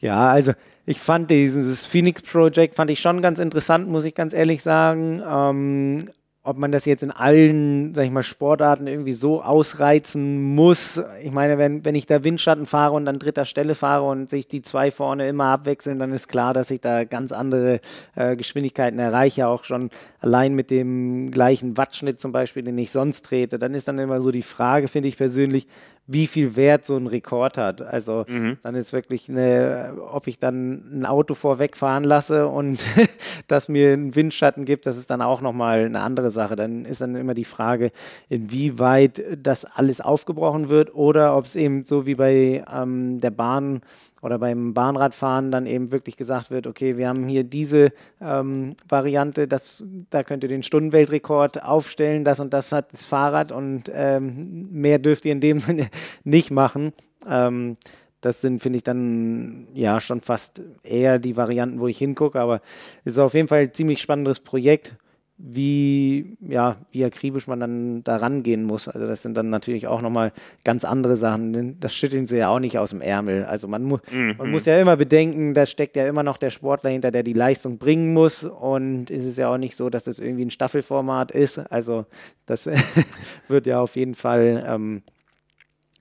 Ja, 0.00 0.30
also 0.30 0.52
ich 0.86 0.98
fand 0.98 1.30
dieses 1.30 1.86
Phoenix 1.86 2.22
Project 2.22 2.74
fand 2.74 2.90
ich 2.90 3.00
schon 3.00 3.22
ganz 3.22 3.38
interessant, 3.38 3.88
muss 3.88 4.04
ich 4.04 4.14
ganz 4.14 4.32
ehrlich 4.32 4.62
sagen. 4.62 5.22
Ähm, 5.26 6.04
ob 6.42 6.56
man 6.56 6.72
das 6.72 6.86
jetzt 6.86 7.02
in 7.02 7.10
allen, 7.10 7.94
sag 7.94 8.06
ich 8.06 8.10
mal, 8.10 8.22
Sportarten 8.22 8.86
irgendwie 8.86 9.12
so 9.12 9.42
ausreizen 9.42 10.54
muss. 10.54 10.98
Ich 11.22 11.32
meine, 11.32 11.58
wenn, 11.58 11.84
wenn 11.84 11.94
ich 11.94 12.06
da 12.06 12.24
Windschatten 12.24 12.64
fahre 12.64 12.94
und 12.94 13.06
an 13.08 13.18
dritter 13.18 13.44
Stelle 13.44 13.74
fahre 13.74 14.06
und 14.06 14.30
sich 14.30 14.48
die 14.48 14.62
zwei 14.62 14.90
vorne 14.90 15.28
immer 15.28 15.46
abwechseln, 15.46 15.98
dann 15.98 16.12
ist 16.12 16.28
klar, 16.28 16.54
dass 16.54 16.70
ich 16.70 16.80
da 16.80 17.04
ganz 17.04 17.32
andere 17.32 17.80
äh, 18.16 18.36
Geschwindigkeiten 18.36 18.98
erreiche, 18.98 19.48
auch 19.48 19.64
schon 19.64 19.90
allein 20.20 20.54
mit 20.54 20.70
dem 20.70 21.30
gleichen 21.30 21.76
Wattschnitt 21.76 22.18
zum 22.18 22.32
Beispiel, 22.32 22.62
den 22.62 22.78
ich 22.78 22.90
sonst 22.90 23.26
trete. 23.26 23.58
Dann 23.58 23.74
ist 23.74 23.88
dann 23.88 23.98
immer 23.98 24.22
so 24.22 24.30
die 24.30 24.42
Frage, 24.42 24.88
finde 24.88 25.08
ich 25.08 25.18
persönlich, 25.18 25.66
wie 26.12 26.26
viel 26.26 26.56
Wert 26.56 26.84
so 26.84 26.96
ein 26.96 27.06
Rekord 27.06 27.56
hat. 27.56 27.82
Also 27.82 28.24
mhm. 28.26 28.58
dann 28.62 28.74
ist 28.74 28.92
wirklich 28.92 29.28
eine, 29.28 29.94
ob 30.12 30.26
ich 30.26 30.40
dann 30.40 31.00
ein 31.00 31.06
Auto 31.06 31.34
vorwegfahren 31.34 32.02
lasse 32.02 32.48
und 32.48 32.84
das 33.46 33.68
mir 33.68 33.92
einen 33.92 34.16
Windschatten 34.16 34.64
gibt, 34.64 34.86
das 34.86 34.98
ist 34.98 35.10
dann 35.10 35.22
auch 35.22 35.40
nochmal 35.40 35.84
eine 35.84 36.00
andere 36.00 36.32
Sache. 36.32 36.56
Dann 36.56 36.84
ist 36.84 37.00
dann 37.00 37.14
immer 37.14 37.34
die 37.34 37.44
Frage, 37.44 37.92
inwieweit 38.28 39.22
das 39.40 39.64
alles 39.64 40.00
aufgebrochen 40.00 40.68
wird 40.68 40.94
oder 40.94 41.36
ob 41.36 41.44
es 41.44 41.54
eben 41.54 41.84
so 41.84 42.06
wie 42.06 42.16
bei 42.16 42.64
ähm, 42.72 43.18
der 43.18 43.30
Bahn 43.30 43.82
oder 44.22 44.38
beim 44.38 44.74
Bahnradfahren 44.74 45.50
dann 45.50 45.66
eben 45.66 45.92
wirklich 45.92 46.16
gesagt 46.16 46.50
wird, 46.50 46.66
okay, 46.66 46.96
wir 46.96 47.08
haben 47.08 47.26
hier 47.26 47.44
diese 47.44 47.92
ähm, 48.20 48.76
Variante, 48.88 49.48
das, 49.48 49.84
da 50.10 50.22
könnt 50.22 50.42
ihr 50.42 50.48
den 50.48 50.62
Stundenweltrekord 50.62 51.62
aufstellen, 51.62 52.24
das 52.24 52.40
und 52.40 52.52
das 52.52 52.72
hat 52.72 52.92
das 52.92 53.04
Fahrrad 53.04 53.52
und 53.52 53.90
ähm, 53.94 54.68
mehr 54.70 54.98
dürft 54.98 55.24
ihr 55.24 55.32
in 55.32 55.40
dem 55.40 55.58
Sinne 55.60 55.88
nicht 56.24 56.50
machen. 56.50 56.92
Ähm, 57.26 57.76
das 58.20 58.42
sind, 58.42 58.62
finde 58.62 58.76
ich, 58.76 58.82
dann 58.84 59.68
ja 59.72 59.98
schon 59.98 60.20
fast 60.20 60.60
eher 60.82 61.18
die 61.18 61.38
Varianten, 61.38 61.80
wo 61.80 61.88
ich 61.88 61.96
hingucke, 61.96 62.38
aber 62.38 62.60
es 63.04 63.12
ist 63.12 63.18
auf 63.18 63.32
jeden 63.32 63.48
Fall 63.48 63.60
ein 63.60 63.72
ziemlich 63.72 64.02
spannendes 64.02 64.40
Projekt 64.40 64.96
wie, 65.42 66.36
ja, 66.40 66.76
wie 66.90 67.04
akribisch 67.04 67.46
man 67.46 67.60
dann 67.60 68.04
da 68.04 68.16
rangehen 68.16 68.64
muss. 68.64 68.88
Also 68.88 69.06
das 69.06 69.22
sind 69.22 69.36
dann 69.38 69.48
natürlich 69.48 69.86
auch 69.86 70.02
nochmal 70.02 70.32
ganz 70.64 70.84
andere 70.84 71.16
Sachen. 71.16 71.80
Das 71.80 71.94
schütteln 71.94 72.26
sie 72.26 72.36
ja 72.36 72.48
auch 72.48 72.58
nicht 72.58 72.78
aus 72.78 72.90
dem 72.90 73.00
Ärmel. 73.00 73.44
Also 73.44 73.66
man, 73.66 73.82
mu 73.82 73.98
mhm. 74.10 74.34
man 74.36 74.50
muss 74.50 74.66
ja 74.66 74.78
immer 74.78 74.96
bedenken, 74.96 75.54
da 75.54 75.64
steckt 75.64 75.96
ja 75.96 76.06
immer 76.06 76.22
noch 76.22 76.36
der 76.36 76.50
Sportler 76.50 76.90
hinter, 76.90 77.10
der 77.10 77.22
die 77.22 77.32
Leistung 77.32 77.78
bringen 77.78 78.12
muss. 78.12 78.44
Und 78.44 79.10
es 79.10 79.24
ist 79.24 79.38
ja 79.38 79.52
auch 79.52 79.58
nicht 79.58 79.76
so, 79.76 79.88
dass 79.88 80.04
das 80.04 80.18
irgendwie 80.18 80.44
ein 80.44 80.50
Staffelformat 80.50 81.30
ist. 81.30 81.58
Also 81.58 82.04
das 82.44 82.68
wird 83.48 83.66
ja 83.66 83.80
auf 83.80 83.96
jeden 83.96 84.14
Fall 84.14 84.62
ähm, 84.66 85.02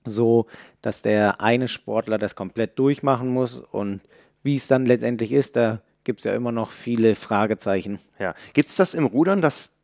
so, 0.04 0.48
dass 0.82 1.02
der 1.02 1.40
eine 1.40 1.70
Sportler 1.70 2.18
das 2.18 2.36
komplett 2.36 2.78
durchmachen 2.78 3.30
muss. 3.30 3.60
Und 3.60 4.02
wie 4.44 4.58
es 4.58 4.68
dann 4.68 4.86
letztendlich 4.86 5.32
ist, 5.32 5.56
da 5.56 5.82
gibt 6.10 6.22
es 6.22 6.24
ja 6.24 6.34
immer 6.34 6.51
noch 6.51 6.72
viele 6.72 7.14
Fragezeichen. 7.14 7.99
Ja. 8.18 8.34
Gibt 8.53 8.70
es 8.70 8.76
das 8.76 8.95
im 8.95 9.05
Rudern, 9.05 9.43
dass 9.43 9.76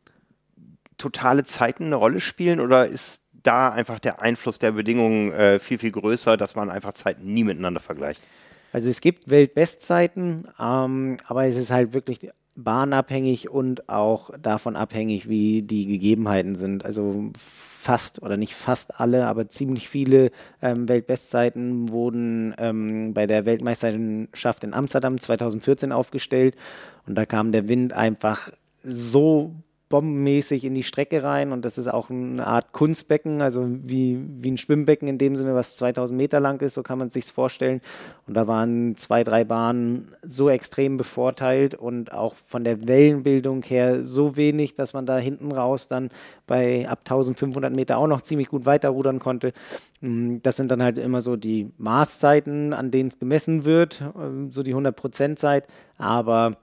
totale 0.98 1.44
Zeiten 1.44 1.84
eine 1.84 1.94
Rolle 1.94 2.18
spielen 2.18 2.58
oder 2.58 2.84
ist 2.84 3.28
da 3.32 3.70
einfach 3.70 4.00
der 4.00 4.20
Einfluss 4.20 4.58
der 4.58 4.72
Bedingungen 4.72 5.30
äh, 5.30 5.60
viel, 5.60 5.78
viel 5.78 5.92
größer, 5.92 6.36
dass 6.36 6.56
man 6.56 6.68
einfach 6.68 6.94
Zeiten 6.94 7.32
nie 7.32 7.44
miteinander 7.44 7.78
vergleicht? 7.78 8.20
Also 8.72 8.88
es 8.88 9.00
gibt 9.00 9.30
Weltbestzeiten, 9.30 10.48
ähm, 10.58 11.18
aber 11.28 11.46
es 11.46 11.54
ist 11.54 11.70
halt 11.70 11.94
wirklich 11.94 12.28
bahnabhängig 12.56 13.50
und 13.50 13.88
auch 13.88 14.30
davon 14.40 14.76
abhängig, 14.76 15.28
wie 15.28 15.62
die 15.62 15.86
Gegebenheiten 15.86 16.56
sind. 16.56 16.84
Also 16.84 17.30
fast 17.36 18.22
oder 18.22 18.36
nicht 18.36 18.54
fast 18.54 18.98
alle, 18.98 19.26
aber 19.26 19.48
ziemlich 19.48 19.88
viele 19.88 20.32
ähm, 20.60 20.88
Weltbestzeiten 20.88 21.90
wurden 21.90 22.54
ähm, 22.58 23.14
bei 23.14 23.26
der 23.26 23.46
Weltmeisterschaft 23.46 24.64
in 24.64 24.74
Amsterdam 24.74 25.20
2014 25.20 25.92
aufgestellt 25.92 26.56
und 27.06 27.14
da 27.14 27.24
kam 27.24 27.52
der 27.52 27.68
Wind 27.68 27.92
einfach 27.92 28.50
so 28.82 29.54
bombenmäßig 29.88 30.64
in 30.64 30.74
die 30.74 30.82
Strecke 30.82 31.22
rein 31.22 31.52
und 31.52 31.64
das 31.64 31.78
ist 31.78 31.86
auch 31.86 32.10
eine 32.10 32.44
Art 32.44 32.72
Kunstbecken, 32.72 33.40
also 33.40 33.66
wie, 33.68 34.18
wie 34.40 34.50
ein 34.50 34.56
Schwimmbecken 34.56 35.06
in 35.06 35.16
dem 35.16 35.36
Sinne, 35.36 35.54
was 35.54 35.76
2000 35.76 36.16
Meter 36.16 36.40
lang 36.40 36.60
ist, 36.60 36.74
so 36.74 36.82
kann 36.82 36.98
man 36.98 37.06
es 37.06 37.14
sich 37.14 37.26
vorstellen. 37.26 37.80
Und 38.26 38.34
da 38.34 38.48
waren 38.48 38.96
zwei, 38.96 39.22
drei 39.22 39.44
Bahnen 39.44 40.12
so 40.22 40.50
extrem 40.50 40.96
bevorteilt 40.96 41.74
und 41.74 42.12
auch 42.12 42.34
von 42.34 42.64
der 42.64 42.88
Wellenbildung 42.88 43.62
her 43.62 44.02
so 44.02 44.36
wenig, 44.36 44.74
dass 44.74 44.92
man 44.92 45.06
da 45.06 45.18
hinten 45.18 45.52
raus 45.52 45.86
dann 45.86 46.10
bei 46.48 46.88
ab 46.88 47.00
1500 47.04 47.74
Meter 47.74 47.98
auch 47.98 48.08
noch 48.08 48.22
ziemlich 48.22 48.48
gut 48.48 48.66
weiterrudern 48.66 49.20
konnte. 49.20 49.52
Mm, 50.00 50.38
das 50.42 50.56
sind 50.56 50.70
dann 50.72 50.82
halt 50.82 50.98
immer 50.98 51.22
so 51.22 51.36
die 51.36 51.70
Maßzeiten, 51.78 52.72
an 52.72 52.90
denen 52.90 53.08
es 53.08 53.20
gemessen 53.20 53.64
wird, 53.64 54.02
ähm, 54.20 54.50
so 54.50 54.64
die 54.64 54.74
100% 54.74 55.36
Zeit, 55.36 55.66
aber 55.96 56.56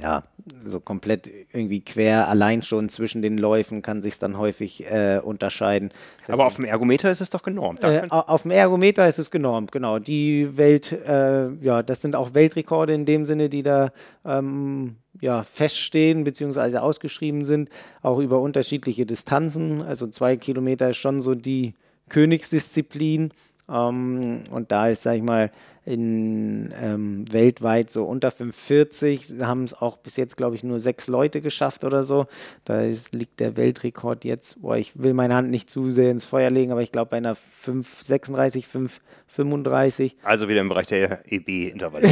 ja, 0.00 0.24
so 0.64 0.80
komplett 0.80 1.28
irgendwie 1.52 1.80
quer 1.80 2.28
allein 2.28 2.62
schon 2.62 2.88
zwischen 2.88 3.22
den 3.22 3.38
Läufen 3.38 3.82
kann 3.82 4.02
sich 4.02 4.18
dann 4.18 4.38
häufig 4.38 4.84
äh, 4.90 5.20
unterscheiden. 5.22 5.90
Aber 6.28 6.46
auf 6.46 6.56
dem 6.56 6.64
Ergometer 6.64 7.10
ist 7.10 7.20
es 7.20 7.30
doch 7.30 7.42
genormt. 7.42 7.82
Äh, 7.82 8.06
auf 8.10 8.42
dem 8.42 8.50
Ergometer 8.50 9.08
ist 9.08 9.18
es 9.18 9.30
genormt, 9.30 9.72
genau. 9.72 9.98
Die 9.98 10.56
Welt, 10.56 10.92
äh, 10.92 11.52
ja, 11.54 11.82
das 11.82 12.02
sind 12.02 12.14
auch 12.14 12.34
Weltrekorde 12.34 12.94
in 12.94 13.04
dem 13.04 13.26
Sinne, 13.26 13.48
die 13.48 13.62
da 13.62 13.92
ähm, 14.24 14.96
ja, 15.20 15.42
feststehen 15.42 16.24
bzw. 16.24 16.78
ausgeschrieben 16.78 17.44
sind, 17.44 17.70
auch 18.02 18.18
über 18.18 18.40
unterschiedliche 18.40 19.06
Distanzen. 19.06 19.82
Also 19.82 20.06
zwei 20.06 20.36
Kilometer 20.36 20.90
ist 20.90 20.98
schon 20.98 21.20
so 21.20 21.34
die 21.34 21.74
Königsdisziplin. 22.08 23.32
Ähm, 23.68 24.44
und 24.50 24.72
da 24.72 24.88
ist, 24.88 25.02
sag 25.02 25.16
ich 25.16 25.22
mal, 25.22 25.50
in 25.86 26.74
ähm, 26.82 27.24
weltweit 27.30 27.90
so 27.90 28.04
unter 28.04 28.32
45 28.32 29.36
haben 29.42 29.62
es 29.62 29.72
auch 29.72 29.98
bis 29.98 30.16
jetzt, 30.16 30.36
glaube 30.36 30.56
ich, 30.56 30.64
nur 30.64 30.80
sechs 30.80 31.06
Leute 31.06 31.40
geschafft 31.40 31.84
oder 31.84 32.02
so. 32.02 32.26
Da 32.64 32.82
ist, 32.82 33.14
liegt 33.14 33.38
der 33.38 33.56
Weltrekord 33.56 34.24
jetzt, 34.24 34.60
boah, 34.60 34.76
ich 34.76 35.00
will 35.00 35.14
meine 35.14 35.36
Hand 35.36 35.48
nicht 35.48 35.70
zu 35.70 35.92
sehr 35.92 36.10
ins 36.10 36.24
Feuer 36.24 36.50
legen, 36.50 36.72
aber 36.72 36.82
ich 36.82 36.90
glaube 36.90 37.10
bei 37.10 37.18
einer 37.18 37.36
5, 37.36 38.02
36, 38.02 38.66
5, 38.66 39.00
35. 39.28 40.16
Also 40.24 40.48
wieder 40.48 40.60
im 40.60 40.68
Bereich 40.68 40.88
der 40.88 41.20
EB-Intervalle. 41.30 42.08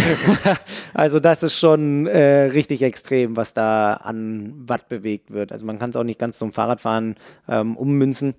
also 0.94 1.18
das 1.18 1.42
ist 1.42 1.58
schon 1.58 2.06
äh, 2.06 2.44
richtig 2.44 2.80
extrem, 2.82 3.36
was 3.36 3.54
da 3.54 3.94
an 3.94 4.54
Watt 4.68 4.88
bewegt 4.88 5.32
wird. 5.32 5.50
Also 5.50 5.66
man 5.66 5.80
kann 5.80 5.90
es 5.90 5.96
auch 5.96 6.04
nicht 6.04 6.20
ganz 6.20 6.38
zum 6.38 6.52
Fahrradfahren 6.52 7.16
ähm, 7.48 7.76
ummünzen, 7.76 8.36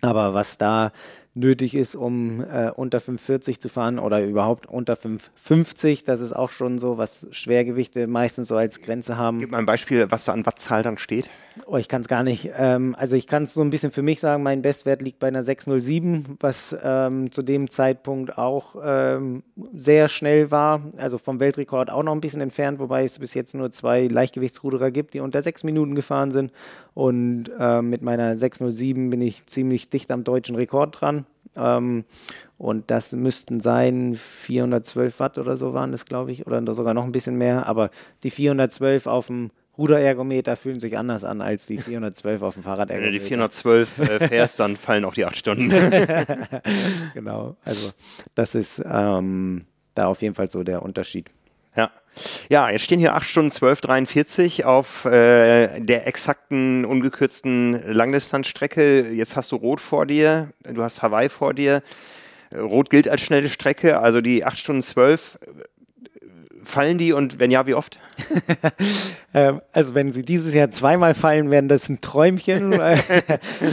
aber 0.00 0.32
was 0.32 0.58
da 0.58 0.92
nötig 1.34 1.74
ist, 1.74 1.94
um 1.94 2.40
äh, 2.40 2.70
unter 2.70 3.00
540 3.00 3.60
zu 3.60 3.68
fahren 3.68 3.98
oder 3.98 4.24
überhaupt 4.24 4.66
unter 4.66 4.96
550. 4.96 6.04
Das 6.04 6.20
ist 6.20 6.32
auch 6.32 6.50
schon 6.50 6.78
so, 6.78 6.98
was 6.98 7.26
Schwergewichte 7.30 8.06
meistens 8.06 8.48
so 8.48 8.56
als 8.56 8.80
Grenze 8.80 9.16
haben. 9.16 9.38
Gib 9.38 9.50
mal 9.50 9.58
ein 9.58 9.66
Beispiel, 9.66 10.10
was 10.10 10.24
da 10.24 10.32
an 10.32 10.46
Wattzahl 10.46 10.82
dann 10.82 10.98
steht. 10.98 11.30
Oh, 11.66 11.76
ich 11.76 11.88
kann 11.88 12.00
es 12.00 12.08
gar 12.08 12.24
nicht. 12.24 12.50
Ähm, 12.56 12.96
also 12.98 13.14
ich 13.14 13.28
kann 13.28 13.44
es 13.44 13.54
so 13.54 13.60
ein 13.60 13.70
bisschen 13.70 13.92
für 13.92 14.02
mich 14.02 14.18
sagen, 14.18 14.42
mein 14.42 14.60
Bestwert 14.60 15.02
liegt 15.02 15.20
bei 15.20 15.28
einer 15.28 15.42
607, 15.42 16.36
was 16.40 16.76
ähm, 16.82 17.30
zu 17.30 17.42
dem 17.42 17.70
Zeitpunkt 17.70 18.36
auch 18.36 18.74
ähm, 18.84 19.44
sehr 19.72 20.08
schnell 20.08 20.50
war. 20.50 20.80
Also 20.96 21.16
vom 21.16 21.38
Weltrekord 21.38 21.90
auch 21.90 22.02
noch 22.02 22.12
ein 22.12 22.20
bisschen 22.20 22.40
entfernt, 22.40 22.80
wobei 22.80 23.04
es 23.04 23.20
bis 23.20 23.34
jetzt 23.34 23.54
nur 23.54 23.70
zwei 23.70 24.08
Leichtgewichtsruderer 24.08 24.90
gibt, 24.90 25.14
die 25.14 25.20
unter 25.20 25.42
sechs 25.42 25.62
Minuten 25.62 25.94
gefahren 25.94 26.32
sind. 26.32 26.52
Und 26.92 27.50
äh, 27.58 27.82
mit 27.82 28.02
meiner 28.02 28.36
607 28.36 29.10
bin 29.10 29.22
ich 29.22 29.46
ziemlich 29.46 29.88
dicht 29.88 30.10
am 30.10 30.24
deutschen 30.24 30.56
Rekord 30.56 31.00
dran. 31.00 31.24
Ähm, 31.56 32.04
und 32.58 32.90
das 32.90 33.12
müssten 33.12 33.60
sein 33.60 34.14
412 34.14 35.20
Watt 35.20 35.38
oder 35.38 35.56
so 35.56 35.72
waren 35.72 35.92
das, 35.92 36.04
glaube 36.04 36.32
ich, 36.32 36.48
oder 36.48 36.74
sogar 36.74 36.94
noch 36.94 37.04
ein 37.04 37.12
bisschen 37.12 37.38
mehr. 37.38 37.66
Aber 37.66 37.90
die 38.24 38.30
412 38.30 39.06
auf 39.06 39.28
dem 39.28 39.50
Ruderergometer 39.76 40.56
fühlen 40.56 40.80
sich 40.80 40.96
anders 40.96 41.24
an 41.24 41.40
als 41.40 41.66
die 41.66 41.78
412 41.78 42.42
auf 42.42 42.54
dem 42.54 42.62
Fahrradergometer. 42.62 43.06
Wenn 43.06 43.12
du 43.12 43.18
die 43.18 43.24
412 43.24 43.98
äh, 43.98 44.28
fährst, 44.28 44.60
dann 44.60 44.76
fallen 44.76 45.04
auch 45.04 45.14
die 45.14 45.24
acht 45.24 45.36
Stunden. 45.36 45.70
genau, 47.14 47.56
also 47.64 47.90
das 48.34 48.54
ist 48.54 48.82
ähm, 48.86 49.64
da 49.94 50.06
auf 50.06 50.22
jeden 50.22 50.34
Fall 50.34 50.48
so 50.48 50.62
der 50.62 50.82
Unterschied. 50.82 51.30
Ja. 51.76 51.90
Ja, 52.48 52.70
jetzt 52.70 52.82
stehen 52.82 53.00
hier 53.00 53.14
8 53.14 53.26
Stunden 53.26 53.50
12,43 53.50 54.64
auf 54.64 55.04
äh, 55.06 55.80
der 55.80 56.06
exakten, 56.06 56.84
ungekürzten 56.84 57.92
Langdistanzstrecke. 57.92 59.10
Jetzt 59.10 59.36
hast 59.36 59.50
du 59.50 59.56
Rot 59.56 59.80
vor 59.80 60.06
dir, 60.06 60.50
du 60.62 60.84
hast 60.84 61.02
Hawaii 61.02 61.28
vor 61.28 61.54
dir. 61.54 61.82
Rot 62.54 62.90
gilt 62.90 63.08
als 63.08 63.22
schnelle 63.22 63.48
Strecke, 63.48 63.98
also 63.98 64.20
die 64.20 64.44
8 64.44 64.56
Stunden 64.56 64.82
12 64.82 65.38
fallen 66.64 66.98
die 66.98 67.12
und 67.12 67.38
wenn 67.38 67.50
ja, 67.50 67.66
wie 67.66 67.74
oft? 67.74 67.98
ähm, 69.34 69.60
also 69.72 69.94
wenn 69.94 70.10
sie 70.10 70.24
dieses 70.24 70.54
Jahr 70.54 70.70
zweimal 70.70 71.14
fallen, 71.14 71.50
werden 71.50 71.68
das 71.68 71.88
ein 71.88 72.00
Träumchen, 72.00 72.70
weil, 72.78 72.98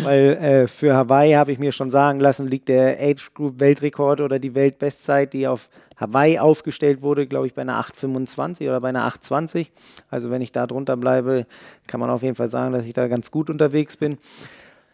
weil 0.04 0.20
äh, 0.38 0.68
für 0.68 0.96
Hawaii 0.96 1.34
habe 1.34 1.52
ich 1.52 1.60
mir 1.60 1.72
schon 1.72 1.92
sagen 1.92 2.20
lassen, 2.20 2.48
liegt 2.48 2.70
der 2.70 2.98
Age 3.00 3.34
Group 3.34 3.60
Weltrekord 3.60 4.22
oder 4.22 4.40
die 4.40 4.56
Weltbestzeit, 4.56 5.34
die 5.34 5.48
auf 5.48 5.70
Hawaii 5.98 6.40
aufgestellt 6.40 7.02
wurde, 7.04 7.28
glaube 7.28 7.48
ich, 7.48 7.54
bei 7.54 7.62
einer 7.62 7.80
8,25 7.80 8.64
oder 8.64 8.82
bei 8.82 8.90
einer 8.90 9.08
8,20. 9.08 9.68
Also 10.10 10.32
wenn 10.32 10.42
ich 10.42 10.52
da 10.52 10.66
drunter 10.66 10.98
bleibe, 10.98 11.46
kann 11.88 12.00
man 12.00 12.10
auf 12.10 12.24
jeden 12.24 12.36
Fall 12.36 12.50
sagen, 12.50 12.74
dass 12.74 12.86
ich 12.86 12.94
da 12.94 13.08
ganz 13.08 13.30
gut 13.30 13.50
unterwegs 13.50 13.98
bin. 13.98 14.18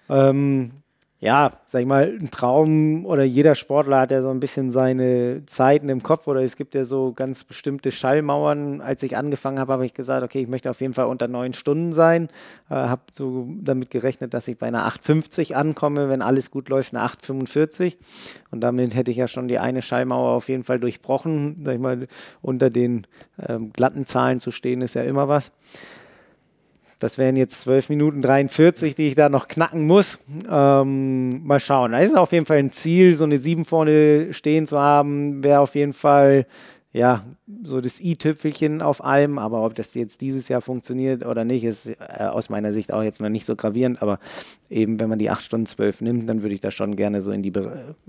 Ähm, 0.09 0.71
ja, 1.19 1.53
sag 1.65 1.81
ich 1.81 1.87
mal, 1.87 2.15
ein 2.21 2.29
Traum 2.29 3.03
oder 3.07 3.23
jeder 3.23 3.55
Sportler 3.55 4.01
hat 4.01 4.11
ja 4.11 4.21
so 4.21 4.29
ein 4.29 4.39
bisschen 4.39 4.69
seine 4.69 5.43
Zeiten 5.47 5.89
im 5.89 6.03
Kopf 6.03 6.27
oder 6.27 6.43
es 6.43 6.55
gibt 6.57 6.75
ja 6.75 6.85
so 6.85 7.11
ganz 7.11 7.43
bestimmte 7.43 7.89
Schallmauern. 7.89 8.81
Als 8.81 9.01
ich 9.01 9.17
angefangen 9.17 9.57
habe, 9.57 9.73
habe 9.73 9.85
ich 9.85 9.95
gesagt, 9.95 10.23
okay, 10.23 10.41
ich 10.41 10.47
möchte 10.47 10.69
auf 10.69 10.79
jeden 10.79 10.93
Fall 10.93 11.07
unter 11.07 11.27
neun 11.27 11.53
Stunden 11.53 11.91
sein. 11.91 12.29
Äh, 12.69 12.75
habe 12.75 13.01
so 13.11 13.47
damit 13.49 13.89
gerechnet, 13.89 14.35
dass 14.35 14.47
ich 14.47 14.59
bei 14.59 14.67
einer 14.67 14.87
8,50 14.87 15.53
ankomme, 15.53 16.07
wenn 16.07 16.21
alles 16.21 16.51
gut 16.51 16.69
läuft, 16.69 16.93
eine 16.93 17.03
8,45. 17.03 17.97
Und 18.51 18.61
damit 18.61 18.93
hätte 18.93 19.09
ich 19.09 19.17
ja 19.17 19.27
schon 19.27 19.47
die 19.47 19.57
eine 19.57 19.81
Schallmauer 19.81 20.33
auf 20.35 20.49
jeden 20.49 20.63
Fall 20.63 20.79
durchbrochen. 20.79 21.55
Sag 21.63 21.73
ich 21.73 21.81
mal, 21.81 22.07
unter 22.43 22.69
den 22.69 23.07
ähm, 23.43 23.73
glatten 23.73 24.05
Zahlen 24.05 24.39
zu 24.39 24.51
stehen, 24.51 24.81
ist 24.81 24.93
ja 24.93 25.01
immer 25.01 25.27
was. 25.27 25.51
Das 26.99 27.17
wären 27.17 27.35
jetzt 27.35 27.61
12 27.61 27.89
Minuten 27.89 28.21
43, 28.21 28.95
die 28.95 29.07
ich 29.07 29.15
da 29.15 29.29
noch 29.29 29.47
knacken 29.47 29.85
muss. 29.85 30.19
Ähm, 30.49 31.45
mal 31.45 31.59
schauen. 31.59 31.91
Da 31.91 31.99
ist 31.99 32.17
auf 32.17 32.31
jeden 32.31 32.45
Fall 32.45 32.57
ein 32.57 32.71
Ziel, 32.71 33.13
so 33.13 33.23
eine 33.23 33.37
7 33.37 33.65
vorne 33.65 34.33
stehen 34.33 34.65
zu 34.65 34.79
haben, 34.79 35.43
wäre 35.43 35.59
auf 35.59 35.75
jeden 35.75 35.93
Fall 35.93 36.45
ja, 36.93 37.23
so 37.63 37.79
das 37.79 37.99
i-Tüpfelchen 37.99 38.81
auf 38.81 39.03
allem, 39.03 39.37
aber 39.37 39.63
ob 39.63 39.75
das 39.75 39.93
jetzt 39.93 40.21
dieses 40.21 40.47
Jahr 40.47 40.61
funktioniert 40.61 41.25
oder 41.25 41.43
nicht, 41.43 41.63
ist 41.63 41.87
äh, 41.87 42.23
aus 42.23 42.49
meiner 42.49 42.73
Sicht 42.73 42.91
auch 42.91 43.03
jetzt 43.03 43.21
noch 43.21 43.29
nicht 43.29 43.45
so 43.45 43.55
gravierend, 43.55 44.01
aber 44.01 44.19
eben 44.69 44.99
wenn 44.99 45.09
man 45.09 45.19
die 45.19 45.29
8 45.29 45.43
Stunden 45.43 45.67
12 45.67 46.01
nimmt, 46.01 46.29
dann 46.29 46.41
würde 46.41 46.55
ich 46.55 46.61
da 46.61 46.71
schon 46.71 46.95
gerne 46.95 47.21
so 47.21 47.31
in, 47.31 47.43
die, 47.43 47.53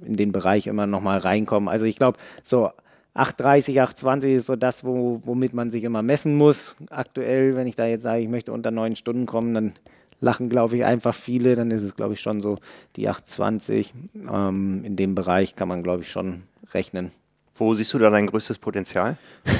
in 0.03 0.16
den 0.16 0.32
Bereich 0.32 0.66
immer 0.66 0.86
nochmal 0.86 1.18
reinkommen. 1.18 1.68
Also 1.68 1.84
ich 1.84 1.97
glaube, 1.97 2.18
so 2.43 2.70
830, 3.15 3.81
820 3.81 4.33
ist 4.35 4.47
so 4.47 4.57
das, 4.57 4.85
wo, 4.85 5.21
womit 5.25 5.55
man 5.55 5.71
sich 5.71 5.85
immer 5.85 6.03
messen 6.03 6.37
muss. 6.37 6.77
Aktuell, 6.91 7.57
wenn 7.57 7.67
ich 7.67 7.75
da 7.75 7.87
jetzt 7.87 8.03
sage, 8.03 8.23
ich 8.23 8.29
möchte 8.29 8.53
unter 8.53 8.71
neun 8.71 8.97
Stunden 8.97 9.27
kommen, 9.27 9.55
dann 9.55 9.73
lachen, 10.21 10.49
glaube 10.49 10.77
ich, 10.77 10.85
einfach 10.85 11.15
viele. 11.15 11.57
Dann 11.57 11.71
ist 11.71 11.83
es, 11.83 11.97
glaube 11.97 12.15
ich, 12.15 12.21
schon 12.21 12.41
so 12.41 12.59
die 12.97 13.09
820. 13.09 13.93
Ähm, 14.33 14.83
in 14.85 14.97
dem 14.97 15.15
Bereich 15.15 15.57
kann 15.57 15.69
man, 15.69 15.83
glaube 15.83 16.03
ich, 16.03 16.11
schon 16.11 16.43
rechnen. 16.73 17.13
Wo 17.57 17.75
siehst 17.75 17.93
du 17.93 17.99
da 17.99 18.11
dein 18.11 18.27
größtes 18.27 18.59
Potenzial? 18.59 19.17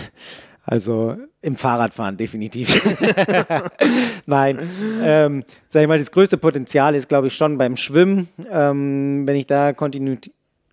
Also 0.71 1.17
im 1.41 1.57
Fahrradfahren 1.57 2.19
definitiv. 2.19 2.83
Nein, 4.27 4.59
ähm, 5.03 5.45
sag 5.71 5.81
ich 5.81 5.89
mal, 5.89 5.97
das 5.97 6.11
größte 6.11 6.37
Potenzial 6.37 6.95
ist, 6.95 7.09
glaube 7.09 7.29
ich, 7.29 7.35
schon 7.35 7.57
beim 7.57 7.79
Schwimmen. 7.79 8.29
Ähm, 8.51 9.27
wenn 9.27 9.37
ich 9.37 9.47
da 9.47 9.73
kontinu 9.73 10.17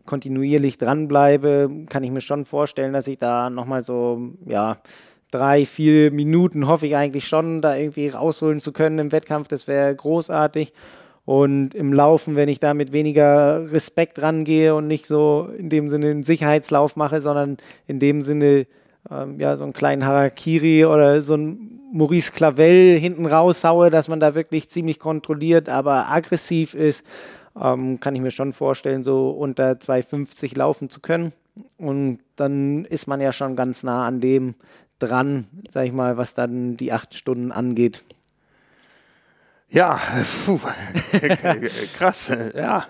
kontinuierlich 0.05 0.77
dranbleibe, 0.77 1.69
kann 1.89 2.03
ich 2.03 2.11
mir 2.11 2.21
schon 2.21 2.45
vorstellen, 2.45 2.93
dass 2.93 3.07
ich 3.07 3.17
da 3.17 3.49
nochmal 3.49 3.83
so, 3.83 4.33
ja, 4.45 4.77
drei, 5.31 5.65
vier 5.65 6.11
Minuten 6.11 6.67
hoffe 6.67 6.85
ich 6.85 6.95
eigentlich 6.95 7.27
schon, 7.27 7.61
da 7.61 7.75
irgendwie 7.75 8.07
rausholen 8.07 8.59
zu 8.59 8.71
können 8.71 8.99
im 8.99 9.11
Wettkampf. 9.11 9.47
Das 9.47 9.67
wäre 9.67 9.93
großartig. 9.93 10.73
Und 11.25 11.73
im 11.73 11.91
Laufen, 11.91 12.35
wenn 12.35 12.49
ich 12.49 12.59
da 12.59 12.73
mit 12.73 12.93
weniger 12.93 13.71
Respekt 13.71 14.21
rangehe 14.21 14.75
und 14.75 14.87
nicht 14.87 15.07
so 15.07 15.49
in 15.57 15.69
dem 15.69 15.89
Sinne 15.89 16.11
einen 16.11 16.23
Sicherheitslauf 16.23 16.95
mache, 16.95 17.19
sondern 17.19 17.57
in 17.87 17.99
dem 17.99 18.21
Sinne 18.21 18.65
ähm, 19.09 19.39
ja 19.39 19.57
so 19.57 19.63
einen 19.63 19.73
kleinen 19.73 20.05
Harakiri 20.05 20.85
oder 20.85 21.23
so 21.23 21.35
ein 21.35 21.79
Maurice 21.91 22.31
Clavel 22.31 22.97
hinten 22.99 23.25
raushaue, 23.25 23.89
dass 23.89 24.07
man 24.07 24.19
da 24.19 24.35
wirklich 24.35 24.69
ziemlich 24.69 24.99
kontrolliert, 24.99 25.69
aber 25.69 26.09
aggressiv 26.11 26.75
ist 26.75 27.05
ähm, 27.59 27.99
kann 27.99 28.15
ich 28.15 28.21
mir 28.21 28.31
schon 28.31 28.53
vorstellen, 28.53 29.03
so 29.03 29.29
unter 29.29 29.71
2,50 29.71 30.57
laufen 30.57 30.89
zu 30.89 30.99
können. 30.99 31.33
Und 31.77 32.19
dann 32.35 32.85
ist 32.85 33.07
man 33.07 33.21
ja 33.21 33.31
schon 33.31 33.55
ganz 33.55 33.83
nah 33.83 34.05
an 34.05 34.19
dem 34.19 34.55
dran, 34.99 35.47
sag 35.69 35.85
ich 35.85 35.93
mal, 35.93 36.17
was 36.17 36.33
dann 36.33 36.77
die 36.77 36.91
acht 36.91 37.13
Stunden 37.13 37.51
angeht. 37.51 38.03
Ja, 39.69 39.99
puh, 40.45 40.59
krass, 41.97 42.31
ja, 42.55 42.85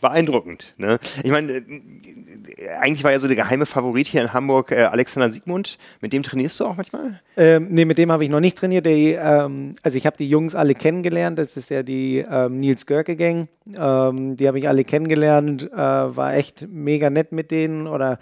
beeindruckend. 0.00 0.74
Ne? 0.76 0.98
Ich 1.22 1.30
meine, 1.30 1.52
äh, 1.52 2.68
eigentlich 2.80 3.02
war 3.02 3.12
ja 3.12 3.18
so 3.18 3.26
der 3.26 3.36
geheime 3.36 3.66
Favorit 3.66 4.06
hier 4.06 4.22
in 4.22 4.32
Hamburg 4.32 4.72
äh, 4.72 4.82
Alexander 4.82 5.30
Siegmund. 5.30 5.78
Mit 6.00 6.12
dem 6.12 6.22
trainierst 6.22 6.60
du 6.60 6.66
auch 6.66 6.76
manchmal? 6.76 7.20
Ähm, 7.36 7.68
nee, 7.70 7.84
mit 7.84 7.98
dem 7.98 8.12
habe 8.12 8.24
ich 8.24 8.30
noch 8.30 8.40
nicht 8.40 8.58
trainiert. 8.58 8.86
Die, 8.86 9.12
ähm, 9.12 9.74
also 9.82 9.96
ich 9.96 10.06
habe 10.06 10.16
die 10.16 10.28
Jungs 10.28 10.54
alle 10.54 10.74
kennengelernt. 10.74 11.38
Das 11.38 11.56
ist 11.56 11.70
ja 11.70 11.82
die 11.82 12.18
ähm, 12.18 12.60
Nils 12.60 12.86
Görke 12.86 13.16
Gang. 13.16 13.48
Ähm, 13.74 14.36
die 14.36 14.46
habe 14.46 14.58
ich 14.58 14.68
alle 14.68 14.84
kennengelernt. 14.84 15.70
Äh, 15.72 15.76
war 15.76 16.34
echt 16.34 16.68
mega 16.70 17.10
nett 17.10 17.32
mit 17.32 17.50
denen 17.50 17.86
oder 17.86 18.18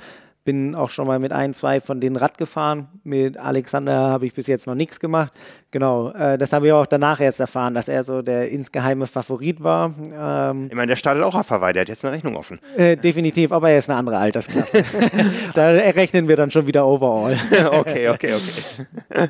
bin 0.50 0.74
auch 0.74 0.90
schon 0.90 1.06
mal 1.06 1.20
mit 1.20 1.32
ein, 1.32 1.54
zwei 1.54 1.80
von 1.80 2.00
denen 2.00 2.16
Rad 2.16 2.36
gefahren. 2.36 2.88
Mit 3.04 3.36
Alexander 3.36 4.08
habe 4.08 4.26
ich 4.26 4.34
bis 4.34 4.48
jetzt 4.48 4.66
noch 4.66 4.74
nichts 4.74 4.98
gemacht. 4.98 5.32
Genau, 5.70 6.10
äh, 6.10 6.38
das 6.38 6.52
habe 6.52 6.66
ich 6.66 6.72
auch 6.72 6.86
danach 6.86 7.20
erst 7.20 7.38
erfahren, 7.38 7.72
dass 7.72 7.86
er 7.86 8.02
so 8.02 8.20
der 8.20 8.50
insgeheime 8.50 9.06
Favorit 9.06 9.62
war. 9.62 9.94
Ähm, 10.12 10.66
ich 10.68 10.74
meine, 10.74 10.88
der 10.88 10.96
startet 10.96 11.22
auch 11.22 11.36
auf 11.36 11.48
Hawaii, 11.50 11.72
der 11.72 11.82
hat 11.82 11.88
jetzt 11.88 12.04
eine 12.04 12.16
Rechnung 12.16 12.36
offen. 12.36 12.58
Äh, 12.76 12.96
definitiv, 12.96 13.52
aber 13.52 13.70
er 13.70 13.78
ist 13.78 13.88
eine 13.88 13.96
andere 13.96 14.18
Altersklasse. 14.18 14.82
da 15.54 15.68
rechnen 15.68 16.26
wir 16.26 16.34
dann 16.34 16.50
schon 16.50 16.66
wieder 16.66 16.84
overall. 16.84 17.38
okay, 17.70 18.08
okay, 18.08 18.34
okay. 18.34 19.28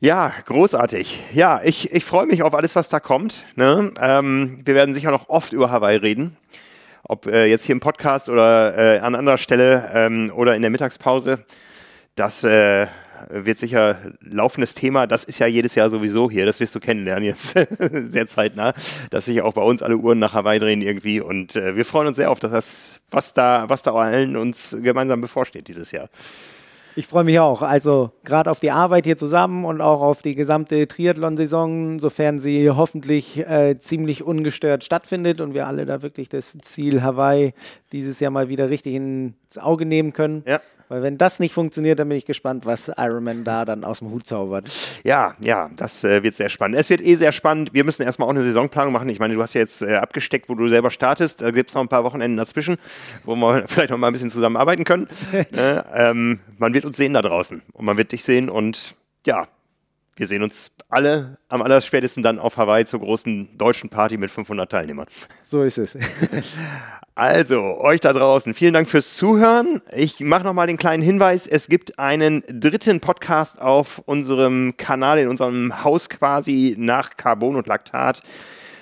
ja, 0.00 0.34
großartig. 0.44 1.24
Ja, 1.32 1.62
ich, 1.64 1.94
ich 1.94 2.04
freue 2.04 2.26
mich 2.26 2.42
auf 2.42 2.52
alles, 2.52 2.76
was 2.76 2.90
da 2.90 3.00
kommt. 3.00 3.46
Ne? 3.56 3.90
Ähm, 3.98 4.60
wir 4.66 4.74
werden 4.74 4.94
sicher 4.94 5.12
noch 5.12 5.30
oft 5.30 5.54
über 5.54 5.70
Hawaii 5.70 5.96
reden 5.96 6.36
ob 7.10 7.26
äh, 7.26 7.46
jetzt 7.46 7.64
hier 7.64 7.74
im 7.74 7.80
Podcast 7.80 8.28
oder 8.28 8.76
äh, 8.78 8.98
an 9.00 9.16
anderer 9.16 9.36
Stelle 9.36 9.90
ähm, 9.92 10.32
oder 10.34 10.54
in 10.54 10.62
der 10.62 10.70
Mittagspause. 10.70 11.44
Das 12.14 12.44
äh, 12.44 12.86
wird 13.28 13.58
sicher 13.58 13.98
laufendes 14.20 14.74
Thema. 14.74 15.08
Das 15.08 15.24
ist 15.24 15.40
ja 15.40 15.46
jedes 15.46 15.74
Jahr 15.74 15.90
sowieso 15.90 16.30
hier. 16.30 16.46
Das 16.46 16.60
wirst 16.60 16.74
du 16.74 16.80
kennenlernen 16.80 17.24
jetzt 17.24 17.58
sehr 18.08 18.26
zeitnah, 18.28 18.74
dass 19.10 19.24
sich 19.24 19.42
auch 19.42 19.54
bei 19.54 19.62
uns 19.62 19.82
alle 19.82 19.96
Uhren 19.96 20.20
nach 20.20 20.34
Hawaii 20.34 20.60
drehen 20.60 20.82
irgendwie. 20.82 21.20
Und 21.20 21.56
äh, 21.56 21.74
wir 21.74 21.84
freuen 21.84 22.06
uns 22.06 22.16
sehr 22.16 22.30
auf 22.30 22.38
das, 22.38 23.00
was 23.10 23.34
da, 23.34 23.68
was 23.68 23.82
da 23.82 23.92
allen 23.92 24.36
uns 24.36 24.76
gemeinsam 24.80 25.20
bevorsteht 25.20 25.66
dieses 25.66 25.90
Jahr. 25.90 26.08
Ich 26.96 27.06
freue 27.06 27.24
mich 27.24 27.38
auch. 27.38 27.62
Also 27.62 28.10
gerade 28.24 28.50
auf 28.50 28.58
die 28.58 28.70
Arbeit 28.70 29.04
hier 29.06 29.16
zusammen 29.16 29.64
und 29.64 29.80
auch 29.80 30.02
auf 30.02 30.22
die 30.22 30.34
gesamte 30.34 30.88
Triathlon-Saison, 30.88 31.98
sofern 31.98 32.38
sie 32.38 32.70
hoffentlich 32.70 33.38
äh, 33.46 33.78
ziemlich 33.78 34.22
ungestört 34.22 34.84
stattfindet 34.84 35.40
und 35.40 35.54
wir 35.54 35.66
alle 35.66 35.86
da 35.86 36.02
wirklich 36.02 36.28
das 36.28 36.58
Ziel 36.58 37.02
Hawaii 37.02 37.54
dieses 37.92 38.20
Jahr 38.20 38.30
mal 38.30 38.48
wieder 38.48 38.70
richtig 38.70 38.94
ins 38.94 39.58
Auge 39.58 39.86
nehmen 39.86 40.12
können. 40.12 40.42
Ja. 40.46 40.60
Weil 40.90 41.04
wenn 41.04 41.16
das 41.16 41.38
nicht 41.38 41.54
funktioniert, 41.54 42.00
dann 42.00 42.08
bin 42.08 42.18
ich 42.18 42.24
gespannt, 42.24 42.66
was 42.66 42.88
Ironman 42.88 43.44
da 43.44 43.64
dann 43.64 43.84
aus 43.84 44.00
dem 44.00 44.10
Hut 44.10 44.26
zaubert. 44.26 44.68
Ja, 45.04 45.36
ja, 45.40 45.70
das 45.76 46.02
äh, 46.02 46.24
wird 46.24 46.34
sehr 46.34 46.48
spannend. 46.48 46.76
Es 46.80 46.90
wird 46.90 47.00
eh 47.00 47.14
sehr 47.14 47.30
spannend. 47.30 47.72
Wir 47.72 47.84
müssen 47.84 48.02
erstmal 48.02 48.26
auch 48.26 48.32
eine 48.32 48.42
Saisonplanung 48.42 48.92
machen. 48.92 49.08
Ich 49.08 49.20
meine, 49.20 49.34
du 49.34 49.40
hast 49.40 49.54
ja 49.54 49.60
jetzt 49.60 49.82
äh, 49.82 49.94
abgesteckt, 49.94 50.48
wo 50.48 50.56
du 50.56 50.66
selber 50.66 50.90
startest. 50.90 51.42
Da 51.42 51.52
gibt 51.52 51.70
es 51.70 51.76
noch 51.76 51.82
ein 51.82 51.88
paar 51.88 52.02
Wochenenden 52.02 52.36
dazwischen, 52.36 52.76
wo 53.22 53.36
wir 53.36 53.64
vielleicht 53.68 53.90
noch 53.90 53.98
mal 53.98 54.08
ein 54.08 54.12
bisschen 54.12 54.30
zusammenarbeiten 54.30 54.82
können. 54.82 55.06
äh, 55.32 55.80
ähm, 56.10 56.40
man 56.58 56.74
wird 56.74 56.84
uns 56.84 56.96
sehen 56.96 57.14
da 57.14 57.22
draußen 57.22 57.62
und 57.72 57.84
man 57.84 57.96
wird 57.96 58.10
dich 58.10 58.24
sehen 58.24 58.48
und 58.48 58.96
ja, 59.24 59.46
wir 60.20 60.26
sehen 60.26 60.42
uns 60.42 60.70
alle 60.90 61.38
am 61.48 61.62
allerspätesten 61.62 62.22
dann 62.22 62.38
auf 62.38 62.58
Hawaii 62.58 62.84
zur 62.84 63.00
großen 63.00 63.56
deutschen 63.56 63.88
Party 63.88 64.18
mit 64.18 64.30
500 64.30 64.70
Teilnehmern. 64.70 65.06
So 65.40 65.62
ist 65.62 65.78
es. 65.78 65.96
also, 67.14 67.78
euch 67.78 68.00
da 68.00 68.12
draußen, 68.12 68.52
vielen 68.52 68.74
Dank 68.74 68.86
fürs 68.86 69.16
Zuhören. 69.16 69.80
Ich 69.96 70.20
mache 70.20 70.44
nochmal 70.44 70.66
den 70.66 70.76
kleinen 70.76 71.02
Hinweis, 71.02 71.46
es 71.46 71.68
gibt 71.68 71.98
einen 71.98 72.44
dritten 72.48 73.00
Podcast 73.00 73.62
auf 73.62 74.02
unserem 74.04 74.76
Kanal, 74.76 75.18
in 75.18 75.28
unserem 75.28 75.82
Haus 75.82 76.10
quasi 76.10 76.74
nach 76.78 77.16
Carbon 77.16 77.56
und 77.56 77.66
Laktat 77.66 78.22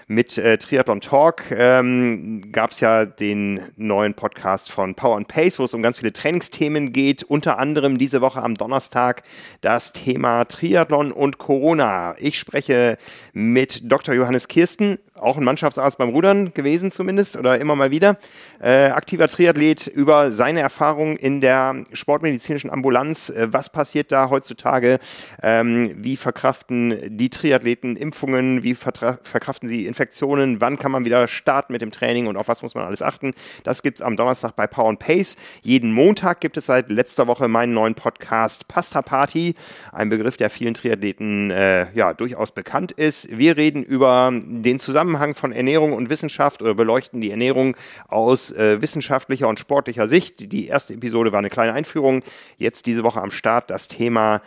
mit 0.09 0.39
äh, 0.39 0.57
Triathlon 0.57 1.03
Talk 1.03 1.45
ähm, 1.51 2.51
gab 2.51 2.71
es 2.71 2.81
ja 2.81 3.05
den 3.05 3.61
neuen 3.77 4.15
Podcast 4.15 4.73
von 4.73 4.95
Power 4.95 5.19
and 5.19 5.29
Pace, 5.29 5.59
wo 5.59 5.65
es 5.65 5.75
um 5.75 5.83
ganz 5.83 5.99
viele 5.99 6.15
Trainingsthemen 6.15 6.93
geht. 6.93 7.23
Unter 7.23 7.59
anderem 7.59 7.99
diese 7.99 8.23
Woche 8.23 8.43
am 8.43 8.55
Donnerstag 8.55 9.23
das 9.61 9.93
Thema 9.93 10.47
Triathlon 10.47 11.13
und 11.13 11.37
Corona. 11.37 12.15
Ich 12.19 12.39
spreche 12.39 12.97
mit 13.35 13.93
Dr. 13.93 14.15
Johannes 14.15 14.49
Kirsten, 14.49 14.99
auch 15.19 15.37
ein 15.37 15.45
Mannschaftsarzt 15.45 15.99
beim 15.99 16.11
Rudern 16.11 16.55
gewesen 16.55 16.91
zumindest 16.91 17.37
oder 17.37 17.59
immer 17.59 17.77
mal 17.77 17.91
wieder. 17.91 18.17
Äh, 18.61 18.87
aktiver 18.87 19.29
Triathlet 19.29 19.87
über 19.87 20.33
seine 20.33 20.61
Erfahrungen 20.61 21.17
in 21.17 21.41
der 21.41 21.85
sportmedizinischen 21.93 22.71
Ambulanz. 22.71 23.31
Äh, 23.31 23.53
was 23.53 23.71
passiert 23.71 24.13
da 24.13 24.31
heutzutage? 24.31 24.99
Ähm, 25.43 25.95
wie 25.97 26.17
verkraften 26.17 26.99
die 27.07 27.31
Triathleten 27.31 27.97
Impfungen? 27.97 28.63
Wie 28.63 28.75
verkraften 28.75 29.69
sie 29.69 29.87
Infektionen? 29.87 30.61
Wann 30.61 30.79
kann 30.79 30.93
man 30.93 31.05
wieder 31.05 31.29
starten 31.29 31.73
mit 31.73 31.83
dem 31.83 31.91
Training 31.91 32.27
und 32.27 32.37
auf 32.37 32.49
was 32.49 32.63
muss 32.63 32.75
man 32.75 32.85
alles 32.85 33.03
achten? 33.03 33.35
Das 33.65 33.83
gibt 33.83 33.99
es 33.99 34.03
am 34.03 34.17
Donnerstag 34.17 34.57
bei 34.57 34.67
Power 34.67 34.89
and 34.89 34.99
Pace. 34.99 35.37
Jeden 35.63 35.93
Montag 35.93 36.41
gibt 36.41 36.57
es 36.57 36.67
seit 36.67 36.91
letzter 36.91 37.27
Woche 37.27 37.49
meinen 37.49 37.75
neuen 37.75 37.95
Podcast 37.95 38.69
Pasta 38.69 39.03
Party. 39.03 39.55
Ein 39.93 40.09
Begriff, 40.09 40.37
der 40.37 40.51
vielen 40.51 40.75
Triathleten 40.75 41.51
äh, 41.51 41.93
ja 41.93 42.15
durchaus 42.15 42.53
bekannt 42.53 42.93
ist. 42.93 43.37
Wir 43.37 43.57
reden 43.57 43.83
über 43.83 44.33
den 44.33 44.81
Zusammenhang 44.81 45.08
Zusammenhang 45.09 45.35
von 45.35 45.53
Ernährung 45.53 45.95
und 45.95 46.11
Wissenschaft 46.11 46.61
oder 46.61 46.75
beleuchten 46.75 47.23
die 47.23 47.31
Ernährung 47.31 47.79
aus 48.09 48.51
äh, 48.53 48.83
wissenschaftlicher 48.83 49.49
und 49.49 49.59
sportlicher 49.59 50.07
Sicht. 50.07 50.53
Die 50.53 50.67
erste 50.67 50.93
Episode 50.93 51.33
war 51.33 51.39
eine 51.39 51.49
kleine 51.49 51.73
Einführung. 51.73 52.23
Jetzt 52.59 52.85
diese 52.85 53.05
Woche 53.05 53.23
am 53.23 53.31
Start 53.31 53.71
das 53.71 53.89
Thema 53.89 54.43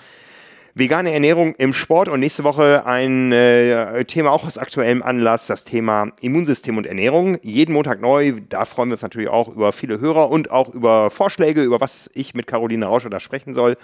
vegane 0.76 1.14
Ernährung 1.14 1.56
im 1.56 1.74
Sport 1.74 2.10
und 2.10 2.20
nächste 2.20 2.44
Woche 2.44 2.86
ein 2.86 3.32
äh, 3.32 4.06
Thema 4.06 4.30
auch 4.32 4.46
aus 4.46 4.60
aktuellem 4.60 5.02
Anlass, 5.02 5.48
das 5.48 5.64
Thema 5.64 6.12
Immunsystem 6.22 6.78
und 6.78 6.86
Ernährung. 6.86 7.40
Jeden 7.42 7.74
Montag 7.74 8.00
neu. 8.00 8.34
Da 8.48 8.66
freuen 8.66 8.90
wir 8.90 8.94
uns 8.94 9.02
natürlich 9.02 9.30
auch 9.30 9.48
über 9.48 9.72
viele 9.72 10.00
Hörer 10.00 10.30
und 10.30 10.52
auch 10.52 10.72
über 10.76 11.10
Vorschläge, 11.10 11.64
über 11.64 11.82
was 11.82 12.12
ich 12.14 12.36
mit 12.36 12.46
Caroline 12.46 12.86
Rauscher 12.86 13.10
da 13.10 13.20
sprechen 13.20 13.56
soll. 13.56 13.78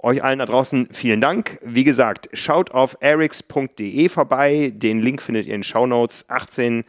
Euch 0.00 0.22
allen 0.22 0.38
da 0.38 0.46
draußen 0.46 0.90
vielen 0.92 1.20
Dank. 1.20 1.58
Wie 1.62 1.82
gesagt, 1.82 2.28
schaut 2.32 2.70
auf 2.70 2.96
erix.de 3.00 4.08
vorbei. 4.08 4.72
Den 4.72 5.00
Link 5.00 5.20
findet 5.20 5.46
ihr 5.46 5.56
in 5.56 5.64
Show 5.64 5.86
Notes. 5.86 6.24
18, 6.28 6.84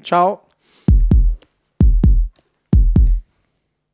Ciao. 0.03 0.41